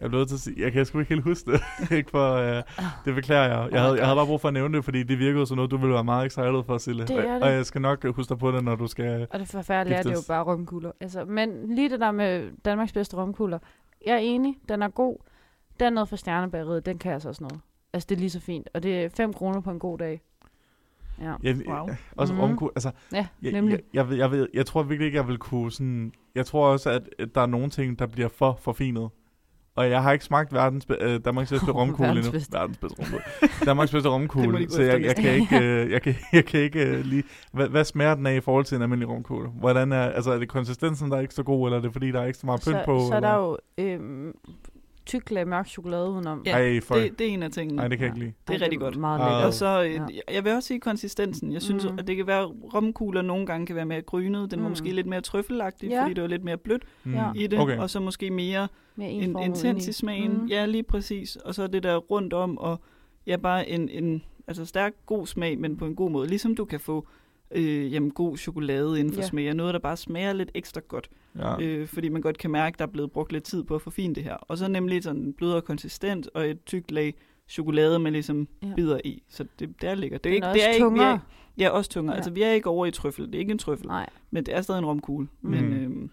Jeg 0.00 0.08
blev 0.10 0.18
nødt 0.18 0.28
til 0.28 0.36
at 0.36 0.40
sige, 0.40 0.62
jeg 0.62 0.72
kan 0.72 0.84
sgu 0.86 0.98
ikke 0.98 1.08
helt 1.08 1.24
huske 1.24 1.52
det. 1.52 1.60
ikke 1.98 2.10
for, 2.10 2.36
uh, 2.58 2.62
det 3.04 3.14
beklager 3.14 3.42
jeg. 3.44 3.68
Jeg 3.72 3.80
havde, 3.82 3.94
jeg 3.98 4.04
havde 4.06 4.16
bare 4.16 4.26
brug 4.26 4.40
for 4.40 4.48
at 4.48 4.54
nævne 4.54 4.76
det, 4.76 4.84
fordi 4.84 5.02
det 5.02 5.18
virkede 5.18 5.46
som 5.46 5.56
noget, 5.56 5.70
du 5.70 5.76
ville 5.76 5.94
være 5.94 6.04
meget 6.04 6.26
excited 6.26 6.64
for, 6.66 6.78
Sille. 6.78 7.02
Det 7.06 7.16
er 7.18 7.22
Og- 7.34 7.34
det. 7.34 7.42
Og 7.42 7.50
jeg 7.52 7.66
skal 7.66 7.80
nok 7.80 8.04
øh, 8.04 8.14
huske 8.16 8.30
dig 8.30 8.38
på 8.38 8.50
det, 8.52 8.64
når 8.64 8.74
du 8.76 8.86
skal... 8.86 9.26
Og 9.30 9.38
det 9.38 9.48
forfærdelige 9.48 9.98
er, 9.98 10.02
det 10.02 10.10
er 10.10 10.14
jo 10.14 10.20
bare 10.28 10.44
romkugler. 10.44 10.90
Altså, 11.00 11.24
men 11.24 11.74
lige 11.74 11.88
det 11.90 12.00
der 12.00 12.10
med 12.10 12.50
Danmarks 12.64 12.92
bedste 12.92 13.16
romkugler. 13.16 13.58
Jeg 14.06 14.14
er 14.14 14.18
enig, 14.18 14.54
den 14.68 14.82
er 14.82 14.88
god. 14.88 15.16
Den 15.80 15.92
noget 15.92 16.08
fra 16.08 16.16
stjernebageriet, 16.16 16.86
den 16.86 16.98
kan 16.98 17.12
altså 17.12 17.28
også 17.28 17.42
noget. 17.44 17.60
Altså, 17.92 18.06
det 18.08 18.14
er 18.14 18.18
lige 18.18 18.30
så 18.30 18.40
fint. 18.40 18.68
Og 18.74 18.82
det 18.82 19.04
er 19.04 19.08
5 19.16 19.32
kroner 19.32 19.60
på 19.60 19.70
en 19.70 19.78
god 19.78 19.98
dag. 19.98 20.20
Ja. 21.20 21.34
Jeg, 21.42 21.56
Wow. 21.68 21.88
Også 22.16 22.34
mm. 22.34 22.40
romkugle, 22.40 22.72
altså... 22.76 22.90
Ja, 23.12 23.26
Jeg, 23.42 23.52
nemlig. 23.52 23.72
jeg, 23.72 23.80
jeg, 23.94 24.08
ved, 24.08 24.16
jeg, 24.16 24.30
ved, 24.30 24.48
jeg 24.54 24.66
tror 24.66 24.82
virkelig 24.82 25.06
ikke, 25.06 25.16
jeg 25.18 25.28
vil 25.28 25.38
kunne 25.38 25.72
sådan... 25.72 26.12
Jeg 26.34 26.46
tror 26.46 26.68
også, 26.68 26.90
at 26.90 27.02
at 27.18 27.34
der 27.34 27.40
er 27.40 27.46
nogle 27.46 27.70
ting, 27.70 27.98
der 27.98 28.06
bliver 28.06 28.28
for 28.28 28.58
forfinet. 28.60 29.08
Og 29.78 29.90
jeg 29.90 30.02
har 30.02 30.12
ikke 30.12 30.24
smagt 30.24 30.52
verdens, 30.52 30.86
be- 30.86 30.96
øh, 31.00 31.20
Danmarks 31.24 31.50
bedste 31.50 31.70
romkugle 31.80 32.06
Verdens 32.08 32.26
endnu. 32.26 32.32
bedste. 32.38 32.52
Verdens 32.58 32.78
bedste 32.78 32.98
romkugle. 33.02 33.24
Danmarks 33.64 33.90
bedste 33.92 34.08
romkugle. 34.14 34.70
Så 34.70 34.82
jeg, 34.82 35.02
jeg, 35.02 35.16
kan 35.16 35.34
ikke, 35.34 35.58
øh, 35.62 35.90
jeg, 35.90 36.02
kan, 36.02 36.14
jeg 36.32 36.44
kan 36.44 36.60
ikke 36.60 36.86
øh, 36.86 37.04
lige... 37.04 37.22
Hvad, 37.52 37.68
hvad 37.68 37.84
smager 37.84 38.14
den 38.14 38.26
af 38.26 38.34
i 38.34 38.40
forhold 38.40 38.64
til 38.64 38.76
en 38.76 38.82
almindelig 38.82 39.08
romkugle? 39.08 39.48
Hvordan 39.48 39.92
er, 39.92 40.02
altså, 40.02 40.30
er 40.32 40.38
det 40.38 40.48
konsistensen, 40.48 41.10
der 41.10 41.16
er 41.16 41.20
ikke 41.20 41.34
så 41.34 41.42
god, 41.42 41.66
eller 41.66 41.78
er 41.78 41.82
det 41.82 41.92
fordi, 41.92 42.12
der 42.12 42.20
er 42.20 42.26
ikke 42.26 42.38
så 42.38 42.46
meget 42.46 42.60
pynt 42.60 42.76
så, 42.76 42.82
på? 42.84 43.00
så 43.06 43.12
er 43.12 43.16
eller? 43.16 43.28
der 43.28 43.36
jo 43.36 43.56
øhm, 43.78 44.32
tyk 45.08 45.30
lag 45.30 45.48
mørk 45.48 45.66
chokolade 45.68 46.10
udenom. 46.10 46.42
Ja, 46.46 46.50
Ej, 46.52 46.80
fuck. 46.80 47.00
Det, 47.00 47.18
det 47.18 47.26
er 47.28 47.30
en 47.30 47.42
af 47.42 47.50
tingene. 47.50 47.76
Nej, 47.76 47.88
det 47.88 47.98
kan 47.98 48.06
jeg 48.06 48.14
ikke 48.16 48.24
lide. 48.24 48.32
Det 48.48 48.54
er 48.54 48.58
Ej, 48.58 48.62
rigtig 48.64 48.78
godt. 48.80 48.96
Meget 48.96 49.20
lækkert. 49.20 49.44
Og 49.44 49.54
så, 49.54 49.82
øh, 49.84 49.90
Ja. 49.92 50.34
jeg 50.34 50.44
vil 50.44 50.52
også 50.52 50.66
sige 50.66 50.80
konsistensen. 50.80 51.52
Jeg 51.52 51.62
synes, 51.62 51.84
Mm. 51.84 51.98
at 51.98 52.06
det 52.06 52.16
kan 52.16 52.26
være, 52.26 52.44
romkugler 52.74 53.22
nogle 53.22 53.46
gange 53.46 53.66
kan 53.66 53.76
være 53.76 53.84
mere 53.86 54.02
grynet. 54.02 54.50
Den 54.50 54.58
var 54.60 54.66
Mm. 54.66 54.70
måske 54.70 54.90
lidt 54.92 55.06
mere 55.06 55.20
trøffelagtig, 55.20 55.88
Ja. 55.90 56.02
fordi 56.02 56.14
det 56.14 56.22
var 56.22 56.28
lidt 56.28 56.44
mere 56.44 56.56
blødt 56.56 56.82
Mm. 57.04 57.14
I 57.34 57.46
det. 57.46 57.58
Okay. 57.58 57.78
Og 57.78 57.90
så 57.90 58.00
måske 58.00 58.30
mere 58.30 58.68
Mere 58.96 59.10
en, 59.10 59.38
intens 59.38 59.88
i 59.88 59.92
smagen. 59.92 60.32
Mm. 60.32 60.46
Ja, 60.46 60.66
lige 60.66 60.82
præcis. 60.82 61.36
Og 61.36 61.54
så 61.54 61.66
det 61.66 61.82
der 61.82 61.96
rundt 61.96 62.32
om, 62.32 62.58
og 62.58 62.80
ja, 63.26 63.36
bare 63.36 63.68
en, 63.68 63.88
en 63.88 64.22
altså 64.46 64.64
stærk, 64.64 64.92
god 65.06 65.26
smag, 65.26 65.58
men 65.58 65.76
på 65.76 65.84
en 65.86 65.94
god 65.94 66.10
måde. 66.10 66.28
Ligesom 66.28 66.54
du 66.56 66.64
kan 66.64 66.80
få 66.80 67.06
øh, 67.50 67.92
jamen, 67.92 68.10
god 68.10 68.36
chokolade 68.36 69.00
inden 69.00 69.12
for 69.14 69.20
Ja. 69.20 69.24
ja. 69.24 69.28
smag. 69.28 69.54
Noget, 69.54 69.74
der 69.74 69.80
bare 69.80 69.96
smager 69.96 70.32
lidt 70.32 70.50
ekstra 70.54 70.80
godt. 70.88 71.08
Ja. 71.38 71.60
Øh, 71.60 71.86
fordi 71.86 72.08
man 72.08 72.22
godt 72.22 72.38
kan 72.38 72.50
mærke, 72.50 72.74
at 72.74 72.78
der 72.78 72.86
er 72.86 72.90
blevet 72.90 73.10
brugt 73.12 73.32
lidt 73.32 73.44
tid 73.44 73.64
på 73.64 73.74
at 73.74 73.82
forfine 73.82 74.14
det 74.14 74.22
her. 74.24 74.34
Og 74.34 74.58
så 74.58 74.68
nemlig 74.68 75.02
sådan 75.02 75.20
en 75.22 75.32
blødere 75.32 75.60
konsistent 75.62 76.28
og 76.34 76.48
et 76.50 76.64
tykt 76.64 76.90
lag 76.90 77.14
chokolade, 77.48 77.98
man 77.98 78.12
ligesom 78.12 78.48
Ja. 78.62 78.72
bider 78.76 79.00
i. 79.04 79.22
Så 79.28 79.44
det, 79.58 79.80
det 79.82 79.88
er 79.88 79.94
lækkert. 79.94 80.24
Det 80.24 80.30
er 80.30 80.34
ikke, 80.34 80.46
er 80.46 80.52
det 80.52 80.62
er 80.62 80.68
også 80.68 80.74
ikke, 80.76 80.84
vi 80.84 80.88
tungere. 80.90 81.12
er, 81.12 81.18
ja, 81.58 81.68
også 81.70 81.90
tungere. 81.90 82.12
Ja. 82.12 82.16
Altså, 82.16 82.30
vi 82.30 82.42
er 82.42 82.50
ikke 82.50 82.68
over 82.68 82.86
i 82.86 82.90
trøffel. 82.90 83.26
Det 83.26 83.34
er 83.34 83.38
ikke 83.38 83.52
en 83.52 83.58
trøffel, 83.58 83.86
Nej, 83.86 84.08
men 84.30 84.46
det 84.46 84.54
er 84.56 84.60
stadig 84.60 84.78
en 84.78 84.86
romkugle. 84.86 85.28
Mm. 85.40 85.50
Men 85.50 85.72
øhm, 85.72 86.10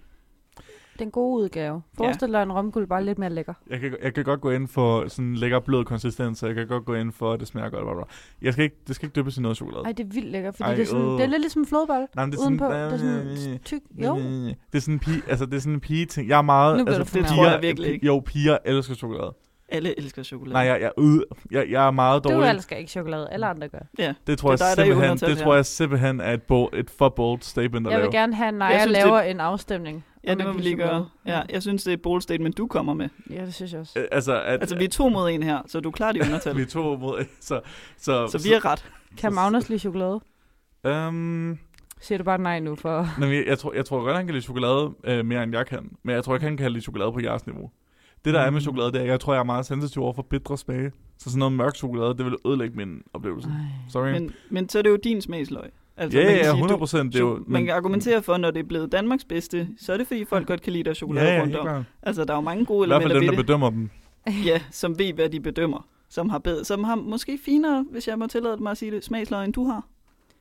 den 1.00 1.12
gode 1.12 1.44
udgave. 1.44 1.82
Forestil 1.98 2.32
dig 2.34 2.44
en 2.44 2.52
romkugle 2.54 2.88
bare 2.88 3.04
lidt 3.04 3.20
mere 3.20 3.30
lækker. 3.30 3.54
Jeg 3.70 3.80
kan, 3.80 3.96
jeg 4.04 4.14
kan 4.14 4.24
godt 4.24 4.42
gå 4.42 4.52
ind 4.52 4.68
for 4.68 5.08
sådan 5.08 5.26
en 5.26 5.36
lækker 5.36 5.60
blød 5.60 5.86
konsistens, 5.86 6.44
og 6.44 6.50
jeg 6.50 6.56
kan 6.56 6.68
godt 6.68 6.86
gå 6.86 6.94
ind 6.94 7.12
for, 7.12 7.34
at 7.34 7.40
det 7.40 7.48
smager 7.48 7.70
godt. 7.70 7.84
Bla, 7.84 7.94
bla. 7.94 8.04
Jeg 8.42 8.54
skal 8.54 8.64
ikke, 8.64 8.76
det 8.88 8.96
skal 8.96 9.06
ikke 9.06 9.16
dyppes 9.16 9.38
i 9.38 9.42
noget 9.42 9.58
chokolade. 9.58 9.84
Ej, 9.86 9.92
det 9.92 10.06
er 10.06 10.10
vildt 10.14 10.32
lækkert, 10.32 10.56
fordi 10.56 10.70
Ej, 10.70 10.76
det, 10.76 10.82
er 10.82 10.86
sådan, 10.86 11.06
øh. 11.06 11.12
det 11.12 11.22
er 11.22 11.26
lidt 11.28 11.42
ligesom 11.42 11.62
en 11.62 11.66
flødebolle. 11.68 12.08
Nej, 12.16 12.26
men 12.26 12.32
det 12.32 12.38
er 12.38 12.42
sådan, 12.44 12.52
Udenpå, 12.62 12.66
det 12.74 12.94
er 12.94 12.98
sådan 12.98 13.60
tyk. 13.66 13.82
Jo, 14.04 14.16
Det 14.18 14.56
er 14.74 14.80
sådan 14.80 14.94
en 14.96 15.00
pige, 15.00 15.22
altså 15.28 15.46
det 15.46 15.54
er 15.54 15.60
sådan 15.60 15.74
en 15.74 15.80
pige 15.80 16.06
ting. 16.06 16.30
Jeg 16.30 16.38
er 16.38 16.42
meget, 16.42 16.78
Nu 16.78 16.86
altså, 16.88 17.04
du 17.04 17.04
Det 17.04 17.14
nærmere. 17.16 17.36
tror 17.36 17.46
jeg 17.52 17.62
virkelig 17.62 17.92
ikke. 17.94 18.06
Jo, 18.06 18.22
piger 18.26 18.58
elsker 18.66 18.96
chokolade. 18.96 19.34
alle 19.70 20.00
elsker 20.00 20.24
chokolade. 20.24 20.54
Nej, 20.54 20.62
jeg, 20.64 20.82
jeg, 20.82 20.92
øh, 21.00 21.20
jeg, 21.52 21.66
jeg 21.72 21.88
er 21.88 21.92
meget 21.92 22.24
du 22.24 22.30
dårlig. 22.30 22.50
elsker 22.50 22.76
ikke 22.76 22.92
chokolade. 22.92 23.30
Alle 23.32 23.46
andre 23.48 23.68
gør. 23.70 23.80
ja. 24.00 24.14
Det 24.28 24.38
tror 24.38 24.52
Det 24.52 24.62
er 24.62 24.66
jeg 24.68 24.78
dig, 24.78 24.82
er 24.82 24.86
simpelthen, 24.96 25.30
det 25.30 25.38
tror 25.38 25.56
jeg 25.56 25.66
simpelthen 25.66 26.20
er 26.20 26.34
et, 26.34 26.44
bo, 26.44 26.70
et 26.74 26.90
for 26.90 27.10
bold 27.10 27.42
statement 27.42 27.88
at 27.88 27.94
Jeg 27.94 28.00
vil 28.02 28.04
lave. 28.04 28.22
gerne 28.22 28.36
have, 28.36 28.64
at 28.64 28.72
Jeg 28.74 28.82
synes, 28.82 28.98
laver 28.98 29.20
en 29.22 29.40
afstemning. 29.40 30.06
Ja, 30.28 30.36
det 30.36 30.46
må 30.46 30.52
vi 30.52 30.54
kan 30.54 30.64
lige 30.64 30.76
gøre. 30.76 31.08
Ja, 31.26 31.42
jeg 31.50 31.62
synes, 31.62 31.84
det 31.84 31.92
er 31.92 31.94
et 31.94 32.02
bold 32.02 32.22
statement, 32.22 32.58
du 32.58 32.68
kommer 32.68 32.94
med. 32.94 33.10
Ja, 33.30 33.46
det 33.46 33.54
synes 33.54 33.72
jeg 33.72 33.82
også. 33.82 34.00
Øh, 34.00 34.06
Altså, 34.12 34.42
at, 34.42 34.60
Altså, 34.62 34.78
vi 34.78 34.84
er 34.84 34.90
to 34.90 35.10
mod 35.10 35.30
en 35.30 35.44
her, 35.44 35.62
så 35.68 35.80
du 35.80 35.90
er 35.90 35.94
klart 35.94 36.16
i 36.16 36.20
undertal. 36.20 36.58
vi 36.58 36.62
er 36.62 36.66
to 36.66 36.98
mod, 36.98 37.26
så, 37.42 37.62
så, 37.98 38.28
så 38.28 38.44
vi 38.44 38.54
er 38.54 38.66
ret. 38.66 38.86
Kan 39.18 39.34
Magnus 39.34 39.70
lide 39.70 39.80
chokolade? 39.80 40.20
Øhm, 40.86 41.58
Siger 42.02 42.18
du 42.18 42.24
bare 42.24 42.38
nej 42.38 42.60
nu 42.60 42.76
for... 42.76 43.08
men 43.20 43.32
jeg, 43.34 43.44
jeg, 43.48 43.60
tror, 43.60 43.74
jeg 43.74 43.86
tror 43.86 44.04
godt, 44.04 44.16
han 44.16 44.26
kan 44.26 44.34
lide 44.36 44.44
chokolade 44.44 44.94
øh, 45.04 45.26
mere, 45.26 45.44
end 45.44 45.56
jeg 45.56 45.66
kan. 45.68 45.90
Men 46.04 46.16
jeg 46.16 46.24
tror 46.24 46.36
ikke, 46.36 46.44
han 46.46 46.58
kan 46.58 46.72
lide 46.72 46.84
chokolade 46.84 47.12
på 47.12 47.20
jeres 47.20 47.46
niveau. 47.48 47.70
Det, 48.26 48.34
der 48.34 48.40
er 48.40 48.50
med 48.50 48.60
Mm. 48.60 48.62
chokolade, 48.62 48.92
det 48.92 49.02
er, 49.02 49.06
jeg 49.06 49.20
tror, 49.20 49.34
jeg 49.34 49.40
er 49.40 49.44
meget 49.44 49.66
sensitiv 49.66 50.02
over 50.04 50.14
for 50.14 50.22
bitre 50.22 50.58
smage. 50.58 50.92
Så 51.18 51.24
sådan 51.30 51.40
noget 51.40 51.54
mørk 51.54 51.76
chokolade, 51.76 52.18
det 52.18 52.26
vil 52.26 52.36
ødelægge 52.48 52.76
min 52.76 53.02
oplevelse. 53.14 53.50
Ej. 53.50 53.56
Sorry. 53.92 54.12
Men, 54.12 54.32
men 54.50 54.70
så 54.70 54.78
er 54.78 54.82
det 54.82 54.90
jo 54.90 54.96
din 55.04 55.22
smagsløg. 55.22 55.70
Altså, 55.98 56.20
ja, 56.20 56.24
man 56.26 56.34
kan 56.34 56.38
ja, 56.38 56.44
sige, 56.44 56.52
100 56.54 56.74
du- 56.74 56.78
procent. 56.78 57.14
Det 57.14 57.20
er 57.20 57.24
jo, 57.24 57.44
man 57.48 57.66
kan 57.66 57.74
argumentere 57.76 58.22
for, 58.24 58.38
når 58.38 58.52
det 58.52 58.60
er 58.60 58.64
blevet 58.68 58.92
Danmarks 58.92 59.24
bedste, 59.26 59.68
så 59.78 59.94
er 59.94 59.98
det 59.98 60.08
fordi 60.08 60.26
folk 60.26 60.48
godt 60.48 60.62
kan 60.62 60.74
lide 60.74 60.84
der 60.84 60.94
chokolade 60.94 61.28
ja, 61.28 61.36
ja, 61.36 61.42
rundt 61.42 61.56
om. 61.56 61.84
Altså, 62.02 62.24
der 62.26 62.34
er 62.34 62.38
jo 62.38 62.42
mange 62.42 62.66
gode 62.66 62.86
I 62.86 62.88
hvert 62.88 63.02
elementer 63.02 63.16
fald 63.16 63.22
dem, 63.22 63.32
ved 63.32 63.38
der 63.38 63.44
bedømmer 63.44 63.70
dem. 63.70 63.90
Ja, 64.50 64.62
som 64.72 65.00
ved, 65.00 65.14
hvad 65.14 65.30
de 65.30 65.40
bedømmer. 65.40 65.88
Som 66.10 66.30
har, 66.30 66.40
bed- 66.40 66.64
som 66.64 66.84
har 66.84 66.96
måske 66.96 67.40
finere, 67.46 67.86
hvis 67.92 68.08
jeg 68.08 68.20
må 68.20 68.28
tillade 68.28 68.58
mig 68.64 68.72
at 68.72 68.78
sige 68.78 68.92
det, 68.92 69.04
smagsløg, 69.04 69.46
end 69.46 69.54
du 69.54 69.64
har. 69.66 69.86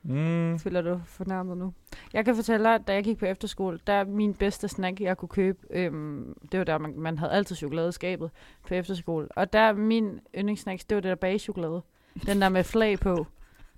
Mm. 0.02 0.58
Føler 0.58 0.82
du 0.82 1.00
fornærmet 1.06 1.56
nu? 1.58 1.72
Jeg 2.12 2.24
kan 2.24 2.34
fortælle 2.36 2.64
dig, 2.64 2.74
at 2.74 2.80
da 2.86 2.92
jeg 2.94 3.04
gik 3.04 3.18
på 3.18 3.24
efterskole, 3.26 3.78
der 3.86 3.92
er 3.92 4.04
min 4.04 4.34
bedste 4.34 4.68
snack, 4.68 5.00
jeg 5.00 5.16
kunne 5.16 5.28
købe, 5.28 5.58
øhm, 5.70 6.34
det 6.52 6.58
var 6.58 6.64
der, 6.64 6.78
man, 6.78 6.94
man 6.96 7.18
havde 7.18 7.32
altid 7.32 7.56
chokolade 7.56 7.88
i 7.88 7.92
skabet 7.92 8.30
på 8.68 8.74
efterskole. 8.74 9.28
Og 9.30 9.52
der 9.52 9.58
er 9.58 9.72
min 9.72 10.20
yndlingssnacks, 10.38 10.84
det 10.84 10.94
var 10.94 11.00
det 11.00 11.08
der 11.08 11.14
bagechokolade. 11.14 11.82
Den 12.26 12.40
der 12.42 12.48
med 12.48 12.64
flag 12.64 12.98
på. 13.00 13.26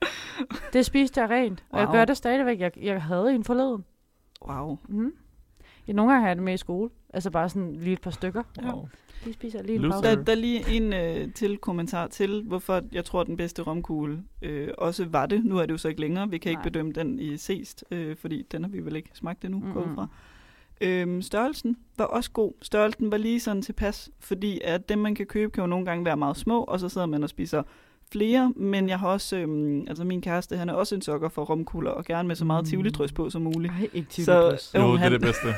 Det 0.73 0.87
spiste 0.87 1.21
jeg 1.21 1.31
rent, 1.31 1.65
og 1.71 1.81
jeg 1.81 1.89
gør 1.93 2.05
det 2.05 2.17
stadigvæk. 2.17 2.61
Jeg, 2.61 2.73
jeg 2.83 3.03
havde 3.03 3.35
en 3.35 3.45
forleden. 3.45 3.85
Wow. 4.49 4.79
Mm. 4.89 5.13
Ja, 5.89 5.93
nogle 5.93 6.13
gange 6.13 6.23
har 6.23 6.29
jeg 6.29 6.37
det 6.37 6.45
med 6.45 6.55
i 6.55 6.57
skole. 6.57 6.91
Altså 7.15 7.31
bare 7.31 7.49
sådan 7.49 7.73
lige 7.73 7.93
et 7.93 8.01
par 8.01 8.11
stykker. 8.11 8.43
Wow. 8.63 8.89
De 9.25 9.33
spiser 9.33 9.59
jeg 9.59 9.67
lige 9.67 9.85
en 9.85 9.91
pause. 9.91 10.09
Der, 10.09 10.25
der 10.25 10.33
er 10.33 10.37
lige 10.37 10.77
en 10.77 10.93
øh, 10.93 11.33
til 11.33 11.59
kommentar 11.59 12.07
til, 12.07 12.43
hvorfor 12.43 12.83
jeg 12.93 13.05
tror, 13.05 13.21
at 13.21 13.27
den 13.27 13.37
bedste 13.37 13.63
romkugle 13.63 14.23
øh, 14.43 14.69
også 14.79 15.05
var 15.09 15.27
det. 15.27 15.45
Nu 15.45 15.59
er 15.59 15.67
det 15.67 15.73
jo 15.73 15.79
så 15.79 15.89
ikke 15.89 16.01
længere. 16.01 16.31
Vi 16.31 16.39
kan 16.39 16.51
ikke 16.51 16.61
Nej. 16.61 16.69
bedømme 16.69 16.93
den 16.93 17.19
i 17.19 17.37
sest, 17.37 17.85
øh, 17.91 18.17
fordi 18.17 18.43
den 18.53 18.65
har 18.65 18.71
vi 18.71 18.81
vel 18.81 18.97
ikke 18.97 19.11
smagt 19.15 19.45
endnu, 19.45 19.59
mm-hmm. 19.59 19.95
Fra. 19.95 20.09
Øhm, 20.81 21.23
størrelsen 21.23 21.77
var 21.99 22.05
også 22.05 22.31
god. 22.31 22.53
Størrelsen 22.63 23.11
var 23.11 23.17
lige 23.17 23.41
sådan 23.41 23.63
tilpas, 23.63 24.11
fordi 24.21 24.61
at 24.65 24.89
dem, 24.89 24.99
man 24.99 25.15
kan 25.15 25.27
købe, 25.27 25.53
kan 25.53 25.63
jo 25.63 25.67
nogle 25.67 25.85
gange 25.85 26.05
være 26.05 26.17
meget 26.17 26.37
små, 26.37 26.65
og 26.65 26.81
så 26.81 26.89
sidder 26.89 27.07
man 27.07 27.23
og 27.23 27.29
spiser 27.29 27.63
flere, 28.13 28.53
men 28.57 28.89
jeg 28.89 28.99
har 28.99 29.09
også, 29.09 29.37
øhm, 29.37 29.81
altså 29.89 30.05
min 30.05 30.21
kæreste, 30.21 30.57
han 30.57 30.69
er 30.69 30.73
også 30.73 30.95
en 30.95 31.03
sokker 31.03 31.29
for 31.29 31.45
romkugler, 31.45 31.91
og 31.91 32.05
gerne 32.05 32.29
med 32.29 32.37
så 32.37 32.45
meget 32.45 32.63
Mm. 32.65 32.69
tivoli-drøs 32.69 33.13
på 33.13 33.31
som 33.31 33.43
muligt. 33.43 33.73
Ej, 33.81 33.89
ikke 33.93 34.15
Så- 34.15 34.57
så, 34.59 34.79
Jo, 34.79 34.83
Jo, 34.85 34.89
det 34.89 34.95
er 34.95 34.99
han- 34.99 35.13
det 35.13 35.21
bedste. 35.21 35.47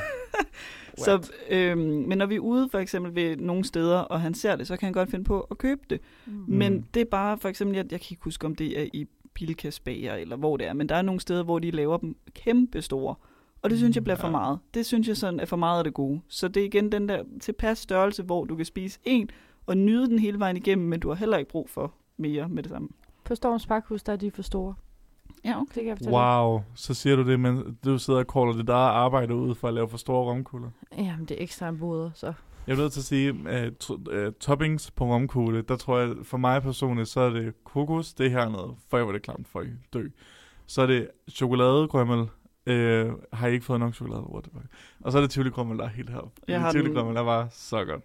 Så, 0.97 1.31
øhm, 1.49 1.79
men 1.81 2.17
når 2.17 2.25
vi 2.25 2.35
er 2.35 2.39
ude 2.39 2.69
for 2.71 2.79
eksempel 2.79 3.15
ved 3.15 3.37
nogle 3.37 3.63
steder, 3.65 3.97
og 3.99 4.21
han 4.21 4.33
ser 4.33 4.55
det, 4.55 4.67
så 4.67 4.77
kan 4.77 4.85
han 4.85 4.93
godt 4.93 5.09
finde 5.11 5.25
på 5.25 5.39
at 5.51 5.57
købe 5.57 5.81
det. 5.89 5.99
mm. 6.25 6.43
Men 6.47 6.85
det 6.93 7.01
er 7.01 7.05
bare, 7.05 7.37
for 7.37 7.49
eksempel, 7.49 7.75
jeg, 7.75 7.85
jeg 7.91 8.01
kan 8.01 8.07
ikke 8.11 8.23
huske, 8.23 8.45
om 8.45 8.55
det 8.55 8.79
er 8.81 8.85
i 8.93 9.05
Bilkas 9.33 9.79
Bager, 9.79 10.13
eller 10.15 10.35
hvor 10.35 10.57
det 10.57 10.67
er, 10.67 10.73
men 10.73 10.89
der 10.89 10.95
er 10.95 11.01
nogle 11.01 11.21
steder, 11.21 11.43
hvor 11.43 11.59
de 11.59 11.71
laver 11.71 11.97
dem 11.97 12.15
kæmpe 12.35 12.81
store. 12.81 13.15
Og 13.61 13.69
det 13.69 13.77
synes 13.77 13.95
jeg 13.95 14.03
bliver 14.03 14.17
for 14.17 14.29
meget. 14.29 14.59
Det 14.73 14.85
synes 14.85 15.07
jeg 15.07 15.17
sådan 15.17 15.39
er 15.39 15.45
for 15.45 15.55
meget 15.57 15.77
af 15.77 15.83
det 15.83 15.93
gode. 15.93 16.21
Så 16.27 16.47
det 16.47 16.61
er 16.61 16.65
igen 16.65 16.91
den 16.91 17.09
der 17.09 17.23
tilpas 17.41 17.77
størrelse, 17.77 18.23
hvor 18.23 18.45
du 18.45 18.55
kan 18.55 18.65
spise 18.65 18.99
en, 19.05 19.29
og 19.65 19.77
nyde 19.77 20.07
den 20.07 20.19
hele 20.19 20.39
vejen 20.39 20.57
igennem, 20.57 20.87
men 20.87 20.99
du 20.99 21.07
har 21.07 21.15
heller 21.15 21.37
ikke 21.37 21.51
brug 21.51 21.69
for 21.69 21.93
mere 22.19 22.49
med 22.49 22.63
det 22.63 22.71
samme. 22.71 22.87
På 23.23 23.35
Storms 23.35 23.65
Pakhus, 23.67 24.03
der 24.03 24.13
er 24.13 24.17
de 24.17 24.31
for 24.31 24.41
store. 24.41 24.75
Ja, 25.45 25.55
okay. 25.61 25.65
Det 25.65 25.73
kan 25.73 25.87
jeg 25.87 25.97
fortælle 25.97 26.17
Wow, 26.17 26.61
så 26.75 26.93
siger 26.93 27.15
du 27.15 27.23
det, 27.29 27.39
men 27.39 27.77
du 27.85 27.97
sidder 27.97 28.19
og 28.19 28.27
kolder 28.27 28.53
det 28.53 28.67
der 28.67 28.73
arbejde 28.75 29.35
ud 29.35 29.55
for 29.55 29.67
at 29.67 29.73
lave 29.73 29.89
for 29.89 29.97
store 29.97 30.25
romkugler. 30.31 30.69
Jamen, 30.97 31.25
det 31.25 31.39
er 31.39 31.43
ekstra 31.43 31.71
boder, 31.71 32.11
så. 32.13 32.33
Jeg 32.67 32.73
er 32.73 32.77
nødt 32.77 32.91
til 32.93 32.99
at 32.99 33.03
sige, 33.03 33.49
at 33.49 33.89
uh, 33.89 34.33
toppings 34.39 34.91
på 34.91 35.05
romkugle, 35.05 35.61
der 35.61 35.75
tror 35.75 35.97
jeg, 35.99 36.15
for 36.23 36.37
mig 36.37 36.61
personligt, 36.61 37.09
så 37.09 37.19
er 37.19 37.29
det 37.29 37.63
kokos, 37.63 38.13
det 38.13 38.25
er 38.25 38.29
hernede, 38.29 38.75
for 38.89 38.97
jeg 38.97 39.05
var 39.07 39.13
det 39.13 39.21
klamt 39.21 39.47
for 39.47 39.59
at 39.59 39.67
dø. 39.93 40.07
Så 40.65 40.81
er 40.81 40.85
det 40.85 41.07
chokoladegrømmel, 41.31 42.27
øh, 42.65 43.11
har 43.33 43.47
I 43.47 43.53
ikke 43.53 43.65
fået 43.65 43.79
nok 43.79 43.93
chokolade? 43.93 44.23
What 44.29 44.43
the 44.43 44.51
fuck? 44.53 44.65
Og 45.01 45.11
så 45.11 45.17
er 45.17 45.21
det 45.21 45.31
tivoli 45.31 45.49
der 45.49 45.83
er 45.83 45.87
helt 45.87 46.09
heroppe. 46.09 46.41
Jeg 46.47 46.61
har 46.61 46.71
den- 46.71 46.95
der 46.95 47.21
var 47.21 47.47
så 47.51 47.85
godt. 47.85 48.03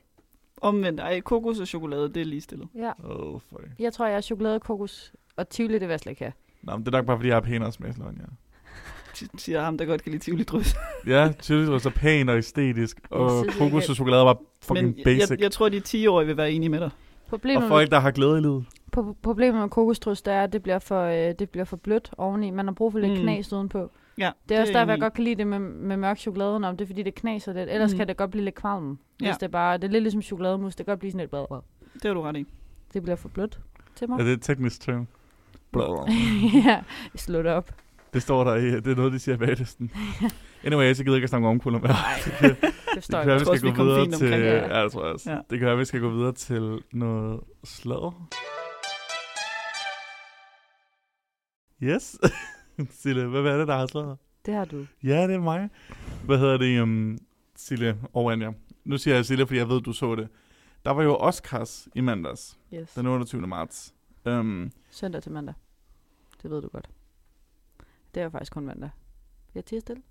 Omvendt, 0.64 1.00
ej, 1.00 1.20
kokos 1.20 1.60
og 1.60 1.66
chokolade, 1.66 2.08
det 2.08 2.16
er 2.16 2.24
lige 2.24 2.40
stillet. 2.40 2.68
Ja. 2.74 2.90
Åh, 3.04 3.34
oh, 3.34 3.40
fuck. 3.48 3.68
Jeg 3.78 3.92
tror, 3.92 4.06
jeg 4.06 4.16
er 4.16 4.20
chokolade, 4.20 4.60
kokos 4.60 5.12
og 5.36 5.48
tivoli, 5.48 5.74
det 5.74 5.80
vil 5.80 5.88
jeg 5.90 6.00
slet 6.00 6.10
ikke 6.10 6.22
have. 6.24 6.32
Nå, 6.62 6.76
men 6.76 6.86
det 6.86 6.94
er 6.94 6.98
nok 6.98 7.06
bare, 7.06 7.16
fordi 7.16 7.28
jeg 7.28 7.36
har 7.36 7.40
pænere 7.40 7.72
smagsløg, 7.72 8.06
ja. 8.18 8.24
Si- 9.14 9.26
Siger 9.38 9.60
ham, 9.62 9.78
der 9.78 9.84
godt 9.84 10.02
kan 10.02 10.12
lide 10.12 10.22
tivoli 10.24 10.42
drys. 10.44 10.74
Ja, 11.06 11.32
chili 11.42 11.72
er 11.74 11.78
så 11.78 11.90
pæn 11.90 12.28
og 12.28 12.36
æstetisk, 12.38 13.00
og 13.10 13.46
kokos 13.58 13.88
og 13.88 13.94
chokolade 13.94 14.24
var 14.24 14.38
fucking 14.62 14.86
Men 14.94 15.04
basic. 15.04 15.30
jeg, 15.30 15.40
jeg, 15.40 15.52
tror, 15.52 15.68
de 15.68 15.78
10-årige 15.88 16.26
vil 16.26 16.36
være 16.36 16.52
enige 16.52 16.68
med 16.68 16.80
dig. 16.80 16.90
Problemet, 17.28 17.62
og 17.62 17.68
folk, 17.68 17.90
der 17.90 17.98
har 18.00 18.10
glæde 18.10 18.38
i 18.38 18.40
livet. 18.40 18.64
Pro- 18.96 19.14
problemet 19.22 19.60
med 19.60 19.70
kokosdrys, 19.70 20.22
det 20.22 20.34
er, 20.34 20.42
at 20.42 20.52
det 20.52 20.62
bliver 20.62 20.78
for, 20.78 21.02
øh, 21.04 21.34
det 21.38 21.50
bliver 21.50 21.64
for 21.64 21.76
blødt 21.76 22.10
oveni. 22.18 22.50
Man 22.50 22.66
har 22.66 22.72
brug 22.74 22.92
for 22.92 22.98
lidt 22.98 23.12
mm. 23.12 23.18
knas 23.20 23.52
udenpå. 23.52 23.90
Ja, 24.18 24.30
Det 24.48 24.56
er 24.56 24.60
også 24.60 24.72
derfor, 24.72 24.82
enig 24.82 24.88
jeg 24.90 24.98
i. 24.98 25.00
godt 25.00 25.12
kan 25.14 25.24
lide 25.24 25.34
det 25.36 25.46
med, 25.46 25.58
med 25.58 25.96
mørk 25.96 26.18
chokolade, 26.18 26.60
når 26.60 26.70
det 26.72 26.80
er 26.80 26.86
fordi, 26.86 27.02
det 27.02 27.14
knaser 27.14 27.52
lidt. 27.52 27.70
Ellers 27.70 27.92
Mm. 27.92 27.98
kan 27.98 28.08
det 28.08 28.16
godt 28.16 28.30
blive 28.30 28.44
lidt 28.44 28.54
kvalm. 28.54 28.98
Hvis 29.18 29.26
Ja. 29.28 29.32
det 29.32 29.42
er 29.42 29.48
bare, 29.48 29.76
det 29.76 29.84
er 29.84 29.88
lidt 29.88 30.02
ligesom 30.02 30.22
chokolademus, 30.22 30.76
det 30.76 30.86
kan 30.86 30.92
godt 30.92 30.98
blive 31.00 31.12
sådan 31.12 31.20
lidt 31.20 31.30
bad. 31.30 31.46
Det 31.94 32.04
har 32.04 32.14
du 32.14 32.22
ret 32.22 32.36
i. 32.36 32.44
Det 32.94 33.02
bliver 33.02 33.16
for 33.16 33.28
blødt 33.28 33.60
til 33.96 34.08
mig. 34.10 34.20
Er 34.20 34.24
det 34.24 34.32
et 34.32 34.42
teknisk 34.42 34.80
term? 34.80 35.06
Blah. 35.72 35.88
ja, 36.66 36.82
slå 37.16 37.38
det 37.38 37.46
op. 37.52 37.74
Det 38.14 38.22
står 38.22 38.44
der 38.44 38.54
i, 38.54 38.64
det 38.66 38.86
er 38.86 38.94
noget, 38.96 39.12
de 39.12 39.18
siger 39.18 39.36
bag 39.36 39.58
listen. 39.58 39.90
Anyway, 40.64 40.94
så 40.94 41.02
gider 41.04 41.12
jeg 41.14 41.16
ikke 41.16 41.24
at 41.24 41.28
snakke 41.30 41.48
om 41.48 41.60
mere. 41.64 41.80
Nej, 41.80 41.80
det 42.40 42.56
Det 42.60 42.72
forstår 42.94 43.18
kan 43.22 43.28
jeg 43.30 43.36
være, 43.36 43.38
godt. 43.38 43.40
vi 43.40 43.44
tror 43.44 43.56
skal 43.56 43.74
gå 43.76 43.84
vi 43.84 43.90
videre 43.90 44.10
til... 44.10 44.30
det. 44.30 44.52
Ja, 44.76 44.84
det 44.84 44.92
tror 44.92 45.04
jeg 45.04 45.12
også. 45.12 45.30
Ja. 45.30 45.38
Det 45.50 45.58
kan 45.58 45.66
være, 45.68 45.76
vi 45.78 45.84
skal 45.84 46.00
gå 46.00 46.08
videre 46.10 46.32
til 46.32 46.78
noget 46.92 47.40
sladder. 47.64 48.28
Yes. 51.82 52.16
Sille, 53.02 53.26
hvad 53.26 53.40
er 53.42 53.58
det, 53.58 53.68
der 53.68 53.76
har 53.76 53.86
sladder? 53.86 54.16
Det 54.46 54.54
har 54.54 54.64
du. 54.64 54.86
Ja, 55.04 55.26
det 55.26 55.34
er 55.34 55.40
mig. 55.40 55.68
Hvad 56.24 56.38
hedder 56.38 56.56
det, 56.56 56.80
um, 56.80 57.18
Sille 57.56 57.96
og 58.12 58.32
Anja? 58.32 58.52
Nu 58.84 58.98
siger 58.98 59.14
jeg 59.14 59.24
Sille, 59.24 59.46
fordi 59.46 59.58
jeg 59.58 59.68
ved, 59.68 59.80
du 59.80 59.92
så 59.92 60.14
det. 60.14 60.28
Der 60.84 60.90
var 60.90 61.02
jo 61.02 61.16
Oscars 61.16 61.88
i 61.94 62.00
mandags, 62.00 62.58
Yes. 62.74 62.94
den 62.94 63.06
28. 63.06 63.46
marts. 63.46 63.94
Um, 64.26 64.70
Søndag 64.90 65.22
til 65.22 65.32
mandag. 65.32 65.54
Det 66.42 66.50
ved 66.50 66.62
du 66.62 66.68
godt. 66.68 66.88
Det 68.14 68.20
er 68.20 68.24
jo 68.24 68.30
faktisk 68.30 68.52
kun 68.52 68.66
mandag. 68.66 68.90
Jeg 69.54 69.64
tiger 69.64 69.80
stille. 69.80 70.02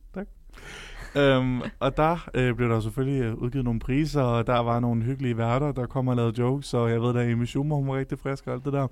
um, 1.16 1.64
og 1.80 1.98
der 1.98 2.30
øh, 2.34 2.56
blev 2.56 2.70
der 2.70 2.80
selvfølgelig 2.80 3.22
øh, 3.24 3.34
udgivet 3.36 3.66
nogle 3.66 3.80
priser, 3.80 4.22
og 4.22 4.48
der 4.48 4.60
var 4.60 4.80
nogle 4.80 5.04
hyggelige 5.04 5.38
værter, 5.38 5.72
der 5.72 5.86
kom 5.86 6.08
og 6.08 6.16
lavede 6.16 6.40
jokes, 6.42 6.74
og 6.74 6.90
jeg 6.92 7.02
ved, 7.02 7.16
at 7.20 7.32
Amy 7.32 7.46
Schumer, 7.46 7.76
hun 7.76 7.88
var 7.88 7.98
rigtig 7.98 8.20
frisk 8.20 8.48
og 8.48 8.54
alt 8.54 8.66
det 8.66 8.74
der. 8.74 8.88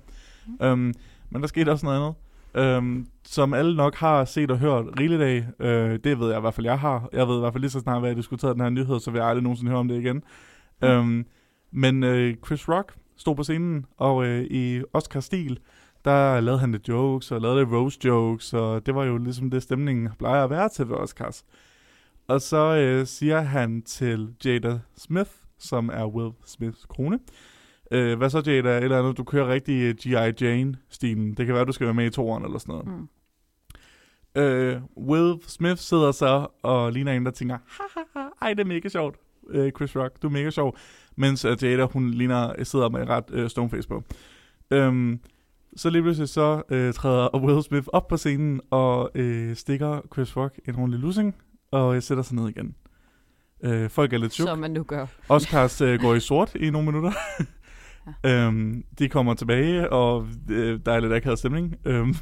Um, 0.72 0.94
men 1.30 1.42
der 1.42 1.46
skete 1.46 1.70
også 1.72 1.86
noget 1.86 1.98
andet, 2.00 2.14
um, 2.58 3.06
som 3.24 3.54
alle 3.54 3.76
nok 3.76 3.96
har 3.96 4.24
set 4.24 4.50
og 4.50 4.58
hørt 4.58 4.84
rigeligt 5.00 5.22
af. 5.22 5.44
Uh, 5.58 5.98
det 6.04 6.20
ved 6.20 6.28
jeg 6.28 6.38
i 6.38 6.40
hvert 6.40 6.54
fald, 6.54 6.66
jeg 6.66 6.78
har. 6.78 7.08
Jeg 7.12 7.28
ved 7.28 7.36
i 7.36 7.40
hvert 7.40 7.52
fald 7.52 7.60
lige 7.60 7.70
så 7.70 7.80
snart, 7.80 8.00
hvad 8.00 8.10
jeg 8.10 8.16
diskuterede 8.16 8.54
den 8.54 8.62
her 8.62 8.70
nyhed, 8.70 9.00
så 9.00 9.10
vil 9.10 9.18
jeg 9.18 9.28
aldrig 9.28 9.42
nogensinde 9.42 9.70
høre 9.70 9.80
om 9.80 9.88
det 9.88 10.00
igen. 10.00 10.22
Um, 10.82 11.26
men 11.70 12.02
uh, 12.02 12.46
Chris 12.46 12.68
Rock 12.68 12.94
stod 13.16 13.36
på 13.36 13.42
scenen, 13.42 13.86
og 13.96 14.16
uh, 14.16 14.40
i 14.40 14.82
Oscar-stil, 14.92 15.58
der 16.04 16.40
lavede 16.40 16.60
han 16.60 16.72
lidt 16.72 16.88
jokes, 16.88 17.32
og 17.32 17.40
lavede 17.40 17.58
lidt 17.58 17.72
roast 17.72 18.04
jokes, 18.04 18.54
og 18.54 18.86
det 18.86 18.94
var 18.94 19.04
jo 19.04 19.18
ligesom 19.18 19.50
det, 19.50 19.62
stemningen 19.62 20.08
plejer 20.18 20.44
at 20.44 20.50
være 20.50 20.68
til 20.68 20.88
ved 20.88 20.96
Oscars. 20.96 21.44
Og 22.28 22.40
så 22.40 22.98
uh, 23.00 23.06
siger 23.06 23.40
han 23.40 23.82
til 23.82 24.34
Jada 24.44 24.78
Smith, 24.96 25.30
som 25.58 25.90
er 25.92 26.06
Will 26.06 26.32
Smiths 26.44 26.86
kone, 26.88 27.14
Øh, 27.16 27.51
hvad 27.92 28.30
så, 28.30 28.42
Jada? 28.46 28.78
Eller 28.78 28.98
andet, 28.98 29.16
du 29.16 29.24
kører 29.24 29.48
rigtig 29.48 29.88
uh, 29.88 29.94
G.I. 29.94 30.44
Jane-stilen. 30.44 31.34
Det 31.34 31.46
kan 31.46 31.54
være, 31.54 31.64
du 31.64 31.72
skal 31.72 31.84
være 31.84 31.94
med 31.94 32.06
i 32.06 32.10
toeren 32.10 32.44
eller 32.44 32.58
sådan 32.58 32.72
noget. 32.72 32.86
Mm. 32.86 33.08
Øh, 34.36 34.80
Will 34.96 35.34
Smith 35.46 35.76
sidder 35.76 36.12
så 36.12 36.46
og 36.62 36.92
ligner 36.92 37.12
en, 37.12 37.24
der 37.24 37.30
tænker, 37.30 37.58
ha, 37.66 37.84
ha, 37.94 38.20
ha, 38.20 38.28
ej, 38.42 38.54
det 38.54 38.60
er 38.60 38.64
mega 38.64 38.88
sjovt, 38.88 39.16
øh, 39.50 39.72
Chris 39.72 39.96
Rock, 39.96 40.22
du 40.22 40.26
er 40.26 40.32
mega 40.32 40.50
sjov. 40.50 40.76
Mens 41.16 41.44
uh, 41.44 41.64
Jada, 41.64 41.84
hun 41.84 42.10
ligner, 42.10 42.64
sidder 42.64 42.88
med 42.88 43.08
ret 43.08 43.24
øh, 43.30 43.50
stoneface 43.50 43.88
på. 43.88 44.02
Øhm, 44.70 45.20
så 45.76 45.90
lige 45.90 46.02
pludselig 46.02 46.28
så 46.28 46.62
øh, 46.68 46.94
træder 46.94 47.36
Will 47.36 47.62
Smith 47.62 47.86
op 47.92 48.08
på 48.08 48.16
scenen 48.16 48.60
og 48.70 49.10
øh, 49.14 49.56
stikker 49.56 50.00
Chris 50.12 50.36
Rock 50.36 50.60
en 50.68 50.74
ordentlig 50.74 51.00
lussing, 51.00 51.36
og 51.70 51.96
øh, 51.96 52.02
sætter 52.02 52.22
sig 52.22 52.36
ned 52.36 52.48
igen. 52.48 52.74
Øh, 53.64 53.90
folk 53.90 54.12
er 54.12 54.18
lidt 54.18 54.32
chok. 54.32 54.48
Som 54.48 54.58
man 54.58 54.70
nu 54.70 54.82
gør. 54.82 55.06
Oscars 55.28 55.80
øh, 55.80 56.00
går 56.00 56.14
i 56.14 56.20
sort 56.20 56.54
i 56.54 56.70
nogle 56.70 56.86
minutter. 56.86 57.12
øhm, 58.26 58.84
de 58.98 59.08
kommer 59.08 59.34
tilbage, 59.34 59.92
og 59.92 60.26
øh, 60.50 60.80
der 60.86 60.92
er 60.92 61.00
lidt 61.00 61.12
akavet 61.12 61.38
stemning. 61.38 61.76
Øhm, 61.84 62.14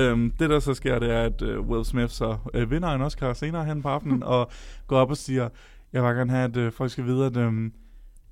øhm, 0.00 0.30
det, 0.38 0.50
der 0.50 0.58
så 0.58 0.74
sker, 0.74 0.98
det 0.98 1.10
er, 1.10 1.22
at 1.22 1.42
øh, 1.42 1.60
Will 1.60 1.84
Smith 1.84 2.08
så 2.08 2.36
øh, 2.54 2.70
vinder 2.70 2.88
en 2.88 3.02
Oscar 3.02 3.32
senere 3.32 3.64
hen 3.64 3.82
på 3.82 3.88
aftenen, 3.88 4.22
og 4.34 4.50
går 4.86 4.96
op 4.98 5.10
og 5.10 5.16
siger, 5.16 5.48
jeg 5.92 6.04
vil 6.04 6.10
gerne 6.10 6.32
have, 6.32 6.44
at 6.44 6.56
øh, 6.56 6.72
folk 6.72 6.90
skal 6.90 7.04
vide, 7.04 7.26
at 7.26 7.36
øh, 7.36 7.70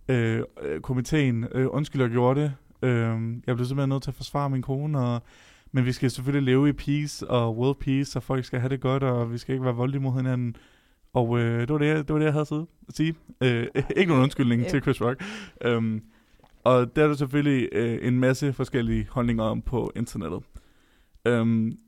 øh, 0.09 0.81
komiteen 0.81 1.47
øh, 1.53 1.67
undskylder 1.71 2.09
gjorde 2.09 2.41
det. 2.41 2.53
Øh, 2.83 3.19
jeg 3.47 3.57
blev 3.57 3.67
simpelthen 3.67 3.89
nødt 3.89 4.03
til 4.03 4.11
at 4.11 4.15
forsvare 4.15 4.51
min 4.51 4.63
kone, 4.63 4.99
og 4.99 5.23
men 5.73 5.85
vi 5.85 5.93
skal 5.93 6.11
selvfølgelig 6.11 6.55
leve 6.55 6.69
i 6.69 6.73
peace 6.73 7.31
og 7.31 7.57
world 7.59 7.77
peace, 7.81 8.19
og 8.19 8.23
folk 8.23 8.45
skal 8.45 8.61
have 8.61 8.69
det 8.69 8.81
godt, 8.81 9.03
og 9.03 9.33
vi 9.33 9.39
skal 9.39 9.53
ikke 9.53 9.65
være 9.65 9.75
voldelige 9.75 10.03
mod 10.03 10.13
hinanden. 10.13 10.57
Og 11.13 11.39
øh, 11.39 11.61
det, 11.61 11.73
var 11.73 11.79
det, 11.79 11.87
jeg, 11.87 11.97
det 11.97 12.09
var 12.09 12.19
det, 12.19 12.25
jeg 12.25 12.33
havde 12.33 12.67
at 12.89 12.95
sige-. 12.97 13.15
Øh, 13.41 13.67
ikke 13.97 14.09
nogen 14.09 14.23
undskyldning 14.23 14.67
til 14.67 14.83
Chris 14.83 15.01
Rock. 15.01 15.25
Um, 15.67 16.03
og 16.67 16.97
der 16.97 17.05
er 17.05 17.09
der 17.09 17.15
selvfølgelig 17.15 17.69
øh, 17.73 17.99
en 18.09 18.21
masse 18.21 18.53
forskellige 18.53 19.09
holdninger 19.11 19.45
om 19.45 19.63
på 19.63 19.93
internettet. 19.97 20.43
Um, 21.29 21.79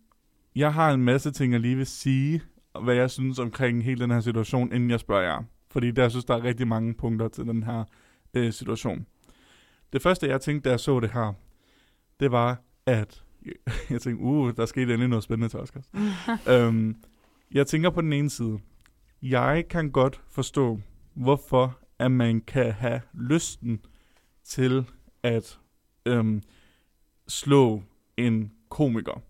jeg 0.56 0.74
har 0.74 0.92
en 0.92 1.02
masse 1.04 1.30
ting, 1.30 1.52
jeg 1.52 1.60
lige 1.60 1.76
vil 1.76 1.86
sige, 1.86 2.42
hvad 2.82 2.94
jeg 2.94 3.10
synes 3.10 3.38
omkring 3.38 3.84
hele 3.84 4.00
den 4.00 4.10
her 4.10 4.20
situation, 4.20 4.72
inden 4.72 4.90
jeg 4.90 5.00
spørger 5.00 5.22
jer. 5.22 5.42
Fordi 5.70 5.90
der 5.90 6.02
jeg 6.02 6.10
synes, 6.10 6.24
der 6.24 6.34
er 6.34 6.44
rigtig 6.44 6.68
mange 6.68 6.94
punkter 6.94 7.28
til 7.28 7.44
den 7.44 7.62
her 7.62 7.84
øh, 8.34 8.52
situation. 8.52 9.06
Det 9.92 10.02
første, 10.02 10.28
jeg 10.28 10.40
tænkte, 10.40 10.68
da 10.68 10.70
jeg 10.70 10.80
så 10.80 11.00
det 11.00 11.10
her, 11.12 11.32
det 12.20 12.32
var, 12.32 12.62
at 12.86 13.24
jeg 13.90 14.00
tænkte, 14.00 14.24
uh, 14.24 14.52
der 14.56 14.66
skete 14.66 14.92
endelig 14.92 15.08
noget 15.08 15.24
spændende 15.24 15.48
til 15.48 15.60
Oscars. 15.60 15.90
øhm, 16.54 16.96
jeg 17.50 17.66
tænker 17.66 17.90
på 17.90 18.00
den 18.00 18.12
ene 18.12 18.30
side, 18.30 18.58
jeg 19.22 19.64
kan 19.70 19.90
godt 19.90 20.20
forstå, 20.30 20.80
hvorfor 21.14 21.78
at 21.98 22.10
man 22.10 22.40
kan 22.40 22.72
have 22.72 23.00
lysten 23.14 23.80
til 24.48 24.86
at 25.22 25.58
øhm, 26.06 26.42
slå 27.28 27.82
en 28.16 28.52
komiker. 28.68 29.22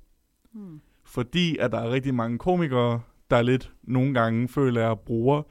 Mm. 0.52 0.80
Fordi 1.04 1.56
at 1.56 1.72
der 1.72 1.78
er 1.78 1.90
rigtig 1.90 2.14
mange 2.14 2.38
komikere, 2.38 3.00
der 3.30 3.42
lidt 3.42 3.72
nogle 3.82 4.14
gange 4.14 4.48
føler, 4.48 4.80
jeg 4.80 4.98
bruger 4.98 5.42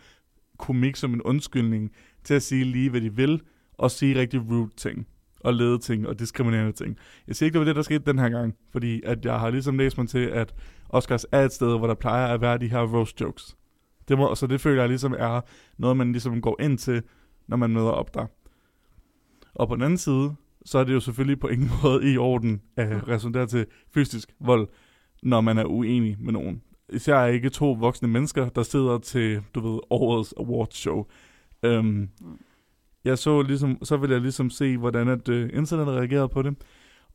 komik 0.58 0.96
som 0.96 1.14
en 1.14 1.22
undskyldning 1.22 1.92
til 2.24 2.34
at 2.34 2.44
sige 2.44 2.64
lige, 2.64 2.90
hvad 2.90 3.02
de 3.02 3.16
vil, 3.16 3.42
og 3.74 3.92
sige 3.92 4.20
rigtig 4.20 4.50
rude 4.50 4.70
ting, 4.78 5.08
og 5.40 5.54
lede 5.54 5.80
ting, 5.80 6.08
og 6.08 6.20
diskriminerende 6.20 6.72
ting. 6.72 6.98
Jeg 7.28 7.36
siger 7.36 7.48
ikke, 7.48 7.54
det 7.54 7.60
var 7.60 7.66
det, 7.66 7.76
der 7.76 7.82
skete 7.82 8.06
den 8.06 8.20
her 8.20 8.30
gang, 8.30 8.56
fordi 8.72 9.02
at 9.06 9.26
jeg 9.26 9.40
har 9.40 9.50
ligesom 9.50 9.78
læst 9.78 9.98
mig 9.98 10.10
til, 10.10 10.26
at 10.26 10.56
Oscars 10.90 11.26
er 11.32 11.46
et 11.46 11.54
sted, 11.54 11.78
hvor 11.78 11.88
der 11.88 11.96
plejer 11.96 12.34
at 12.34 12.42
være 12.42 12.58
de 12.58 12.68
her 12.68 12.82
roast 12.82 13.22
jokes. 13.22 13.58
Det 14.08 14.18
må, 14.18 14.36
så 14.36 14.48
det 14.48 14.62
føler 14.62 14.82
jeg 14.82 14.90
ligesom 14.90 15.16
er 15.18 15.42
noget, 15.78 15.98
man 15.98 16.12
ligesom 16.12 16.42
går 16.42 16.62
ind 16.62 16.78
til, 16.78 17.04
når 17.48 17.58
man 17.58 17.74
møder 17.74 17.90
op 17.90 18.14
der. 18.14 18.26
Og 19.58 19.67
på 19.67 19.76
den 19.76 19.84
anden 19.84 19.98
side, 19.98 20.36
så 20.65 20.78
er 20.78 20.84
det 20.84 20.93
jo 20.93 21.00
selvfølgelig 21.00 21.39
på 21.39 21.48
ingen 21.48 21.70
måde 21.84 22.13
i 22.13 22.17
orden 22.17 22.62
at 22.76 23.08
resondere 23.08 23.48
til 23.48 23.65
fysisk 23.93 24.32
vold, 24.39 24.67
når 25.24 25.41
man 25.41 25.58
er 25.58 25.65
uenig 25.65 26.17
med 26.20 26.34
nogen. 26.34 26.62
Især 26.93 27.26
ikke 27.26 27.50
to 27.50 27.72
voksne 27.72 28.08
mennesker, 28.08 28.50
der 28.50 28.63
sidder 28.63 28.98
til, 28.98 29.41
du 29.56 29.60
ved, 29.60 29.80
årets 29.89 30.34
awards 30.38 30.76
show. 30.76 31.06
Um, 31.67 32.10
jeg 33.06 33.17
så 33.17 33.41
ligesom, 33.41 33.78
så 33.84 33.98
vil 33.98 34.10
jeg 34.10 34.22
ligesom 34.22 34.50
se, 34.50 34.78
hvordan 34.78 35.08
at, 35.08 35.30
uh, 35.30 35.36
internettet 35.54 35.96
reagerede 35.96 36.30
på 36.30 36.41
det. 36.41 36.56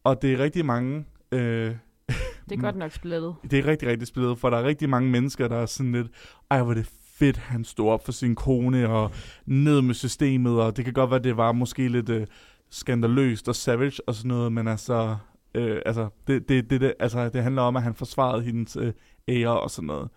Og 0.04 0.22
det 0.22 0.32
er 0.32 0.38
rigtig 0.38 0.64
mange... 0.66 1.04
Uh, 1.32 1.38
Det 1.38 2.58
er 2.58 2.60
godt 2.60 2.76
nok 2.76 2.92
splittet. 2.92 3.34
det 3.50 3.58
er 3.58 3.66
rigtig, 3.66 3.88
rigtig 3.88 4.08
spillet, 4.08 4.38
for 4.38 4.50
der 4.50 4.56
er 4.56 4.64
rigtig 4.64 4.88
mange 4.88 5.10
mennesker, 5.10 5.48
der 5.48 5.56
er 5.56 5.66
sådan 5.66 5.92
lidt, 5.92 6.06
ej, 6.50 6.62
hvor 6.62 6.70
er 6.70 6.74
det 6.74 6.90
fedt, 7.22 7.36
han 7.36 7.64
stod 7.64 7.88
op 7.88 8.04
for 8.04 8.12
sin 8.12 8.34
kone, 8.34 8.88
og 8.88 9.10
ned 9.46 9.82
med 9.82 9.94
systemet, 9.94 10.60
og 10.60 10.76
det 10.76 10.84
kan 10.84 10.94
godt 10.94 11.10
være, 11.10 11.20
det 11.20 11.36
var 11.36 11.52
måske 11.52 11.88
lidt 11.88 12.08
øh, 12.08 12.26
skandaløst 12.70 13.48
og 13.48 13.56
savage 13.56 14.08
og 14.08 14.14
sådan 14.14 14.28
noget, 14.28 14.52
men 14.52 14.68
altså, 14.68 15.16
øh, 15.54 15.82
altså, 15.86 16.08
det, 16.26 16.48
det, 16.48 16.70
det, 16.70 16.80
det, 16.80 16.94
altså, 17.00 17.28
det 17.28 17.42
handler 17.42 17.62
om, 17.62 17.76
at 17.76 17.82
han 17.82 17.94
forsvarede 17.94 18.42
hendes 18.42 18.76
øh, 18.76 18.92
ære 19.28 19.60
og 19.60 19.70
sådan 19.70 19.86
noget. 19.86 20.08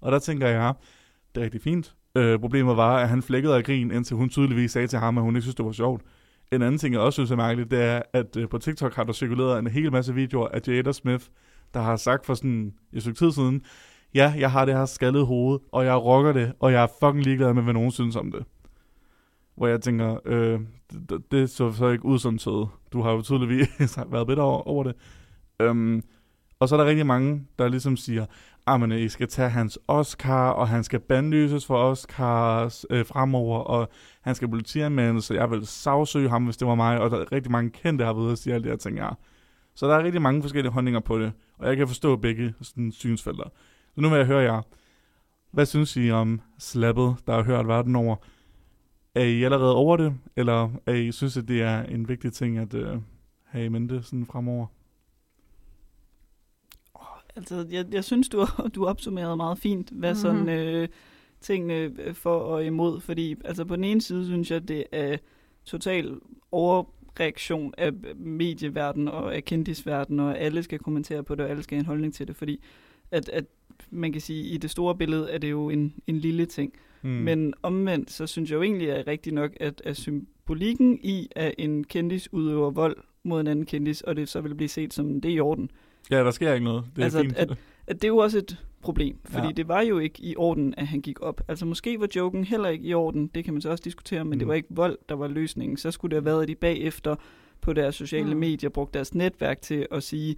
Og 0.00 0.12
der 0.12 0.18
tænker 0.18 0.48
jeg, 0.48 0.74
det 1.34 1.40
er 1.40 1.44
rigtig 1.44 1.60
fint. 1.60 1.94
Øh, 2.16 2.38
problemet 2.38 2.76
var, 2.76 2.96
at 2.96 3.08
han 3.08 3.22
flækkede 3.22 3.56
af 3.56 3.64
grin, 3.64 3.90
indtil 3.90 4.16
hun 4.16 4.28
tydeligvis 4.28 4.70
sagde 4.70 4.86
til 4.86 4.98
ham, 4.98 5.18
at 5.18 5.24
hun 5.24 5.36
ikke 5.36 5.42
synes, 5.42 5.54
det 5.54 5.64
var 5.64 5.72
sjovt. 5.72 6.02
En 6.52 6.62
anden 6.62 6.78
ting, 6.78 6.94
jeg 6.94 7.00
også 7.00 7.16
synes 7.16 7.30
er 7.30 7.36
mærkeligt, 7.36 7.70
det 7.70 7.82
er, 7.82 8.02
at 8.12 8.36
øh, 8.36 8.48
på 8.48 8.58
TikTok 8.58 8.94
har 8.94 9.04
der 9.04 9.12
cirkuleret 9.12 9.58
en 9.58 9.66
hel 9.66 9.92
masse 9.92 10.14
videoer 10.14 10.48
af 10.48 10.60
Jada 10.68 10.92
Smith, 10.92 11.24
der 11.74 11.80
har 11.80 11.96
sagt 11.96 12.26
for 12.26 12.34
sådan 12.34 12.72
et 12.92 13.02
stykke 13.02 13.18
tid 13.18 13.32
siden, 13.32 13.62
ja, 14.14 14.34
jeg 14.38 14.50
har 14.50 14.64
det 14.64 14.74
her 14.74 14.86
skaldede 14.86 15.24
hoved, 15.24 15.58
og 15.72 15.84
jeg 15.84 15.96
rocker 15.96 16.32
det, 16.32 16.52
og 16.60 16.72
jeg 16.72 16.82
er 16.82 16.86
fucking 17.00 17.24
ligeglad 17.24 17.54
med, 17.54 17.62
hvad 17.62 17.74
nogen 17.74 17.90
synes 17.90 18.16
om 18.16 18.32
det. 18.32 18.44
Hvor 19.56 19.66
jeg 19.66 19.80
tænker, 19.80 20.18
øh, 20.24 20.60
det, 21.08 21.22
det 21.30 21.50
så 21.50 21.72
så 21.72 21.88
ikke 21.88 22.04
ud 22.04 22.18
som 22.18 22.38
søde. 22.38 22.66
Du 22.92 23.02
har 23.02 23.12
jo 23.12 23.22
tydeligvis 23.22 23.98
været 24.12 24.26
bedre 24.26 24.42
over, 24.42 24.68
over 24.68 24.84
det. 24.84 24.94
Øhm, 25.60 26.02
Og 26.60 26.68
så 26.68 26.74
er 26.74 26.80
der 26.80 26.86
rigtig 26.86 27.06
mange, 27.06 27.46
der 27.58 27.68
ligesom 27.68 27.96
siger, 27.96 28.26
ah, 28.66 28.82
at 28.82 28.92
I 28.92 29.08
skal 29.08 29.28
tage 29.28 29.48
hans 29.50 29.78
Oscar, 29.88 30.50
og 30.50 30.68
han 30.68 30.84
skal 30.84 31.00
bandlyses 31.00 31.66
for 31.66 31.76
Oscars 31.76 32.86
øh, 32.90 33.06
fremover, 33.06 33.58
og 33.58 33.88
han 34.20 34.34
skal 34.34 34.48
politianmeldes, 34.48 35.24
så 35.24 35.34
jeg 35.34 35.50
vil 35.50 35.66
sagsøge 35.66 36.28
ham, 36.28 36.44
hvis 36.44 36.56
det 36.56 36.68
var 36.68 36.74
mig. 36.74 37.00
Og 37.00 37.10
der 37.10 37.18
er 37.18 37.32
rigtig 37.32 37.52
mange 37.52 37.70
kendte, 37.70 38.02
der 38.02 38.06
har 38.06 38.14
været 38.14 38.24
ude 38.24 38.32
og 38.32 38.38
sige 38.38 38.54
alle 38.54 38.64
de 38.64 38.68
her 38.68 38.76
ting 38.76 38.96
ja. 38.96 39.08
Så 39.74 39.88
der 39.88 39.94
er 39.94 40.04
rigtig 40.04 40.22
mange 40.22 40.42
forskellige 40.42 40.72
holdninger 40.72 41.00
på 41.00 41.18
det, 41.18 41.32
og 41.58 41.68
jeg 41.68 41.76
kan 41.76 41.86
forstå 41.88 42.16
begge 42.16 42.54
sådan, 42.62 42.92
synsfelter. 42.92 43.44
Så 43.94 44.00
nu 44.00 44.08
vil 44.08 44.16
jeg 44.16 44.26
høre 44.26 44.52
jer. 44.52 44.62
Hvad 45.50 45.66
synes 45.66 45.96
I 45.96 46.10
om 46.10 46.40
slappet, 46.58 47.16
der 47.26 47.32
har 47.32 47.42
hørt 47.42 47.68
verden 47.68 47.96
over? 47.96 48.16
Er 49.14 49.24
I 49.24 49.42
allerede 49.42 49.74
over 49.76 49.96
det, 49.96 50.14
eller 50.36 50.70
er 50.86 50.92
I 50.92 51.12
synes, 51.12 51.36
at 51.36 51.48
det 51.48 51.62
er 51.62 51.82
en 51.82 52.08
vigtig 52.08 52.32
ting 52.32 52.58
at 52.58 52.74
øh, 52.74 52.96
have 53.44 53.64
i 53.64 53.68
mente 53.68 54.02
sådan 54.02 54.26
fremover? 54.26 54.66
Altså, 57.36 57.66
jeg, 57.70 57.86
jeg 57.92 58.04
synes, 58.04 58.28
du, 58.28 58.46
du 58.74 58.86
opsummerede 58.86 59.36
meget 59.36 59.58
fint, 59.58 59.90
hvad 59.90 60.14
sådan 60.14 60.40
Mhm. 60.40 60.48
øh, 60.48 60.88
tingene 61.40 61.74
øh, 61.74 62.14
for 62.14 62.38
og 62.38 62.64
imod. 62.64 63.00
Fordi 63.00 63.36
altså, 63.44 63.64
på 63.64 63.76
den 63.76 63.84
ene 63.84 64.00
side 64.00 64.26
synes 64.26 64.50
jeg, 64.50 64.68
det 64.68 64.84
er 64.92 65.16
total 65.64 66.18
overreaktion 66.52 67.74
af 67.78 67.92
medieverdenen 68.16 69.08
og 69.08 69.34
af 69.34 69.44
kendisverdenen, 69.44 70.20
og 70.20 70.38
alle 70.38 70.62
skal 70.62 70.78
kommentere 70.78 71.22
på 71.22 71.34
det, 71.34 71.44
og 71.44 71.50
alle 71.50 71.62
skal 71.62 71.76
have 71.76 71.80
en 71.80 71.86
holdning 71.86 72.14
til 72.14 72.28
det. 72.28 72.36
Fordi 72.36 72.62
at, 73.10 73.28
at 73.28 73.44
man 73.90 74.12
kan 74.12 74.20
sige, 74.20 74.44
i 74.44 74.56
det 74.56 74.70
store 74.70 74.94
billede 74.96 75.30
er 75.30 75.38
det 75.38 75.50
jo 75.50 75.68
en, 75.70 75.94
en 76.06 76.18
lille 76.18 76.46
ting. 76.46 76.72
Mm. 77.02 77.10
Men 77.10 77.54
omvendt, 77.62 78.10
så 78.10 78.26
synes 78.26 78.50
jeg 78.50 78.56
jo 78.56 78.62
egentlig, 78.62 78.90
at 78.90 79.06
rigtigt 79.06 79.34
nok, 79.34 79.50
at, 79.60 79.82
at 79.84 79.96
symbolikken 79.96 80.98
i, 81.02 81.28
at 81.36 81.54
en 81.58 81.84
kendis 81.84 82.32
udøver 82.32 82.70
vold 82.70 82.96
mod 83.22 83.40
en 83.40 83.46
anden 83.46 83.66
kendis, 83.66 84.00
og 84.00 84.16
det 84.16 84.28
så 84.28 84.40
vil 84.40 84.54
blive 84.54 84.68
set 84.68 84.94
som, 84.94 85.20
det 85.20 85.30
er 85.30 85.34
i 85.34 85.40
orden. 85.40 85.70
Ja, 86.10 86.16
der 86.18 86.30
sker 86.30 86.52
ikke 86.54 86.64
noget. 86.64 86.84
Det 86.96 87.00
er 87.00 87.04
Altså, 87.04 87.20
fint. 87.22 87.36
at- 87.36 87.58
at 87.86 87.96
det 87.96 88.04
er 88.04 88.08
jo 88.08 88.16
også 88.16 88.38
et 88.38 88.58
problem, 88.80 89.16
fordi 89.24 89.46
Ja. 89.46 89.52
det 89.52 89.68
var 89.68 89.80
jo 89.82 89.98
ikke 89.98 90.22
i 90.22 90.36
orden, 90.36 90.74
at 90.76 90.86
han 90.86 91.00
gik 91.00 91.20
op. 91.20 91.40
Altså 91.48 91.66
måske 91.66 92.00
var 92.00 92.08
joken 92.16 92.44
heller 92.44 92.68
ikke 92.68 92.84
i 92.84 92.94
orden, 92.94 93.26
det 93.26 93.44
kan 93.44 93.54
man 93.54 93.60
så 93.60 93.70
også 93.70 93.82
diskutere, 93.84 94.24
men 94.24 94.32
Mm. 94.32 94.38
det 94.38 94.48
var 94.48 94.54
ikke 94.54 94.68
vold, 94.70 94.98
der 95.08 95.14
var 95.14 95.28
løsningen. 95.28 95.76
Så 95.76 95.90
skulle 95.90 96.10
det 96.10 96.22
have 96.22 96.24
været, 96.24 96.42
at 96.42 96.48
de 96.48 96.54
bagefter 96.54 97.16
på 97.60 97.72
deres 97.72 97.94
sociale 97.94 98.34
mm. 98.34 98.40
medier 98.40 98.70
brugte 98.70 98.94
deres 98.98 99.14
netværk 99.14 99.60
til 99.62 99.86
at 99.90 100.02
sige, 100.02 100.36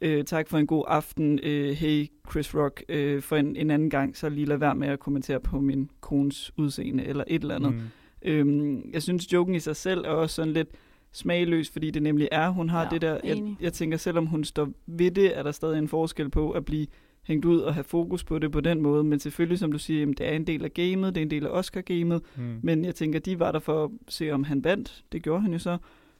øh, 0.00 0.24
tak 0.24 0.48
for 0.48 0.58
en 0.58 0.66
god 0.66 0.84
aften, 0.88 1.40
øh, 1.42 1.70
hey 1.70 2.06
Chris 2.30 2.54
Rock, 2.54 2.82
øh, 2.88 3.22
for 3.22 3.36
en, 3.36 3.56
en 3.56 3.70
anden 3.70 3.90
gang, 3.90 4.16
så 4.16 4.28
lige 4.28 4.46
lad 4.46 4.56
være 4.56 4.74
med 4.74 4.88
at 4.88 4.98
kommentere 5.00 5.40
på 5.40 5.60
min 5.60 5.90
kones 6.00 6.52
udseende, 6.56 7.04
eller 7.04 7.24
et 7.26 7.42
eller 7.42 7.54
andet. 7.54 7.74
Mm. 7.74 7.80
Øhm, 8.22 8.90
jeg 8.92 9.02
synes, 9.02 9.32
joken 9.32 9.54
i 9.54 9.60
sig 9.60 9.76
selv 9.76 10.00
er 10.04 10.08
også 10.10 10.34
sådan 10.34 10.52
lidt 10.52 10.68
smagløs, 11.12 11.70
fordi 11.70 11.90
det 11.90 12.02
nemlig 12.02 12.28
er, 12.32 12.48
hun 12.48 12.68
har 12.68 12.82
Ja, 12.82 12.88
det 12.90 13.02
der, 13.02 13.18
jeg, 13.24 13.56
jeg 13.60 13.72
tænker, 13.72 13.96
selvom 13.96 14.26
hun 14.26 14.44
står 14.44 14.68
ved 14.86 15.10
det, 15.10 15.38
er 15.38 15.42
der 15.42 15.52
stadig 15.52 15.78
en 15.78 15.88
forskel 15.88 16.28
på 16.30 16.50
at 16.50 16.64
blive 16.64 16.86
hængt 17.22 17.44
ud 17.44 17.58
og 17.60 17.74
have 17.74 17.84
fokus 17.84 18.24
på 18.24 18.38
det 18.38 18.52
på 18.52 18.60
den 18.60 18.82
måde, 18.82 19.04
men 19.04 19.18
selvfølgelig, 19.20 19.58
som 19.58 19.72
du 19.72 19.78
siger, 19.78 20.00
jamen, 20.00 20.14
det 20.14 20.28
er 20.28 20.32
en 20.32 20.46
del 20.46 20.64
af 20.64 20.74
gamet, 20.74 21.14
det 21.14 21.20
er 21.20 21.24
en 21.24 21.30
del 21.30 21.46
af 21.46 21.50
Oscar-gamet, 21.50 22.22
Mm. 22.36 22.58
men 22.62 22.84
jeg 22.84 22.94
tænker, 22.94 23.18
de 23.18 23.38
var 23.38 23.52
der 23.52 23.58
for 23.58 23.84
at 23.84 23.90
se, 24.08 24.30
om 24.30 24.44
han 24.44 24.64
vandt, 24.64 25.04
det 25.12 25.22
gjorde 25.22 25.42
han 25.42 25.52
jo 25.52 25.58
så, 25.58 25.78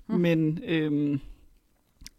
mm. 0.09 0.14
men 0.14 0.59
øhm, 0.68 1.20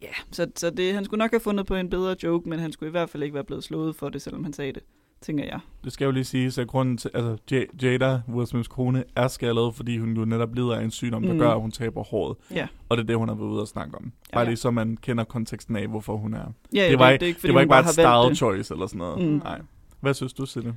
ja, 0.02 0.08
så, 0.32 0.46
så 0.56 0.70
det, 0.70 0.94
han 0.94 1.04
skulle 1.04 1.18
nok 1.18 1.30
have 1.30 1.40
fundet 1.40 1.66
på 1.66 1.74
en 1.74 1.90
bedre 1.90 2.16
joke, 2.22 2.48
men 2.48 2.58
han 2.58 2.72
skulle 2.72 2.88
i 2.88 2.90
hvert 2.90 3.10
fald 3.10 3.22
ikke 3.22 3.34
være 3.34 3.44
blevet 3.44 3.64
slået 3.64 3.96
for 3.96 4.08
det, 4.08 4.22
selvom 4.22 4.44
han 4.44 4.52
sagde 4.52 4.72
det, 4.72 4.82
tænker 5.20 5.44
jeg. 5.44 5.60
Det 5.84 5.92
skal 5.92 6.04
jo 6.04 6.10
lige 6.10 6.24
sige, 6.24 6.60
at 6.62 6.68
grunden 6.68 6.96
til, 6.98 7.10
altså 7.14 7.36
J- 7.52 7.76
Jada, 7.82 8.20
Will 8.28 8.46
Smiths 8.46 8.68
kone, 8.68 9.04
er 9.16 9.28
skaldet, 9.28 9.74
fordi 9.74 9.98
hun 9.98 10.16
jo 10.16 10.24
netop 10.24 10.54
lider 10.54 10.74
af 10.74 10.82
en 10.84 10.90
sygdom, 10.90 11.22
der 11.22 11.32
Mm. 11.32 11.38
gør, 11.38 11.50
at 11.50 11.60
hun 11.60 11.70
taber 11.70 12.02
håret. 12.02 12.36
Ja, 12.50 12.66
Og 12.88 12.96
det 12.96 13.02
er 13.02 13.06
det, 13.06 13.16
hun 13.16 13.28
har 13.28 13.34
været 13.36 13.48
ude 13.48 13.60
og 13.60 13.68
snakke 13.68 13.94
om. 13.96 14.12
Bare 14.32 14.42
Ja. 14.42 14.48
lige 14.48 14.56
så 14.56 14.70
man 14.70 14.96
kender 14.96 15.24
konteksten 15.24 15.76
af, 15.76 15.86
hvorfor 15.88 16.16
hun 16.16 16.34
er. 16.34 16.52
ja 16.74 16.88
Det 16.90 16.98
var, 16.98 17.06
det, 17.06 17.12
ikke, 17.12 17.20
det, 17.20 17.26
ikke, 17.26 17.40
fordi 17.40 17.48
det 17.48 17.54
var 17.54 17.60
hun 17.60 17.64
ikke 17.64 17.70
bare 17.70 17.80
et 17.80 17.88
style 17.88 18.28
det. 18.30 18.36
choice 18.36 18.74
eller 18.74 18.86
sådan 18.86 18.98
noget. 18.98 19.26
Mm. 19.28 19.40
Nej. 19.44 19.60
Hvad 20.00 20.14
synes 20.14 20.32
du, 20.32 20.46
Sille? 20.46 20.76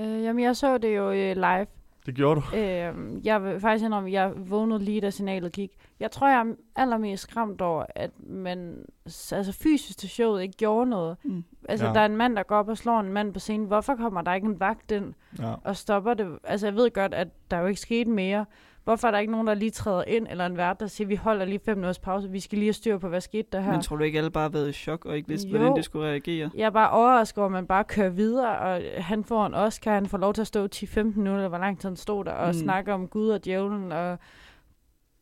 Øh, 0.00 0.06
jamen, 0.22 0.44
jeg 0.44 0.56
så 0.56 0.78
det 0.78 0.96
jo 0.96 1.10
øh, 1.10 1.34
live. 1.36 1.66
Det 2.08 2.16
gjorde 2.16 2.40
du. 2.40 2.56
Øh, 2.56 3.26
jeg 3.26 3.44
vil 3.44 3.60
faktisk 3.60 3.84
indrømme, 3.84 4.12
jeg 4.12 4.32
vågnede 4.36 4.78
lige, 4.84 5.00
da 5.00 5.10
signalet 5.10 5.52
gik. 5.52 5.70
Jeg 6.00 6.10
tror, 6.10 6.28
jeg 6.28 6.38
er 6.40 6.54
allermest 6.76 7.22
skræmt 7.22 7.60
over, 7.60 7.84
at 7.94 8.10
man 8.26 8.84
altså 9.32 9.52
fysisk 9.62 9.98
til 9.98 10.08
showet 10.08 10.42
ikke 10.42 10.56
gjorde 10.56 10.90
noget. 10.90 11.16
Mm. 11.24 11.44
Altså, 11.68 11.86
ja. 11.86 11.92
der 11.92 12.00
er 12.00 12.06
en 12.06 12.16
mand, 12.16 12.36
der 12.36 12.42
går 12.42 12.56
op 12.56 12.68
og 12.68 12.76
slår 12.76 13.00
en 13.00 13.12
mand 13.12 13.32
på 13.32 13.40
scenen. 13.40 13.66
Hvorfor 13.66 13.94
kommer 13.96 14.22
der 14.22 14.34
ikke 14.34 14.46
en 14.46 14.60
vagt 14.60 14.90
ind 14.90 15.14
Ja. 15.38 15.54
og 15.64 15.76
stopper 15.76 16.14
det? 16.14 16.38
Altså, 16.44 16.66
jeg 16.66 16.74
ved 16.74 16.90
godt, 16.90 17.14
at 17.14 17.28
der 17.50 17.58
jo 17.58 17.66
ikke 17.66 17.80
skete 17.80 18.10
mere. 18.10 18.44
Hvorfor 18.88 19.06
er 19.08 19.10
der 19.10 19.18
ikke 19.18 19.32
nogen, 19.32 19.46
der 19.46 19.54
lige 19.54 19.70
træder 19.70 20.04
ind, 20.04 20.26
eller 20.30 20.46
en 20.46 20.56
vært, 20.56 20.80
der 20.80 20.86
siger, 20.86 21.08
vi 21.08 21.14
holder 21.16 21.44
lige 21.44 21.58
fem 21.64 21.76
minutters 21.76 21.98
pause, 21.98 22.30
vi 22.30 22.40
skal 22.40 22.58
lige 22.58 22.66
have 22.66 22.72
styr 22.72 22.98
på, 22.98 23.08
hvad 23.08 23.20
skete 23.20 23.48
der 23.52 23.60
her? 23.60 23.72
Men 23.72 23.82
tror 23.82 23.96
du 23.96 24.04
ikke, 24.04 24.18
alle 24.18 24.30
bare 24.30 24.42
har 24.42 24.48
været 24.48 24.68
i 24.68 24.72
chok 24.72 25.04
og 25.04 25.16
ikke 25.16 25.28
vidste, 25.28 25.48
Jo. 25.48 25.58
hvordan 25.58 25.76
det 25.76 25.84
skulle 25.84 26.06
reagere? 26.06 26.50
Jeg 26.54 26.66
er 26.66 26.70
bare 26.70 26.90
overrasket 26.90 27.38
over, 27.38 27.46
at 27.46 27.52
man 27.52 27.66
bare 27.66 27.84
kører 27.84 28.08
videre, 28.10 28.58
og 28.58 28.82
han 29.04 29.24
får 29.24 29.46
en 29.46 29.54
Oscar, 29.54 29.94
han 29.94 30.06
får 30.06 30.18
lov 30.18 30.34
til 30.34 30.40
at 30.40 30.46
stå 30.46 30.66
10-15 30.74 31.02
minutter, 31.02 31.34
eller 31.34 31.48
hvor 31.48 31.58
lang 31.58 31.80
tid 31.80 31.88
han 31.88 31.96
stod 31.96 32.24
der, 32.24 32.32
og 32.32 32.46
Mm. 32.46 32.52
snakke 32.52 32.92
om 32.94 33.08
Gud 33.08 33.28
og 33.28 33.44
djævlen, 33.44 33.92
og 33.92 34.18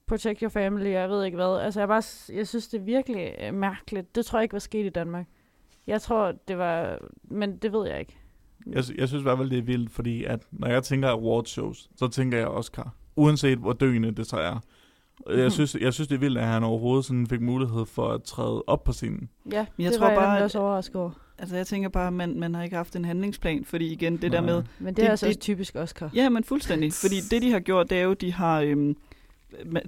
protect 0.07 0.41
your 0.41 0.49
family, 0.49 0.87
og 0.87 0.93
jeg 0.93 1.09
ved 1.11 1.25
ikke 1.25 1.37
hvad. 1.37 1.61
Altså, 1.61 1.81
jeg, 1.81 1.89
bare, 1.89 2.03
jeg 2.35 2.47
synes, 2.49 2.69
det 2.69 2.81
er 2.81 2.85
virkelig 2.85 3.35
øh, 3.43 3.55
mærkeligt. 3.55 4.15
Det 4.17 4.27
tror 4.27 4.39
jeg 4.39 4.43
ikke 4.43 4.53
var 4.53 4.59
sket 4.59 4.87
i 4.87 4.91
Danmark. 4.91 5.27
Jeg 5.87 6.01
tror, 6.03 6.33
det 6.49 6.59
var... 6.59 6.99
Men 7.23 7.57
det 7.57 7.73
ved 7.73 7.87
jeg 7.89 8.01
ikke. 8.01 8.17
Jeg, 8.67 8.85
jeg 8.99 9.09
synes 9.09 9.13
i 9.13 9.23
hvert 9.23 9.39
fald, 9.39 9.51
det 9.51 9.59
er 9.59 9.63
vildt, 9.63 9.91
fordi 9.91 10.25
at 10.25 10.43
når 10.53 10.69
jeg 10.69 10.83
tænker 10.83 11.09
awards 11.09 11.49
shows, 11.51 11.91
så 11.97 12.09
tænker 12.09 12.39
jeg 12.39 12.49
Oscar. 12.49 12.95
Uanset 13.17 13.59
hvor 13.59 13.73
døende 13.73 14.11
det 14.13 14.27
så 14.27 14.37
er. 14.37 14.61
Jeg 15.31 15.37
Mhm. 15.43 15.51
synes, 15.51 15.77
jeg 15.81 15.95
synes, 15.95 16.09
det 16.09 16.15
er 16.15 16.19
vildt, 16.19 16.39
at 16.39 16.45
han 16.47 16.65
overhovedet 16.65 17.05
sådan 17.05 17.27
fik 17.27 17.41
mulighed 17.41 17.87
for 17.87 18.09
at 18.09 18.23
træde 18.23 18.65
op 18.67 18.85
på 18.85 18.93
scenen. 18.93 19.29
Ja, 19.53 19.67
Men 19.77 19.85
jeg 19.85 19.91
det 19.93 19.99
tror 19.99 20.07
var 20.07 20.13
jeg 20.13 20.21
bare, 20.21 20.43
også 20.43 20.59
overrasket 20.59 20.97
over. 20.97 21.11
Altså, 21.39 21.57
jeg 21.57 21.67
tænker 21.67 21.89
bare, 21.89 22.07
at 22.07 22.13
man, 22.13 22.39
man 22.41 22.55
har 22.55 22.63
ikke 22.63 22.77
haft 22.77 22.97
en 22.97 23.05
handlingsplan, 23.05 23.65
fordi 23.65 23.93
igen, 23.93 24.17
det 24.17 24.33
der 24.33 24.41
Nej. 24.41 24.47
med... 24.53 24.63
Men 24.79 24.87
det, 24.87 24.97
Det- 24.97 25.05
er 25.05 25.11
altså 25.11 25.27
det- 25.27 25.31
også 25.31 25.41
typisk 25.41 25.77
Oscar. 25.77 26.11
Ja, 26.15 26.29
men 26.29 26.45
fuldstændig. 26.45 26.93
Fordi 26.93 27.21
det, 27.31 27.43
de 27.43 27.51
har 27.51 27.61
gjort, 27.61 27.91
det 27.91 27.99
er 27.99 28.03
jo, 28.03 28.13
de 28.13 28.33
har 28.33 28.61
øhm, 28.61 28.97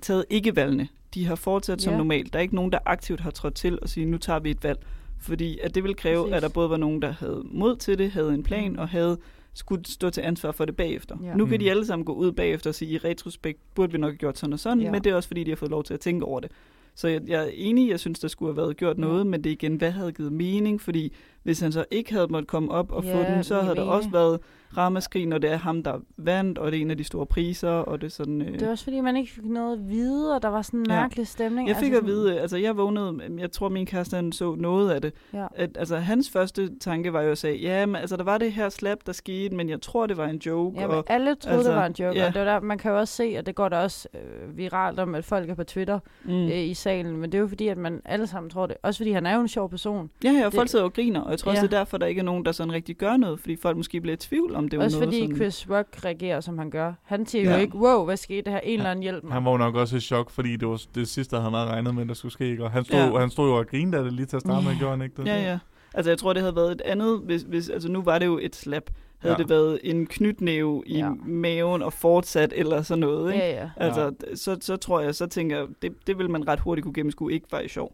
taget 0.03 0.25
ikke-valgene. 0.31 0.89
De 1.15 1.27
har 1.27 1.35
fortsat 1.35 1.83
som 1.83 1.93
Ja. 1.93 1.97
normalt. 1.99 2.33
Der 2.33 2.39
er 2.39 2.43
ikke 2.43 2.55
nogen, 2.55 2.73
der 2.73 2.79
aktivt 2.87 3.21
har 3.21 3.31
trådt 3.31 3.55
til 3.55 3.79
og 3.83 3.89
sige, 3.89 4.07
nu 4.07 4.19
tager 4.19 4.39
vi 4.39 4.51
et 4.51 4.65
valg. 4.65 4.79
Fordi 5.21 5.59
at 5.63 5.75
det 5.75 5.85
vil 5.85 5.97
kræve, 5.97 6.23
Præcis. 6.23 6.35
at 6.37 6.43
der 6.43 6.49
både 6.49 6.71
var 6.71 6.77
nogen, 6.77 7.03
der 7.03 7.13
havde 7.13 7.43
mod 7.45 7.77
til 7.77 7.99
det, 7.99 8.11
havde 8.11 8.35
en 8.35 8.43
plan 8.43 8.73
Mm. 8.73 8.79
og 8.79 8.89
havde 8.89 9.19
skulle 9.55 9.83
stå 9.87 10.11
til 10.11 10.21
ansvar 10.21 10.53
for 10.53 10.65
det 10.65 10.77
bagefter. 10.77 11.17
Ja. 11.23 11.35
Nu 11.35 11.47
kan 11.47 11.55
Mm. 11.55 11.59
de 11.59 11.71
alle 11.71 11.87
sammen 11.87 12.05
gå 12.05 12.13
ud 12.13 12.33
bagefter 12.33 12.71
og 12.71 12.75
sige, 12.75 12.91
i 12.91 12.99
retrospekt 12.99 13.59
burde 13.75 13.93
vi 13.93 13.99
nok 13.99 14.11
have 14.13 14.19
gjort 14.19 14.39
sådan 14.39 14.53
og 14.53 14.59
sådan, 14.59 14.81
Ja. 14.81 14.91
men 14.91 15.05
det 15.05 15.11
er 15.11 15.15
også 15.15 15.29
fordi, 15.29 15.45
de 15.45 15.51
har 15.51 15.57
fået 15.57 15.71
lov 15.71 15.85
til 15.85 15.95
at 15.95 16.01
tænke 16.01 16.25
over 16.25 16.41
det. 16.41 16.51
Så 16.95 17.09
jeg, 17.09 17.21
jeg 17.27 17.45
er 17.45 17.51
enig, 17.55 17.89
jeg 17.91 18.01
synes, 18.01 18.19
der 18.21 18.29
skulle 18.29 18.49
have 18.53 18.57
været 18.57 18.77
gjort 18.77 18.99
noget, 18.99 19.27
men 19.27 19.45
det 19.45 19.51
er 19.51 19.55
igen, 19.55 19.75
hvad 19.77 19.91
havde 19.91 20.13
givet 20.13 20.33
mening? 20.33 20.81
Fordi 20.81 21.13
hvis 21.49 21.61
han 21.61 21.73
så 21.73 21.85
ikke 21.91 22.13
havde 22.13 22.27
måttet 22.31 22.49
komme 22.49 22.71
op 22.71 22.93
og 22.93 23.05
få 23.05 23.11
Ja, 23.11 23.35
den, 23.35 23.45
så 23.45 23.61
havde 23.61 23.77
der 23.77 23.83
er 23.83 23.87
også 23.87 24.11
været 24.11 24.39
ramaskrig, 24.77 25.27
når 25.27 25.39
det 25.39 25.53
er 25.53 25.57
ham, 25.57 25.83
der 25.83 25.95
vandt, 26.17 26.59
og 26.59 26.73
det 26.73 26.79
er 26.79 26.83
en 26.83 26.91
af 26.91 26.97
de 26.97 27.05
store 27.05 27.27
priser, 27.27 27.69
og 27.71 28.01
det 28.01 28.07
er 28.07 28.11
sådan... 28.11 28.43
Øh, 28.43 28.53
Det 28.53 28.63
var 28.63 28.69
også 28.71 28.85
fordi, 28.85 29.01
man 29.01 29.17
ikke 29.17 29.33
fik 29.33 29.45
noget 29.45 29.73
at 29.73 29.89
vide, 29.89 30.35
og 30.35 30.43
der 30.43 30.49
var 30.49 30.63
sådan 30.63 30.81
en 30.81 30.87
Ja. 30.91 31.01
mærkelig 31.01 31.27
stemning. 31.27 31.69
jeg 31.69 31.77
fik 31.77 31.85
altså 31.93 32.01
at 32.01 32.07
vide, 32.07 32.41
altså 32.41 32.57
jeg 32.57 32.77
vågnede, 32.77 33.19
jeg 33.39 33.53
tror 33.53 33.69
min 33.69 33.87
kæreste 33.87 34.17
han 34.17 34.33
så 34.33 34.55
noget 34.55 34.91
af 34.91 35.03
det, 35.03 35.13
Ja. 35.35 35.47
at, 35.55 35.71
altså 35.79 35.97
hans 35.97 36.31
første 36.31 36.79
tanke 36.79 37.13
var 37.13 37.23
jo 37.23 37.31
at 37.31 37.39
sige, 37.39 37.57
ja, 37.57 37.87
men 37.87 37.97
altså 37.97 38.17
der 38.17 38.25
var 38.25 38.39
det 38.39 38.53
her 38.53 38.69
slap, 38.69 38.99
der 39.07 39.13
skete, 39.13 39.57
men 39.57 39.69
jeg 39.69 39.81
tror, 39.83 40.07
det 40.07 40.17
var 40.17 40.27
en 40.27 40.37
joke, 40.47 40.81
Ja, 40.81 40.87
og 40.87 41.05
alle 41.07 41.35
troede, 41.35 41.57
altså, 41.57 41.71
det 41.71 41.79
var 41.79 41.87
en 41.87 41.95
joke, 42.01 42.19
ja. 42.19 42.27
og 42.27 42.35
det 42.35 42.39
var 42.47 42.53
der, 42.53 42.61
man 42.61 42.79
kan 42.79 42.91
jo 42.91 42.99
også 42.99 43.15
se, 43.15 43.25
at 43.25 43.47
det 43.47 43.55
går 43.55 43.69
der 43.69 43.79
også 43.79 44.09
øh, 44.15 44.57
viralt 44.57 44.99
om, 45.01 45.15
at 45.15 45.25
folk 45.25 45.51
er 45.51 45.55
på 45.55 45.65
Twitter 45.65 45.99
mm. 46.25 46.31
øh, 46.47 46.59
i 46.59 46.75
salen, 46.75 47.17
men 47.17 47.33
det 47.33 47.39
er 47.39 47.43
jo 47.43 47.49
fordi, 47.49 47.69
at 47.69 47.79
man 47.79 48.01
alle 48.05 48.27
sammen 48.27 48.51
tror 48.51 48.67
det. 48.67 48.77
Også 48.83 48.99
fordi 48.99 49.11
han 49.13 49.27
er 49.27 49.35
jo 49.35 49.41
en 49.41 49.49
sjov 49.49 49.71
person. 49.71 50.11
Ja, 50.25 50.31
ja, 50.31 50.47
og 50.47 50.53
folk 50.53 50.63
Det- 50.65 50.71
sidder 50.71 50.85
og 50.85 50.93
griner, 50.93 51.21
og 51.21 51.38
jeg 51.39 51.43
tror 51.43 51.51
også, 51.51 51.61
Ja. 51.63 51.67
det 51.67 51.73
er 51.73 51.79
derfor, 51.79 51.99
der 51.99 52.07
ikke 52.07 52.19
er 52.19 52.25
nogen, 52.25 52.45
der 52.45 52.53
sådan 52.53 52.73
rigtig 52.73 52.97
gør 52.97 53.17
noget, 53.17 53.41
fordi 53.41 53.57
folk 53.57 53.77
måske 53.77 54.01
bliver 54.01 54.15
i 54.15 54.17
tvivl 54.17 54.55
om, 54.55 54.69
det 54.69 54.79
var 54.79 54.85
også 54.85 54.97
noget 54.99 55.09
fordi 55.15 55.21
sådan... 55.23 55.37
Chris 55.37 55.67
Rock 55.71 56.05
reagerer, 56.05 56.41
som 56.41 56.59
han 56.59 56.71
gør. 56.71 56.93
Han 57.05 57.27
siger 57.27 57.45
ja. 57.45 57.51
Ja. 57.51 57.57
jo 57.57 57.61
ikke, 57.63 57.77
wow, 57.77 58.05
hvad 58.05 58.17
skete 58.17 58.43
der 58.43 58.51
her? 58.51 58.61
En 58.61 58.79
eller 58.79 58.91
anden 58.91 59.03
hjælp 59.03 59.25
mig. 59.25 59.33
Han 59.33 59.45
var 59.45 59.51
jo 59.51 59.57
nok 59.57 59.75
også 59.75 59.97
i 59.97 60.01
chok, 60.01 60.31
fordi 60.31 60.57
det 60.57 60.69
var 60.69 60.83
det 60.95 61.09
sidste, 61.09 61.37
han 61.41 61.53
havde 61.55 61.67
regnet 61.67 61.95
med, 61.95 62.07
der 62.07 62.15
skulle 62.15 62.33
ske. 62.33 62.51
ikke? 62.51 62.65
Og 62.65 62.71
han 62.71 62.85
stod, 62.85 62.99
Ja. 62.99 63.19
han 63.19 63.31
stod 63.31 63.49
jo 63.49 63.57
og 63.57 63.67
grinede 63.67 63.97
af 63.99 64.05
det 64.05 64.13
lige 64.13 64.27
til 64.27 64.37
at 64.37 64.43
starte 64.43 64.65
med, 64.65 64.73
Ja. 64.73 64.79
gjorde 64.81 64.97
han 64.97 65.03
ikke 65.03 65.17
det? 65.23 65.27
Ja, 65.27 65.43
ja. 65.43 65.59
Altså, 65.95 66.11
jeg 66.11 66.19
tror, 66.19 66.33
det 66.33 66.43
havde 66.43 66.57
været 66.57 66.73
et 66.73 66.81
andet, 66.81 67.21
hvis, 67.25 67.43
hvis 67.43 67.69
altså 67.69 67.89
nu 67.89 68.03
var 68.03 68.19
det 68.19 68.27
jo 68.27 68.39
et 68.43 68.57
slap. 68.57 68.83
Havde 69.19 69.33
Ja. 69.33 69.39
ja. 69.39 69.43
det 69.43 69.51
været 69.51 69.81
en 69.85 70.07
knytnæve 70.07 70.83
i 70.87 70.93
Ja. 70.99 71.05
ja. 71.07 71.11
maven 71.27 71.83
og 71.83 71.93
fortsat 71.93 72.53
eller 72.57 72.83
sådan 72.83 73.01
noget, 73.01 73.33
ikke? 73.33 73.45
Ja, 73.45 73.63
ja. 73.63 73.71
Altså, 73.77 74.13
d- 74.25 74.37
så, 74.37 74.57
så 74.61 74.77
tror 74.77 75.01
jeg, 75.01 75.15
så 75.15 75.27
tænker 75.27 75.57
jeg, 75.59 75.67
det, 75.83 75.93
det 76.07 76.19
vil 76.19 76.31
man 76.31 76.49
ret 76.49 76.61
hurtigt 76.61 76.85
kunne 76.85 76.95
gennemskue, 76.95 77.33
ikke 77.33 77.47
var 77.51 77.61
i 77.61 77.69
sjov. 77.69 77.93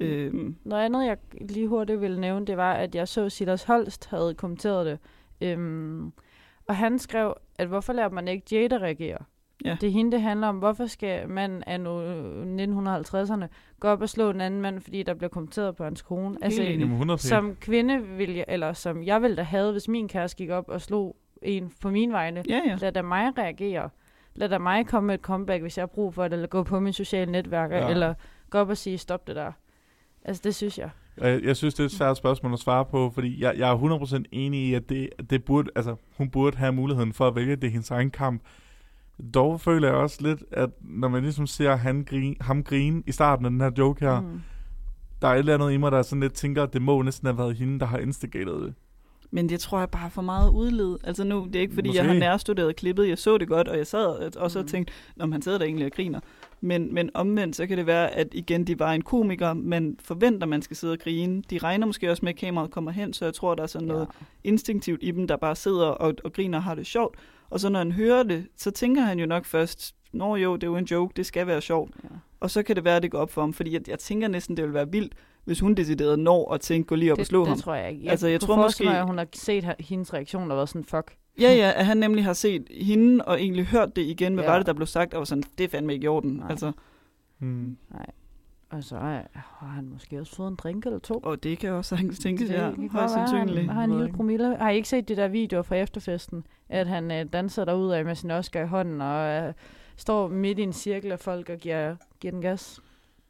Øhm, 0.00 0.56
Noget 0.64 0.84
andet, 0.84 1.06
jeg 1.06 1.16
lige 1.40 1.68
hurtigt 1.68 2.00
ville 2.00 2.20
nævne, 2.20 2.46
det 2.46 2.56
var, 2.56 2.72
at 2.72 2.94
jeg 2.94 3.08
så 3.08 3.28
Silas 3.28 3.64
Holst 3.64 4.06
havde 4.10 4.34
kommenteret 4.34 4.86
det. 4.86 4.98
Øhm, 5.40 6.12
og 6.66 6.76
han 6.76 6.98
skrev, 6.98 7.34
at 7.58 7.68
hvorfor 7.68 7.92
lader 7.92 8.10
man 8.10 8.28
ikke 8.28 8.46
Jada 8.52 8.76
reagere? 8.76 9.18
Ja. 9.64 9.76
Det 9.80 9.86
er 9.86 9.90
hende, 9.90 10.12
det 10.12 10.20
handler 10.22 10.46
om. 10.46 10.58
Hvorfor 10.58 10.86
skal 10.86 11.28
man 11.28 11.62
af 11.66 11.76
1950'erne 11.76 13.46
gå 13.80 13.88
op 13.88 14.02
og 14.02 14.08
slå 14.08 14.30
en 14.30 14.40
anden 14.40 14.60
mand, 14.60 14.80
fordi 14.80 15.02
der 15.02 15.14
bliver 15.14 15.28
kommenteret 15.28 15.76
på 15.76 15.84
hans 15.84 16.02
kone? 16.02 16.36
Altså. 16.42 16.62
Jamen 16.62 16.90
100 16.90 17.18
som 17.18 17.56
kvinde 17.60 18.02
vil 18.02 18.34
jeg, 18.34 18.44
eller 18.48 18.72
som 18.72 19.02
jeg 19.02 19.22
ville 19.22 19.36
da 19.36 19.42
have, 19.42 19.72
hvis 19.72 19.88
min 19.88 20.08
kæreste 20.08 20.36
gik 20.36 20.50
op 20.50 20.68
og 20.68 20.80
slog 20.80 21.16
en 21.42 21.72
på 21.82 21.90
min 21.90 22.12
vegne. 22.12 22.42
ja, 22.48 22.60
ja. 22.66 22.76
Lad 22.80 22.92
da 22.92 23.02
mig 23.02 23.38
reagere. 23.38 23.90
Lad 24.34 24.48
da 24.48 24.58
mig 24.58 24.86
komme 24.86 25.06
med 25.06 25.14
et 25.14 25.20
comeback, 25.20 25.62
hvis 25.62 25.78
jeg 25.78 25.82
har 25.82 25.86
brug 25.86 26.14
for 26.14 26.22
det, 26.22 26.32
eller 26.32 26.46
gå 26.46 26.62
på 26.62 26.80
mine 26.80 26.92
sociale 26.92 27.32
netværker, 27.32 27.76
ja. 27.76 27.88
eller 27.90 28.14
gå 28.50 28.58
op 28.58 28.68
og 28.68 28.76
sige, 28.76 28.98
stop 28.98 29.26
det 29.26 29.36
der. 29.36 29.52
Altså, 30.24 30.40
det 30.44 30.54
synes 30.54 30.78
jeg. 30.78 30.90
Jeg, 31.20 31.42
jeg 31.44 31.56
synes, 31.56 31.74
det 31.74 31.80
er 31.80 31.84
et 31.84 31.92
svært 31.92 32.16
spørgsmål 32.16 32.52
at 32.52 32.58
svare 32.58 32.84
på, 32.84 33.10
fordi 33.14 33.42
jeg, 33.42 33.54
jeg 33.58 33.70
er 33.70 33.98
100% 34.18 34.22
enig 34.32 34.60
i, 34.68 34.74
at 34.74 34.88
det, 34.88 35.08
det 35.30 35.44
burde, 35.44 35.70
altså, 35.76 35.96
hun 36.16 36.30
burde 36.30 36.56
have 36.56 36.72
muligheden 36.72 37.12
for 37.12 37.28
at 37.28 37.34
vælge 37.34 37.56
det 37.56 37.64
er 37.64 37.70
hendes 37.70 37.90
egen 37.90 38.10
kamp. 38.10 38.42
Dog 39.34 39.60
føler 39.60 39.88
jeg 39.88 39.96
også 39.96 40.18
lidt, 40.22 40.44
at 40.50 40.70
når 40.80 41.08
man 41.08 41.22
ligesom 41.22 41.46
ser 41.46 41.76
han 41.76 42.04
grin, 42.04 42.36
ham 42.40 42.62
grine 42.62 43.02
i 43.06 43.12
starten 43.12 43.44
af 43.44 43.50
den 43.50 43.60
her 43.60 43.70
joke 43.78 44.04
her, 44.04 44.20
mm. 44.20 44.40
Der 45.22 45.28
er 45.30 45.34
et 45.34 45.38
eller 45.38 45.54
andet 45.54 45.72
i 45.72 45.76
mig, 45.76 45.92
der 45.92 46.02
sådan 46.02 46.20
lidt 46.20 46.32
tænker, 46.34 46.62
at 46.62 46.72
det 46.72 46.82
må 46.82 47.02
næsten 47.02 47.26
have 47.26 47.38
været 47.38 47.56
hende, 47.56 47.80
der 47.80 47.86
har 47.86 47.98
instigatet 47.98 48.62
det. 48.62 48.74
Men 49.30 49.48
det 49.48 49.60
tror 49.60 49.78
jeg 49.78 49.90
bare 49.90 50.04
er 50.06 50.10
for 50.10 50.22
meget 50.22 50.50
udled. 50.50 50.98
Altså 51.04 51.24
nu, 51.24 51.44
det 51.46 51.56
er 51.56 51.60
ikke 51.60 51.74
fordi, 51.74 51.88
Måske. 51.88 51.98
jeg 52.02 52.06
har 52.12 52.14
nærstuderet 52.18 52.76
klippet. 52.76 53.08
Jeg 53.08 53.18
så 53.18 53.38
det 53.38 53.48
godt, 53.48 53.68
og 53.68 53.76
jeg 53.78 53.86
sad 53.86 54.36
og- 54.36 54.50
så 54.50 54.60
Mm. 54.60 54.66
tænkte, 54.68 54.92
om 55.20 55.32
han 55.32 55.42
sidder 55.42 55.58
der 55.58 55.64
egentlig 55.64 55.86
og 55.86 55.92
griner. 55.92 56.20
Men, 56.60 56.94
men 56.94 57.10
omvendt, 57.14 57.56
så 57.56 57.66
kan 57.66 57.78
det 57.78 57.86
være, 57.86 58.10
at 58.10 58.28
igen, 58.32 58.64
de 58.66 58.78
var 58.78 58.92
en 58.92 59.02
komiker, 59.02 59.52
men 59.52 59.96
forventer, 60.00 60.46
man 60.46 60.62
skal 60.62 60.76
sidde 60.76 60.92
og 60.92 60.98
grine. 60.98 61.42
De 61.50 61.58
regner 61.58 61.86
måske 61.86 62.10
også 62.10 62.24
med, 62.24 62.32
at 62.32 62.38
kameraet 62.38 62.70
kommer 62.70 62.90
hen, 62.90 63.12
så 63.12 63.24
jeg 63.24 63.34
tror, 63.34 63.54
der 63.54 63.62
er 63.62 63.66
sådan 63.66 63.88
noget 63.88 64.08
Ja. 64.20 64.24
instinktivt 64.44 65.02
i 65.02 65.10
dem, 65.10 65.26
der 65.26 65.36
bare 65.36 65.56
sidder 65.56 65.86
og, 65.86 66.14
og 66.24 66.32
griner 66.32 66.58
og 66.58 66.64
har 66.64 66.74
det 66.74 66.86
sjovt. 66.86 67.16
Og 67.50 67.60
så 67.60 67.68
når 67.68 67.78
han 67.78 67.92
hører 67.92 68.22
det, 68.22 68.46
så 68.56 68.70
tænker 68.70 69.02
han 69.02 69.18
jo 69.18 69.26
nok 69.26 69.44
først, 69.44 69.94
Nå 70.12 70.36
jo, 70.36 70.54
det 70.56 70.62
er 70.62 70.66
jo 70.66 70.76
en 70.76 70.84
joke, 70.84 71.12
det 71.16 71.26
skal 71.26 71.46
være 71.46 71.60
sjovt. 71.60 71.90
Ja. 72.04 72.08
Og 72.40 72.50
så 72.50 72.62
kan 72.62 72.76
det 72.76 72.84
være, 72.84 72.96
at 72.96 73.02
det 73.02 73.10
går 73.10 73.18
op 73.18 73.30
for 73.30 73.40
ham, 73.40 73.52
fordi 73.52 73.72
jeg, 73.72 73.88
jeg 73.88 73.98
tænker 73.98 74.28
næsten, 74.28 74.56
det 74.56 74.64
vil 74.64 74.74
være 74.74 74.90
vildt, 74.90 75.14
hvis 75.44 75.60
hun 75.60 75.74
decideret 75.74 76.18
når 76.18 76.52
at 76.54 76.60
tænke, 76.60 76.86
gå 76.86 76.94
lige 76.94 77.12
op 77.12 77.16
og 77.16 77.18
Det, 77.18 77.26
slå 77.26 77.40
det 77.40 77.48
ham. 77.48 77.58
tror 77.58 77.74
jeg 77.74 77.90
ikke. 77.90 78.04
Jeg, 78.04 78.10
Altså, 78.10 78.28
jeg 78.28 78.40
tror 78.40 78.56
måske- 78.56 78.84
mig, 78.84 78.98
at 78.98 79.06
hun 79.06 79.18
har 79.18 79.26
set 79.34 79.74
hendes 79.80 80.14
reaktion 80.14 80.50
og 80.50 80.56
været 80.56 80.68
sådan, 80.68 80.84
fuck. 80.84 81.16
Ja, 81.40 81.52
ja, 81.54 81.72
at 81.76 81.86
han 81.86 81.96
nemlig 81.96 82.24
har 82.24 82.32
set 82.32 82.66
hende 82.80 83.24
og 83.24 83.40
egentlig 83.40 83.64
hørt 83.66 83.96
det 83.96 84.02
igen, 84.02 84.34
hvad 84.34 84.44
Ja. 84.44 84.50
var 84.50 84.58
det, 84.58 84.66
der 84.66 84.72
blev 84.72 84.86
sagt, 84.86 85.14
og 85.14 85.18
var 85.18 85.24
sådan, 85.24 85.44
det 85.58 85.64
er 85.64 85.68
fandme 85.68 85.92
ikke 85.92 86.04
i 86.04 86.08
orden. 86.08 86.30
Nej. 86.32 86.46
Altså, 86.50 86.72
Hmm. 87.38 87.76
Og 88.70 88.84
så 88.84 88.96
øh, 88.96 89.02
har 89.32 89.66
han 89.66 89.88
måske 89.88 90.20
også 90.20 90.36
fået 90.36 90.48
en 90.48 90.54
drink 90.54 90.86
eller 90.86 90.98
to. 90.98 91.14
og 91.18 91.42
det 91.42 91.58
kan 91.58 91.66
jeg 91.66 91.76
også 91.76 91.88
sagtens 91.96 92.18
tænkes, 92.18 92.48
Det 92.48 92.54
ja, 92.54 92.70
højst 92.90 93.14
sandsynligt. 93.14 93.58
Han 93.58 93.68
har 93.68 93.84
en 93.84 93.96
lille 93.98 94.12
promille. 94.12 94.56
Har 94.56 94.70
I 94.70 94.76
ikke 94.76 94.88
set 94.88 95.08
de 95.08 95.16
der 95.16 95.28
videoer 95.28 95.62
fra 95.62 95.76
efterfesten? 95.76 96.46
At 96.68 96.86
han 96.86 97.10
øh, 97.10 97.24
danser 97.32 97.64
derude 97.64 97.96
af 97.96 98.04
med 98.04 98.14
sin 98.14 98.30
Oscar 98.30 98.60
i 98.62 98.66
hånden, 98.66 99.00
og 99.00 99.42
øh, 99.46 99.52
står 99.96 100.28
midt 100.28 100.58
i 100.58 100.62
en 100.62 100.72
cirkel 100.72 101.12
af 101.12 101.20
folk 101.20 101.48
og 101.50 101.56
giver, 101.58 101.96
giver 102.20 102.32
den 102.32 102.40
gas. 102.42 102.80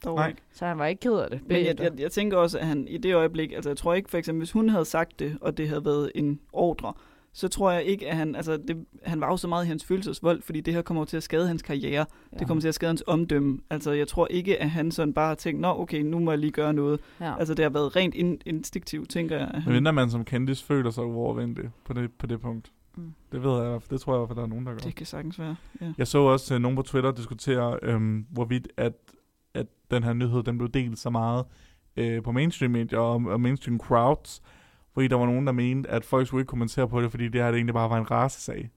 Dog 0.04 0.14
Nej. 0.16 0.34
Så 0.52 0.66
han 0.66 0.78
var 0.78 0.86
ikke 0.86 1.00
ked 1.00 1.12
af 1.14 1.30
det. 1.30 1.40
Men 1.48 1.66
jeg, 1.66 1.80
jeg, 1.80 1.92
jeg 1.98 2.10
tænker 2.12 2.36
også, 2.36 2.58
at 2.58 2.66
han 2.66 2.88
i 2.88 2.98
det 2.98 3.14
øjeblik, 3.14 3.52
altså 3.52 3.70
jeg 3.70 3.76
tror 3.76 3.94
ikke 3.94 4.10
for 4.10 4.18
eksempel, 4.18 4.40
hvis 4.40 4.52
hun 4.52 4.68
havde 4.68 4.84
sagt 4.84 5.18
det, 5.18 5.38
og 5.40 5.56
det 5.58 5.68
havde 5.68 5.84
været 5.84 6.12
en 6.14 6.40
ordre, 6.52 6.92
så 7.36 7.48
tror 7.48 7.70
jeg 7.70 7.84
ikke, 7.84 8.08
at 8.08 8.16
han, 8.16 8.34
altså 8.34 8.56
det, 8.56 8.84
han 9.02 9.20
var 9.20 9.26
jo 9.26 9.36
så 9.36 9.48
meget 9.48 9.64
i 9.64 9.68
hans 9.68 9.84
følelsesvold, 9.84 10.42
fordi 10.42 10.60
det 10.60 10.74
her 10.74 10.82
kommer 10.82 11.04
til 11.04 11.16
at 11.16 11.22
skade 11.22 11.48
hans 11.48 11.62
karriere. 11.62 12.06
Ja. 12.32 12.38
Det 12.38 12.46
kommer 12.46 12.60
til 12.60 12.68
at 12.68 12.74
skade 12.74 12.88
hans 12.88 13.02
omdømme. 13.06 13.58
Altså 13.70 13.92
jeg 13.92 14.08
tror 14.08 14.26
ikke, 14.30 14.62
at 14.62 14.70
han 14.70 14.90
sådan 14.90 15.14
bare 15.14 15.28
har 15.28 15.34
tænkt, 15.34 15.60
nå 15.60 15.80
okay, 15.80 16.00
nu 16.00 16.18
må 16.18 16.30
jeg 16.32 16.38
lige 16.38 16.50
gøre 16.50 16.74
noget. 16.74 17.00
ja. 17.20 17.38
Altså 17.38 17.54
det 17.54 17.62
har 17.62 17.70
været 17.70 17.96
rent 17.96 18.14
in, 18.14 18.40
instinktivt, 18.46 19.10
tænker 19.10 19.38
jeg. 19.38 19.62
Men 19.66 19.94
man 19.94 20.10
som 20.10 20.24
kendis 20.24 20.62
føler 20.62 20.90
sig 20.90 21.04
uovervindelig 21.04 21.70
på 21.84 21.92
det, 21.92 22.12
på 22.12 22.26
det 22.26 22.40
punkt. 22.40 22.72
Mm. 22.96 23.14
Det 23.32 23.42
ved 23.42 23.62
jeg, 23.62 23.80
det 23.90 24.00
tror 24.00 24.12
jeg 24.12 24.18
i 24.18 24.20
hvert 24.20 24.28
fald, 24.28 24.36
der 24.36 24.42
er 24.42 24.48
nogen, 24.48 24.66
der 24.66 24.72
gør. 24.72 24.78
Det 24.78 24.94
kan 24.94 25.06
sagtens 25.06 25.38
være, 25.38 25.56
ja. 25.80 25.92
Jeg 25.98 26.06
så 26.06 26.18
også 26.18 26.54
uh, 26.54 26.60
nogen 26.60 26.76
på 26.76 26.82
Twitter 26.82 27.12
diskutere, 27.12 27.78
øhm, 27.82 28.26
hvorvidt 28.30 28.68
at, 28.76 28.92
at 29.54 29.66
den 29.90 30.02
her 30.02 30.12
nyhed 30.12 30.42
den 30.42 30.58
blev 30.58 30.70
delt 30.70 30.98
så 30.98 31.10
meget 31.10 31.44
øh, 31.96 32.22
på 32.22 32.32
mainstream 32.32 32.70
medier 32.70 32.98
og, 32.98 33.22
og 33.26 33.40
mainstream 33.40 33.78
crowds, 33.78 34.42
fordi 34.94 35.08
der 35.08 35.16
var 35.16 35.26
nogen, 35.26 35.46
der 35.46 35.52
mente, 35.52 35.90
at 35.90 36.04
folk 36.04 36.26
skulle 36.26 36.40
ikke 36.42 36.50
kommentere 36.50 36.88
på 36.88 37.00
det, 37.00 37.10
fordi 37.10 37.28
det 37.28 37.40
her 37.40 37.50
det 37.50 37.56
egentlig 37.56 37.74
bare 37.74 37.90
var 37.90 37.98
en 37.98 38.10
racesag. 38.10 38.70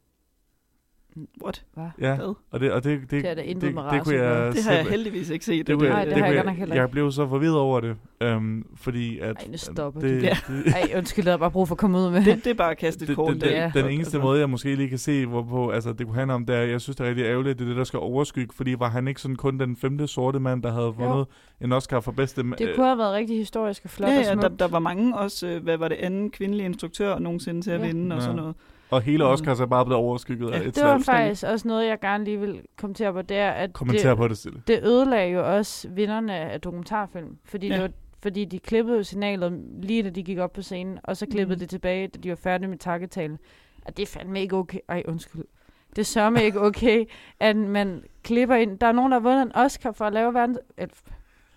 What? 1.44 1.64
Hvad? 1.74 1.86
Ja, 2.02 2.16
Hvad? 2.16 2.34
og 2.52 2.60
det, 2.60 2.72
og 2.72 2.84
det, 2.84 3.02
det, 3.02 3.12
Det 3.12 3.26
er 3.26 3.34
det, 3.34 3.78
race 3.78 4.04
kunne 4.04 4.16
jeg 4.16 4.54
Det 4.54 4.64
har 4.64 4.74
jeg 4.74 4.86
heldigvis 4.86 5.30
ikke 5.30 5.46
set. 5.46 5.68
det 5.68 5.76
kunne, 5.78 5.90
Nej, 5.90 5.98
jeg, 5.98 6.08
det 6.08 6.16
det 6.16 6.24
har 6.24 6.32
jeg 6.32 6.46
jeg, 6.46 6.62
ikke. 6.62 6.76
jeg 6.76 6.92
blev 6.92 7.12
så 7.12 7.28
forvirret 7.28 7.56
over 7.58 7.80
det, 7.80 7.96
øhm, 8.22 8.66
fordi 8.76 9.20
at... 9.20 9.36
Ej, 9.40 9.48
nu 9.52 9.58
stopper 9.58 10.02
det, 10.02 10.22
det, 10.22 10.74
Ej, 10.74 10.92
undskyld, 10.98 11.26
jeg 11.26 11.32
har 11.34 11.38
bare 11.38 11.52
brug 11.52 11.68
for 11.68 11.76
at 11.76 11.80
komme 11.80 11.98
ud 11.98 12.12
med. 12.12 12.26
det, 12.26 12.44
det 12.44 12.48
er 12.48 12.54
bare 12.54 12.72
at 12.72 12.78
kaste 12.78 13.02
et 13.04 13.08
det, 13.08 13.16
kort. 13.16 13.34
den, 13.34 13.42
den, 13.42 13.50
Ja. 13.50 13.72
den 13.74 13.86
eneste 13.86 13.98
altså, 14.00 14.20
måde, 14.20 14.40
jeg 14.40 14.50
måske 14.50 14.76
lige 14.76 14.90
kan 14.90 14.98
se, 14.98 15.26
hvorpå 15.26 15.70
altså, 15.70 15.94
det 15.94 16.06
kunne 16.08 16.16
handle 16.18 16.34
om, 16.34 16.46
det 16.46 16.56
er, 16.56 16.62
jeg 16.62 16.82
synes, 16.82 16.96
det 16.96 17.04
er 17.06 17.10
rigtig 17.10 17.24
ærgerligt, 17.26 17.60
det 17.60 17.66
er 17.66 17.70
det, 17.70 17.78
der 17.78 17.84
skal 17.84 18.00
overskygge, 18.00 18.54
fordi 18.56 18.76
var 18.80 18.90
han 18.90 19.08
ikke 19.08 19.22
sådan 19.22 19.36
kun 19.36 19.60
den 19.60 19.76
femte 19.76 20.08
sorte 20.08 20.40
mand, 20.40 20.64
der 20.64 20.72
havde 20.72 20.94
vundet 20.98 21.28
en 21.62 21.72
Oscar 21.72 22.00
for 22.00 22.12
bedste... 22.12 22.44
Det 22.44 22.72
kunne 22.76 22.86
have 22.86 22.98
været 22.98 23.14
rigtig 23.14 23.38
historisk 23.38 23.82
og 23.84 23.90
flot 23.90 24.10
Ja, 24.10 24.18
og 24.18 24.24
ja, 24.24 24.32
smukt. 24.34 24.42
der, 24.44 24.50
der 24.50 24.68
var 24.68 24.80
mange 24.80 25.18
også, 25.18 25.48
øh, 25.48 25.64
hvad 25.64 25.78
var 25.78 25.88
det, 25.88 25.96
anden 25.96 26.30
kvindelige 26.30 26.66
instruktør 26.66 27.20
nogensinde 27.20 27.62
til 27.62 27.72
at 27.72 27.80
Ja. 27.82 27.86
vinde 27.86 28.16
og 28.16 28.22
sådan 28.22 28.36
noget. 28.36 28.56
Og 28.90 29.02
hele 29.02 29.24
Mm. 29.24 29.30
Oscars 29.30 29.60
er 29.60 29.66
bare 29.66 29.86
blevet 29.86 30.04
overskygget 30.04 30.50
Ja, 30.52 30.56
af 30.56 30.62
et 30.68 30.76
det 30.76 30.84
var 30.84 30.98
faktisk 31.00 31.44
også 31.44 31.68
noget, 31.68 31.88
jeg 31.88 32.00
gerne 32.00 32.24
lige 32.24 32.40
vil 32.40 32.62
kommentere 32.78 33.14
på, 33.14 33.22
det 33.22 33.38
er, 33.38 33.52
at 33.52 33.74
Kommentere 33.74 34.10
det, 34.10 34.18
på 34.18 34.28
det 34.28 34.38
stille. 34.38 34.62
det 34.68 34.80
ødelagde 34.84 35.32
jo 35.32 35.56
også 35.56 35.90
vinderne 35.90 36.34
af 36.36 36.62
dokumentarfilm. 36.62 37.38
Fordi, 37.46 37.68
Ja. 37.68 37.74
det 37.74 37.82
var, 37.82 37.90
fordi 38.24 38.46
de 38.46 38.60
klippede 38.60 38.98
jo 38.98 39.04
signalet 39.04 39.62
lige 39.82 40.04
da 40.04 40.10
de 40.10 40.24
gik 40.24 40.38
op 40.38 40.54
på 40.54 40.62
scenen, 40.62 41.00
og 41.04 41.18
så 41.18 41.26
klippede 41.26 41.56
Mhm. 41.56 41.60
det 41.60 41.70
tilbage, 41.70 42.08
da 42.08 42.20
de 42.20 42.30
var 42.30 42.36
færdige 42.36 42.70
med 42.70 42.78
takketalen. 42.78 43.38
Og 43.86 43.98
det 43.98 44.04
er 44.04 44.08
fandme 44.20 44.42
ikke 44.42 44.56
okay. 44.56 44.80
Ej, 44.90 45.04
undskyld. 45.08 45.44
Det 45.90 45.98
er 46.00 46.04
sørme 46.06 46.44
ikke 46.44 46.62
okay, 46.62 47.06
at 47.40 47.56
man 47.56 48.04
klipper 48.24 48.56
ind. 48.56 48.80
Der 48.80 48.88
er 48.88 48.92
nogen, 48.92 49.12
der 49.12 49.20
har 49.20 49.24
vundet 49.30 49.42
en 49.42 49.52
Oscar 49.56 49.92
for 49.92 50.06
at 50.06 50.14
lave 50.14 50.34
verdens, 50.34 50.60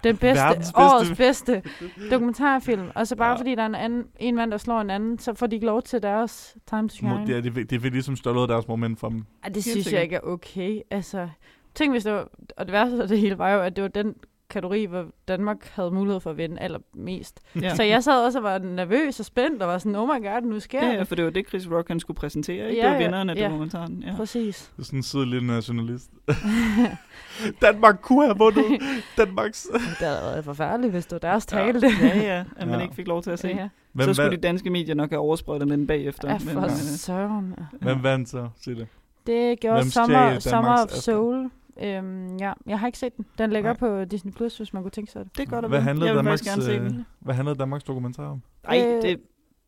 den 0.05 0.17
bedste, 0.17 0.45
bedste- 0.57 0.77
årets 0.79 1.11
bedste 1.17 1.63
dokumentarfilm. 2.11 2.91
Og 2.95 3.07
så 3.07 3.17
bare 3.17 3.31
Ja. 3.31 3.37
fordi 3.39 3.55
der 3.55 3.63
er 3.63 3.67
en, 3.67 3.75
anden, 3.75 4.05
en 4.19 4.35
mand, 4.35 4.51
der 4.51 4.57
slår 4.57 4.81
en 4.81 4.91
anden, 4.91 5.19
så 5.19 5.35
får 5.35 5.47
de 5.47 5.55
ikke 5.57 5.67
lov 5.67 5.83
til 5.83 6.03
deres 6.03 6.57
time 6.71 6.89
to 6.89 6.97
shine. 6.97 7.27
Det, 7.27 7.37
er, 7.37 7.41
det, 7.41 7.71
det 7.71 7.83
vil 7.83 7.93
ligesom 7.93 8.17
stjålet 8.17 8.49
deres 8.49 8.69
moment 8.69 9.01
fra 9.01 9.09
dem. 9.09 9.25
Ej, 9.43 9.49
det 9.49 9.55
Helt 9.65 9.65
synes 9.65 9.93
jeg 9.93 10.03
ikke 10.03 10.17
er 10.17 10.21
okay. 10.21 10.81
Altså, 10.91 11.29
tænk 11.75 11.93
hvis 11.93 12.05
det 12.05 12.13
var, 12.13 12.29
og 12.57 12.67
det 12.67 12.73
værste 12.73 13.03
af 13.03 13.09
det 13.09 13.19
hele 13.21 13.39
var 13.39 13.51
jo, 13.51 13.61
at 13.61 13.77
det 13.77 13.83
var 13.83 13.89
den 13.89 14.15
kategori, 14.51 14.85
hvor 14.85 15.07
Danmark 15.29 15.71
havde 15.75 15.91
mulighed 15.91 16.21
for 16.21 16.31
at 16.31 16.37
vinde 16.37 16.61
allermest. 16.61 17.41
Ja. 17.55 17.61
Ja. 17.61 17.75
Så 17.75 17.83
jeg 17.83 18.05
sad 18.05 18.25
også 18.27 18.39
og 18.39 18.43
var 18.45 18.59
nervøs 18.59 19.21
og 19.21 19.27
spændt, 19.27 19.63
og 19.63 19.69
var 19.69 19.79
sådan, 19.79 19.95
oh 19.97 20.09
my 20.09 20.25
god, 20.27 20.43
nu 20.43 20.61
sker 20.61 20.85
Ja, 20.85 20.91
det. 20.93 20.97
ja, 20.99 21.03
for 21.03 21.15
det 21.15 21.25
var 21.25 21.31
det, 21.31 21.49
Chris 21.49 21.71
Rock 21.71 21.89
han 21.89 22.01
skulle 22.01 22.17
præsentere, 22.17 22.71
ikke? 22.71 22.83
Ja, 22.83 22.87
det 22.89 22.95
var 22.95 23.01
ja, 23.01 23.05
vinderen 23.05 23.31
af 23.31 23.35
ja. 23.37 23.45
dokumentaren. 23.49 24.05
Ja. 24.07 24.17
Præcis. 24.17 24.71
Det 24.77 24.83
er 24.83 24.87
sådan 24.87 24.99
en 24.99 25.03
sød 25.03 25.25
lille 25.27 25.47
nationalist. 25.47 26.11
Danmark 27.63 27.99
kunne 28.03 28.25
have 28.27 28.39
vundet. 28.39 28.65
Danmarks... 29.19 29.69
det 29.73 29.81
havde 30.07 30.21
været 30.23 30.45
forfærdeligt, 30.45 30.93
hvis 30.93 31.07
det 31.07 31.13
var 31.13 31.19
deres 31.31 31.47
Ja. 31.53 31.57
tale. 31.59 31.81
det. 31.81 31.91
ja, 32.03 32.19
ja, 32.19 32.45
at 32.57 32.69
man 32.69 32.77
Ja. 32.79 32.83
ikke 32.83 32.95
fik 32.95 33.07
lov 33.09 33.23
til 33.23 33.31
at 33.31 33.39
se. 33.39 33.49
ja. 33.49 33.69
Hvem, 33.93 34.05
så 34.07 34.15
skulle 34.15 34.31
de 34.37 34.37
danske 34.37 34.71
medier 34.71 34.95
nok 34.95 35.11
have 35.11 35.21
oversprøjtet 35.21 35.69
med 35.69 35.77
den 35.77 35.87
bagefter. 35.87 36.29
ja, 36.31 36.39
men, 36.39 36.49
for 36.55 36.63
øh, 36.65 36.71
søren. 36.71 37.55
hvem 37.81 38.03
vandt 38.03 38.29
så, 38.29 38.49
Sille? 38.65 38.87
Det 39.27 39.61
gjorde 39.61 39.77
Hvem 39.81 39.91
Summer, 39.91 40.39
Summer 40.39 40.83
of? 40.83 40.91
Soul. 40.91 41.51
Øhm, 41.83 42.37
ja, 42.37 42.53
jeg 42.67 42.79
har 42.81 42.87
ikke 42.87 42.99
set 42.99 43.17
den. 43.17 43.27
Den 43.39 43.51
ligger 43.51 43.71
Nej. 43.71 43.79
på 43.79 44.05
Disney+, 44.05 44.33
Plus, 44.33 44.57
hvis 44.57 44.73
man 44.73 44.83
kunne 44.83 44.91
tænke 44.91 45.13
sig 45.13 45.25
det. 45.25 45.37
det 45.37 45.43
er 45.47 45.51
godt 45.51 45.65
at 45.65 45.71
Hvad 45.71 45.81
handlede 45.81 46.07
Jeg 46.09 46.17
Danmarks, 46.17 46.43
gerne 46.43 46.63
se 46.63 46.73
øh, 46.73 46.81
den. 46.81 47.07
Hvad 47.21 47.35
handlede 47.35 47.59
Danmarks 47.59 47.85
dokumentar 47.85 48.25
om? 48.27 48.43
Ej, 48.65 48.83
Øh, 48.87 49.03
det 49.03 49.21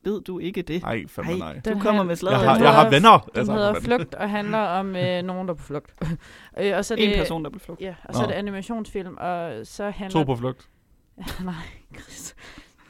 ved 0.04 0.20
du 0.22 0.38
ikke 0.38 0.62
det. 0.62 0.82
Nej, 0.82 1.06
fandme 1.08 1.32
Ej, 1.32 1.38
nej. 1.38 1.60
Du 1.74 1.78
kommer 1.80 2.02
med 2.02 2.10
Jeg 2.10 2.18
slaget. 2.18 2.40
har, 2.40 2.58
jeg 2.58 2.74
har 2.74 2.90
venner. 2.90 3.18
Den 3.18 3.30
altså, 3.38 3.52
hedder 3.52 3.80
Flugt 3.80 4.14
og 4.14 4.30
handler 4.30 4.58
om 4.58 4.96
øh, 4.96 5.22
nogen, 5.32 5.48
der 5.48 5.54
er 5.54 5.58
på 5.58 5.62
flugt. 5.64 5.94
øh, 6.60 6.72
og 6.76 6.84
så 6.84 6.94
er 6.94 6.98
En 6.98 7.08
det, 7.10 7.18
person, 7.18 7.44
der 7.44 7.50
blev 7.50 7.60
flugt. 7.60 7.80
Ja, 7.80 7.94
og 8.04 8.14
så 8.14 8.20
er 8.20 8.26
Nå. 8.26 8.30
det 8.30 8.34
animationsfilm, 8.38 9.16
og 9.20 9.66
så 9.66 9.90
handler... 9.90 10.20
To 10.20 10.24
på 10.24 10.36
flugt. 10.36 10.68
nej, 11.44 11.54
Chris. 12.00 12.34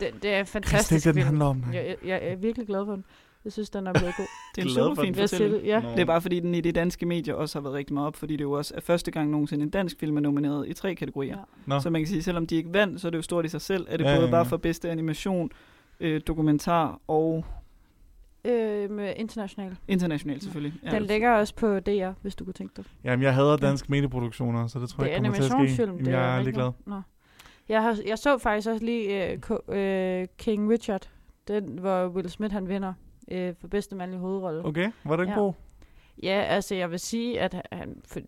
Det, 0.00 0.10
det 0.22 0.34
er 0.34 0.40
en 0.40 0.46
Chris, 0.46 0.52
det 0.52 0.58
er 0.58 0.60
fantastisk 0.68 1.04
det, 1.04 1.14
den 1.14 1.22
film. 1.22 1.26
handler 1.26 1.46
om. 1.46 1.56
nej. 1.56 1.74
Jeg, 1.76 1.86
jeg, 1.86 1.96
jeg 2.22 2.32
er 2.32 2.36
virkelig 2.36 2.66
glad 2.66 2.86
for 2.86 2.92
den. 2.92 3.04
Jeg 3.44 3.52
synes, 3.52 3.70
den 3.70 3.86
er 3.86 3.92
blevet 3.92 4.14
god. 4.16 4.26
Det 4.54 4.62
er 4.62 4.66
en 4.66 4.70
super 4.74 5.02
fin 5.02 5.14
fortælling. 5.14 5.52
det, 5.62 5.68
ja. 5.68 5.80
Nå. 5.80 5.88
Det 5.90 5.98
er 6.00 6.04
bare 6.04 6.20
fordi, 6.20 6.40
den 6.40 6.54
i 6.54 6.60
de 6.60 6.72
danske 6.72 7.06
medier 7.06 7.34
også 7.34 7.58
har 7.58 7.62
været 7.62 7.74
rigtig 7.74 7.94
meget 7.94 8.06
op, 8.06 8.16
fordi 8.16 8.36
det 8.36 8.44
jo 8.44 8.52
også 8.52 8.74
er 8.76 8.80
første 8.80 9.10
gang 9.10 9.30
nogensinde 9.30 9.62
en 9.62 9.70
dansk 9.70 9.96
film 10.00 10.16
er 10.16 10.20
nomineret 10.20 10.68
i 10.68 10.72
tre 10.72 10.94
kategorier. 10.94 11.36
Ja. 11.38 11.42
Nå. 11.66 11.80
Så 11.80 11.90
man 11.90 12.00
kan 12.00 12.08
sige, 12.08 12.22
selvom 12.22 12.46
de 12.46 12.56
ikke 12.56 12.72
vandt, 12.72 13.00
så 13.00 13.08
er 13.08 13.10
det 13.10 13.16
jo 13.18 13.22
stort 13.22 13.44
i 13.44 13.48
sig 13.48 13.60
selv, 13.60 13.86
at 13.90 13.98
det 13.98 14.04
Ja, 14.06 14.14
både 14.16 14.24
ja, 14.26 14.30
bare 14.30 14.38
ja. 14.40 14.42
for 14.50 14.56
bedste 14.56 14.90
animation, 14.90 15.50
øh, 16.00 16.20
dokumentar 16.26 17.00
og 17.08 17.44
Øh, 18.44 18.90
med 18.90 19.12
international. 19.16 19.76
international 19.88 20.40
selvfølgelig. 20.40 20.80
Ja, 20.84 20.90
Den 20.90 21.02
ligger 21.02 21.30
også 21.30 21.54
på 21.54 21.80
DR, 21.80 22.10
hvis 22.22 22.34
du 22.34 22.44
kunne 22.44 22.54
tænke 22.54 22.72
dig. 22.76 22.84
Jamen, 23.04 23.22
jeg 23.22 23.34
hader 23.34 23.56
dansk 23.56 23.90
medieproduktioner, 23.90 24.66
så 24.66 24.78
det 24.78 24.88
tror 24.88 25.04
Det 25.04 25.10
jeg 25.10 25.12
er 25.12 25.16
ikke 25.16 25.24
kommer 25.24 25.36
til 25.36 25.42
at 25.42 25.46
ske. 25.48 25.54
animationsfilm. 25.54 25.90
Jamen, 25.92 26.04
det 26.04 26.12
jeg 26.12 26.38
er 26.38 26.42
ligeglad. 26.42 26.70
Nå. 26.86 27.00
Jeg, 27.68 27.82
har, 27.82 27.98
jeg 28.06 28.18
så 28.18 28.38
faktisk 28.38 28.68
også 28.68 28.84
lige 28.84 29.32
øh, 29.32 29.38
Ko- 29.38 29.72
øh, 29.72 30.26
King 30.38 30.70
Richard. 30.70 31.08
Den, 31.48 31.78
hvor 31.78 32.06
Will 32.08 32.30
Smith 32.30 32.52
han 32.52 32.68
vinder 32.68 32.92
øh, 33.30 33.54
for 33.60 33.68
bedste 33.68 33.94
mandlige 33.96 34.20
hovedrolle. 34.20 34.64
Okay, 34.64 34.90
var 35.04 35.16
den 35.16 35.28
Ja. 35.28 35.34
god? 35.34 35.52
Ja, 36.22 36.40
altså 36.48 36.74
jeg 36.74 36.90
vil 36.90 36.98
sige, 36.98 37.40
at 37.40 37.62
han 37.72 38.00
for, 38.04 38.20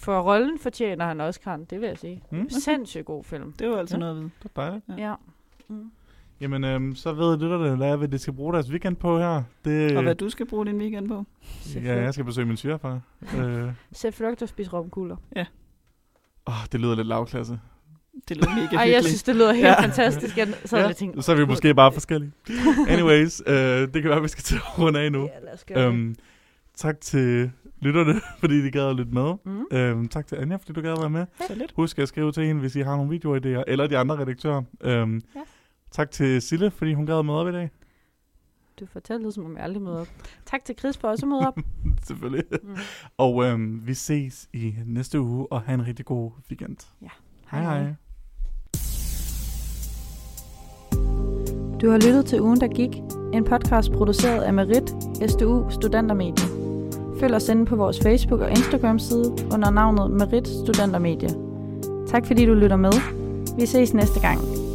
for 0.00 0.20
rollen 0.20 0.58
fortjener 0.58 1.04
han 1.06 1.20
Oscar'en, 1.20 1.64
det 1.70 1.80
vil 1.80 1.86
jeg 1.86 1.98
sige. 1.98 2.22
Mm. 2.30 2.38
Mm. 2.38 2.50
Sindssygt 2.50 3.04
god 3.06 3.24
film. 3.24 3.52
Det 3.52 3.70
var 3.70 3.76
altså 3.78 3.94
Ja. 3.96 3.98
noget 3.98 4.12
at 4.12 4.16
vide. 4.20 4.30
Det 4.42 4.50
var 4.56 4.62
dejligt. 4.62 4.84
Ja. 4.88 5.08
Ja. 5.08 5.14
Mm. 5.68 5.90
Jamen, 6.40 6.64
øhm, 6.64 6.94
så 6.94 7.12
ved 7.12 7.38
lytterne, 7.38 7.76
hvad, 7.76 7.96
hvad 7.96 8.08
de 8.08 8.18
skal 8.18 8.32
bruge 8.32 8.52
deres 8.54 8.70
weekend 8.70 8.96
på 8.96 9.18
her. 9.18 9.42
Det, 9.64 9.96
Og 9.96 10.02
hvad 10.02 10.14
du 10.14 10.28
skal 10.30 10.46
bruge 10.46 10.66
din 10.66 10.76
weekend 10.80 11.08
på? 11.08 11.24
Ja, 11.74 12.02
jeg 12.02 12.12
skal 12.12 12.24
besøge 12.24 12.46
min 12.46 12.56
svigerfar. 12.56 13.00
øh, 13.38 13.72
Se 13.92 14.12
flugt 14.12 14.42
og 14.42 14.48
spise 14.48 14.72
romkugler. 14.72 15.16
åh, 16.46 16.54
det 16.72 16.80
lyder 16.80 16.94
lidt 16.94 17.06
lavklasse. 17.06 17.60
Det 18.28 18.36
lyder 18.36 18.48
mega 18.54 18.60
Ej, 18.60 18.70
jeg 18.80 18.84
hyggeligt. 18.86 19.06
synes, 19.06 19.22
det 19.22 19.36
lyder 19.36 19.52
helt 19.52 19.64
Ja. 19.66 19.72
ja. 19.72 19.82
fantastisk. 19.82 20.36
Jeg 20.38 20.48
sad 20.64 20.78
Ja, 20.78 20.84
ja. 20.84 20.88
og 20.90 20.96
tænkte, 20.96 21.22
Så 21.22 21.32
er 21.32 21.36
vi 21.36 21.44
måske 21.44 21.74
bare 21.74 21.92
forskellige. 21.92 22.32
Anyways, 22.88 23.42
øh, 23.46 23.54
det 23.56 23.92
kan 23.92 24.04
være, 24.04 24.16
at 24.16 24.22
vi 24.22 24.28
skal 24.28 24.44
til 24.44 24.56
at 24.56 24.78
runde 24.78 25.00
af 25.00 25.12
nu. 25.12 25.22
Ja, 25.22 25.44
lad 25.44 25.52
os 25.54 25.64
gøre 25.64 25.82
det. 25.82 25.88
Øhm, 25.88 26.14
tak 26.74 27.00
til 27.00 27.50
lytterne, 27.80 28.20
fordi 28.40 28.62
de 28.64 28.70
gad 28.70 28.88
at 28.88 28.96
lytte 28.96 29.12
med. 29.14 29.34
Mm. 29.44 29.64
Øhm, 29.72 30.08
tak 30.08 30.26
til 30.26 30.36
Anja, 30.36 30.56
fordi 30.56 30.72
du 30.72 30.80
gad 30.80 30.92
at 30.92 30.98
være 31.00 31.10
med. 31.10 31.26
Lidt. 31.54 31.72
Husk 31.76 31.98
at 31.98 32.08
skrive 32.08 32.32
til 32.32 32.44
hende, 32.46 32.60
hvis 32.60 32.76
I 32.76 32.80
har 32.80 32.96
nogle 32.96 33.16
videoidéer, 33.16 33.62
eller 33.66 33.86
de 33.86 33.98
andre 33.98 34.16
redaktører. 34.18 34.62
Øhm, 34.80 35.22
Ja. 35.34 35.40
Tak 35.90 36.10
til 36.10 36.42
Sille, 36.42 36.70
fordi 36.70 36.94
hun 36.94 37.06
gad 37.06 37.22
med 37.22 37.34
op 37.34 37.48
i 37.48 37.52
dag. 37.52 37.70
Du 38.80 38.86
fortæller 38.92 39.30
som 39.30 39.44
om 39.44 39.54
jeg 39.56 39.64
aldrig 39.64 39.82
møder 39.82 40.00
op. 40.00 40.08
Tak 40.46 40.64
til 40.64 40.74
Chris 40.78 40.96
for 40.96 41.08
også 41.08 41.26
at 41.26 41.28
møde 41.28 41.40
op. 41.46 41.58
Selvfølgelig. 42.06 42.44
Mm. 42.62 42.76
Og 43.18 43.44
øhm, 43.44 43.86
vi 43.86 43.94
ses 43.94 44.48
i 44.52 44.74
næste 44.86 45.20
uge, 45.20 45.52
og 45.52 45.62
have 45.62 45.74
en 45.74 45.86
rigtig 45.86 46.04
god 46.04 46.30
weekend. 46.50 46.76
Hej 47.50 47.62
hej. 47.62 47.94
Du 51.80 51.90
har 51.90 51.98
lyttet 51.98 52.26
til 52.26 52.40
Ugen, 52.40 52.60
der 52.60 52.66
gik. 52.66 53.02
En 53.32 53.44
podcast 53.44 53.92
produceret 53.92 54.42
af 54.42 54.54
Merit, 54.54 54.94
SDU 55.28 55.70
Studentermedie. 55.70 56.46
Følg 57.20 57.34
os 57.34 57.48
inde 57.48 57.66
på 57.66 57.76
vores 57.76 58.00
Facebook- 58.00 58.40
og 58.40 58.50
Instagram-side 58.50 59.32
under 59.54 59.70
navnet 59.70 60.10
Merit 60.10 60.48
Studentermedie. 60.48 61.28
Tak 62.06 62.26
fordi 62.26 62.46
du 62.46 62.54
lytter 62.54 62.76
med. 62.76 62.92
Vi 63.58 63.66
ses 63.66 63.94
næste 63.94 64.20
gang. 64.20 64.65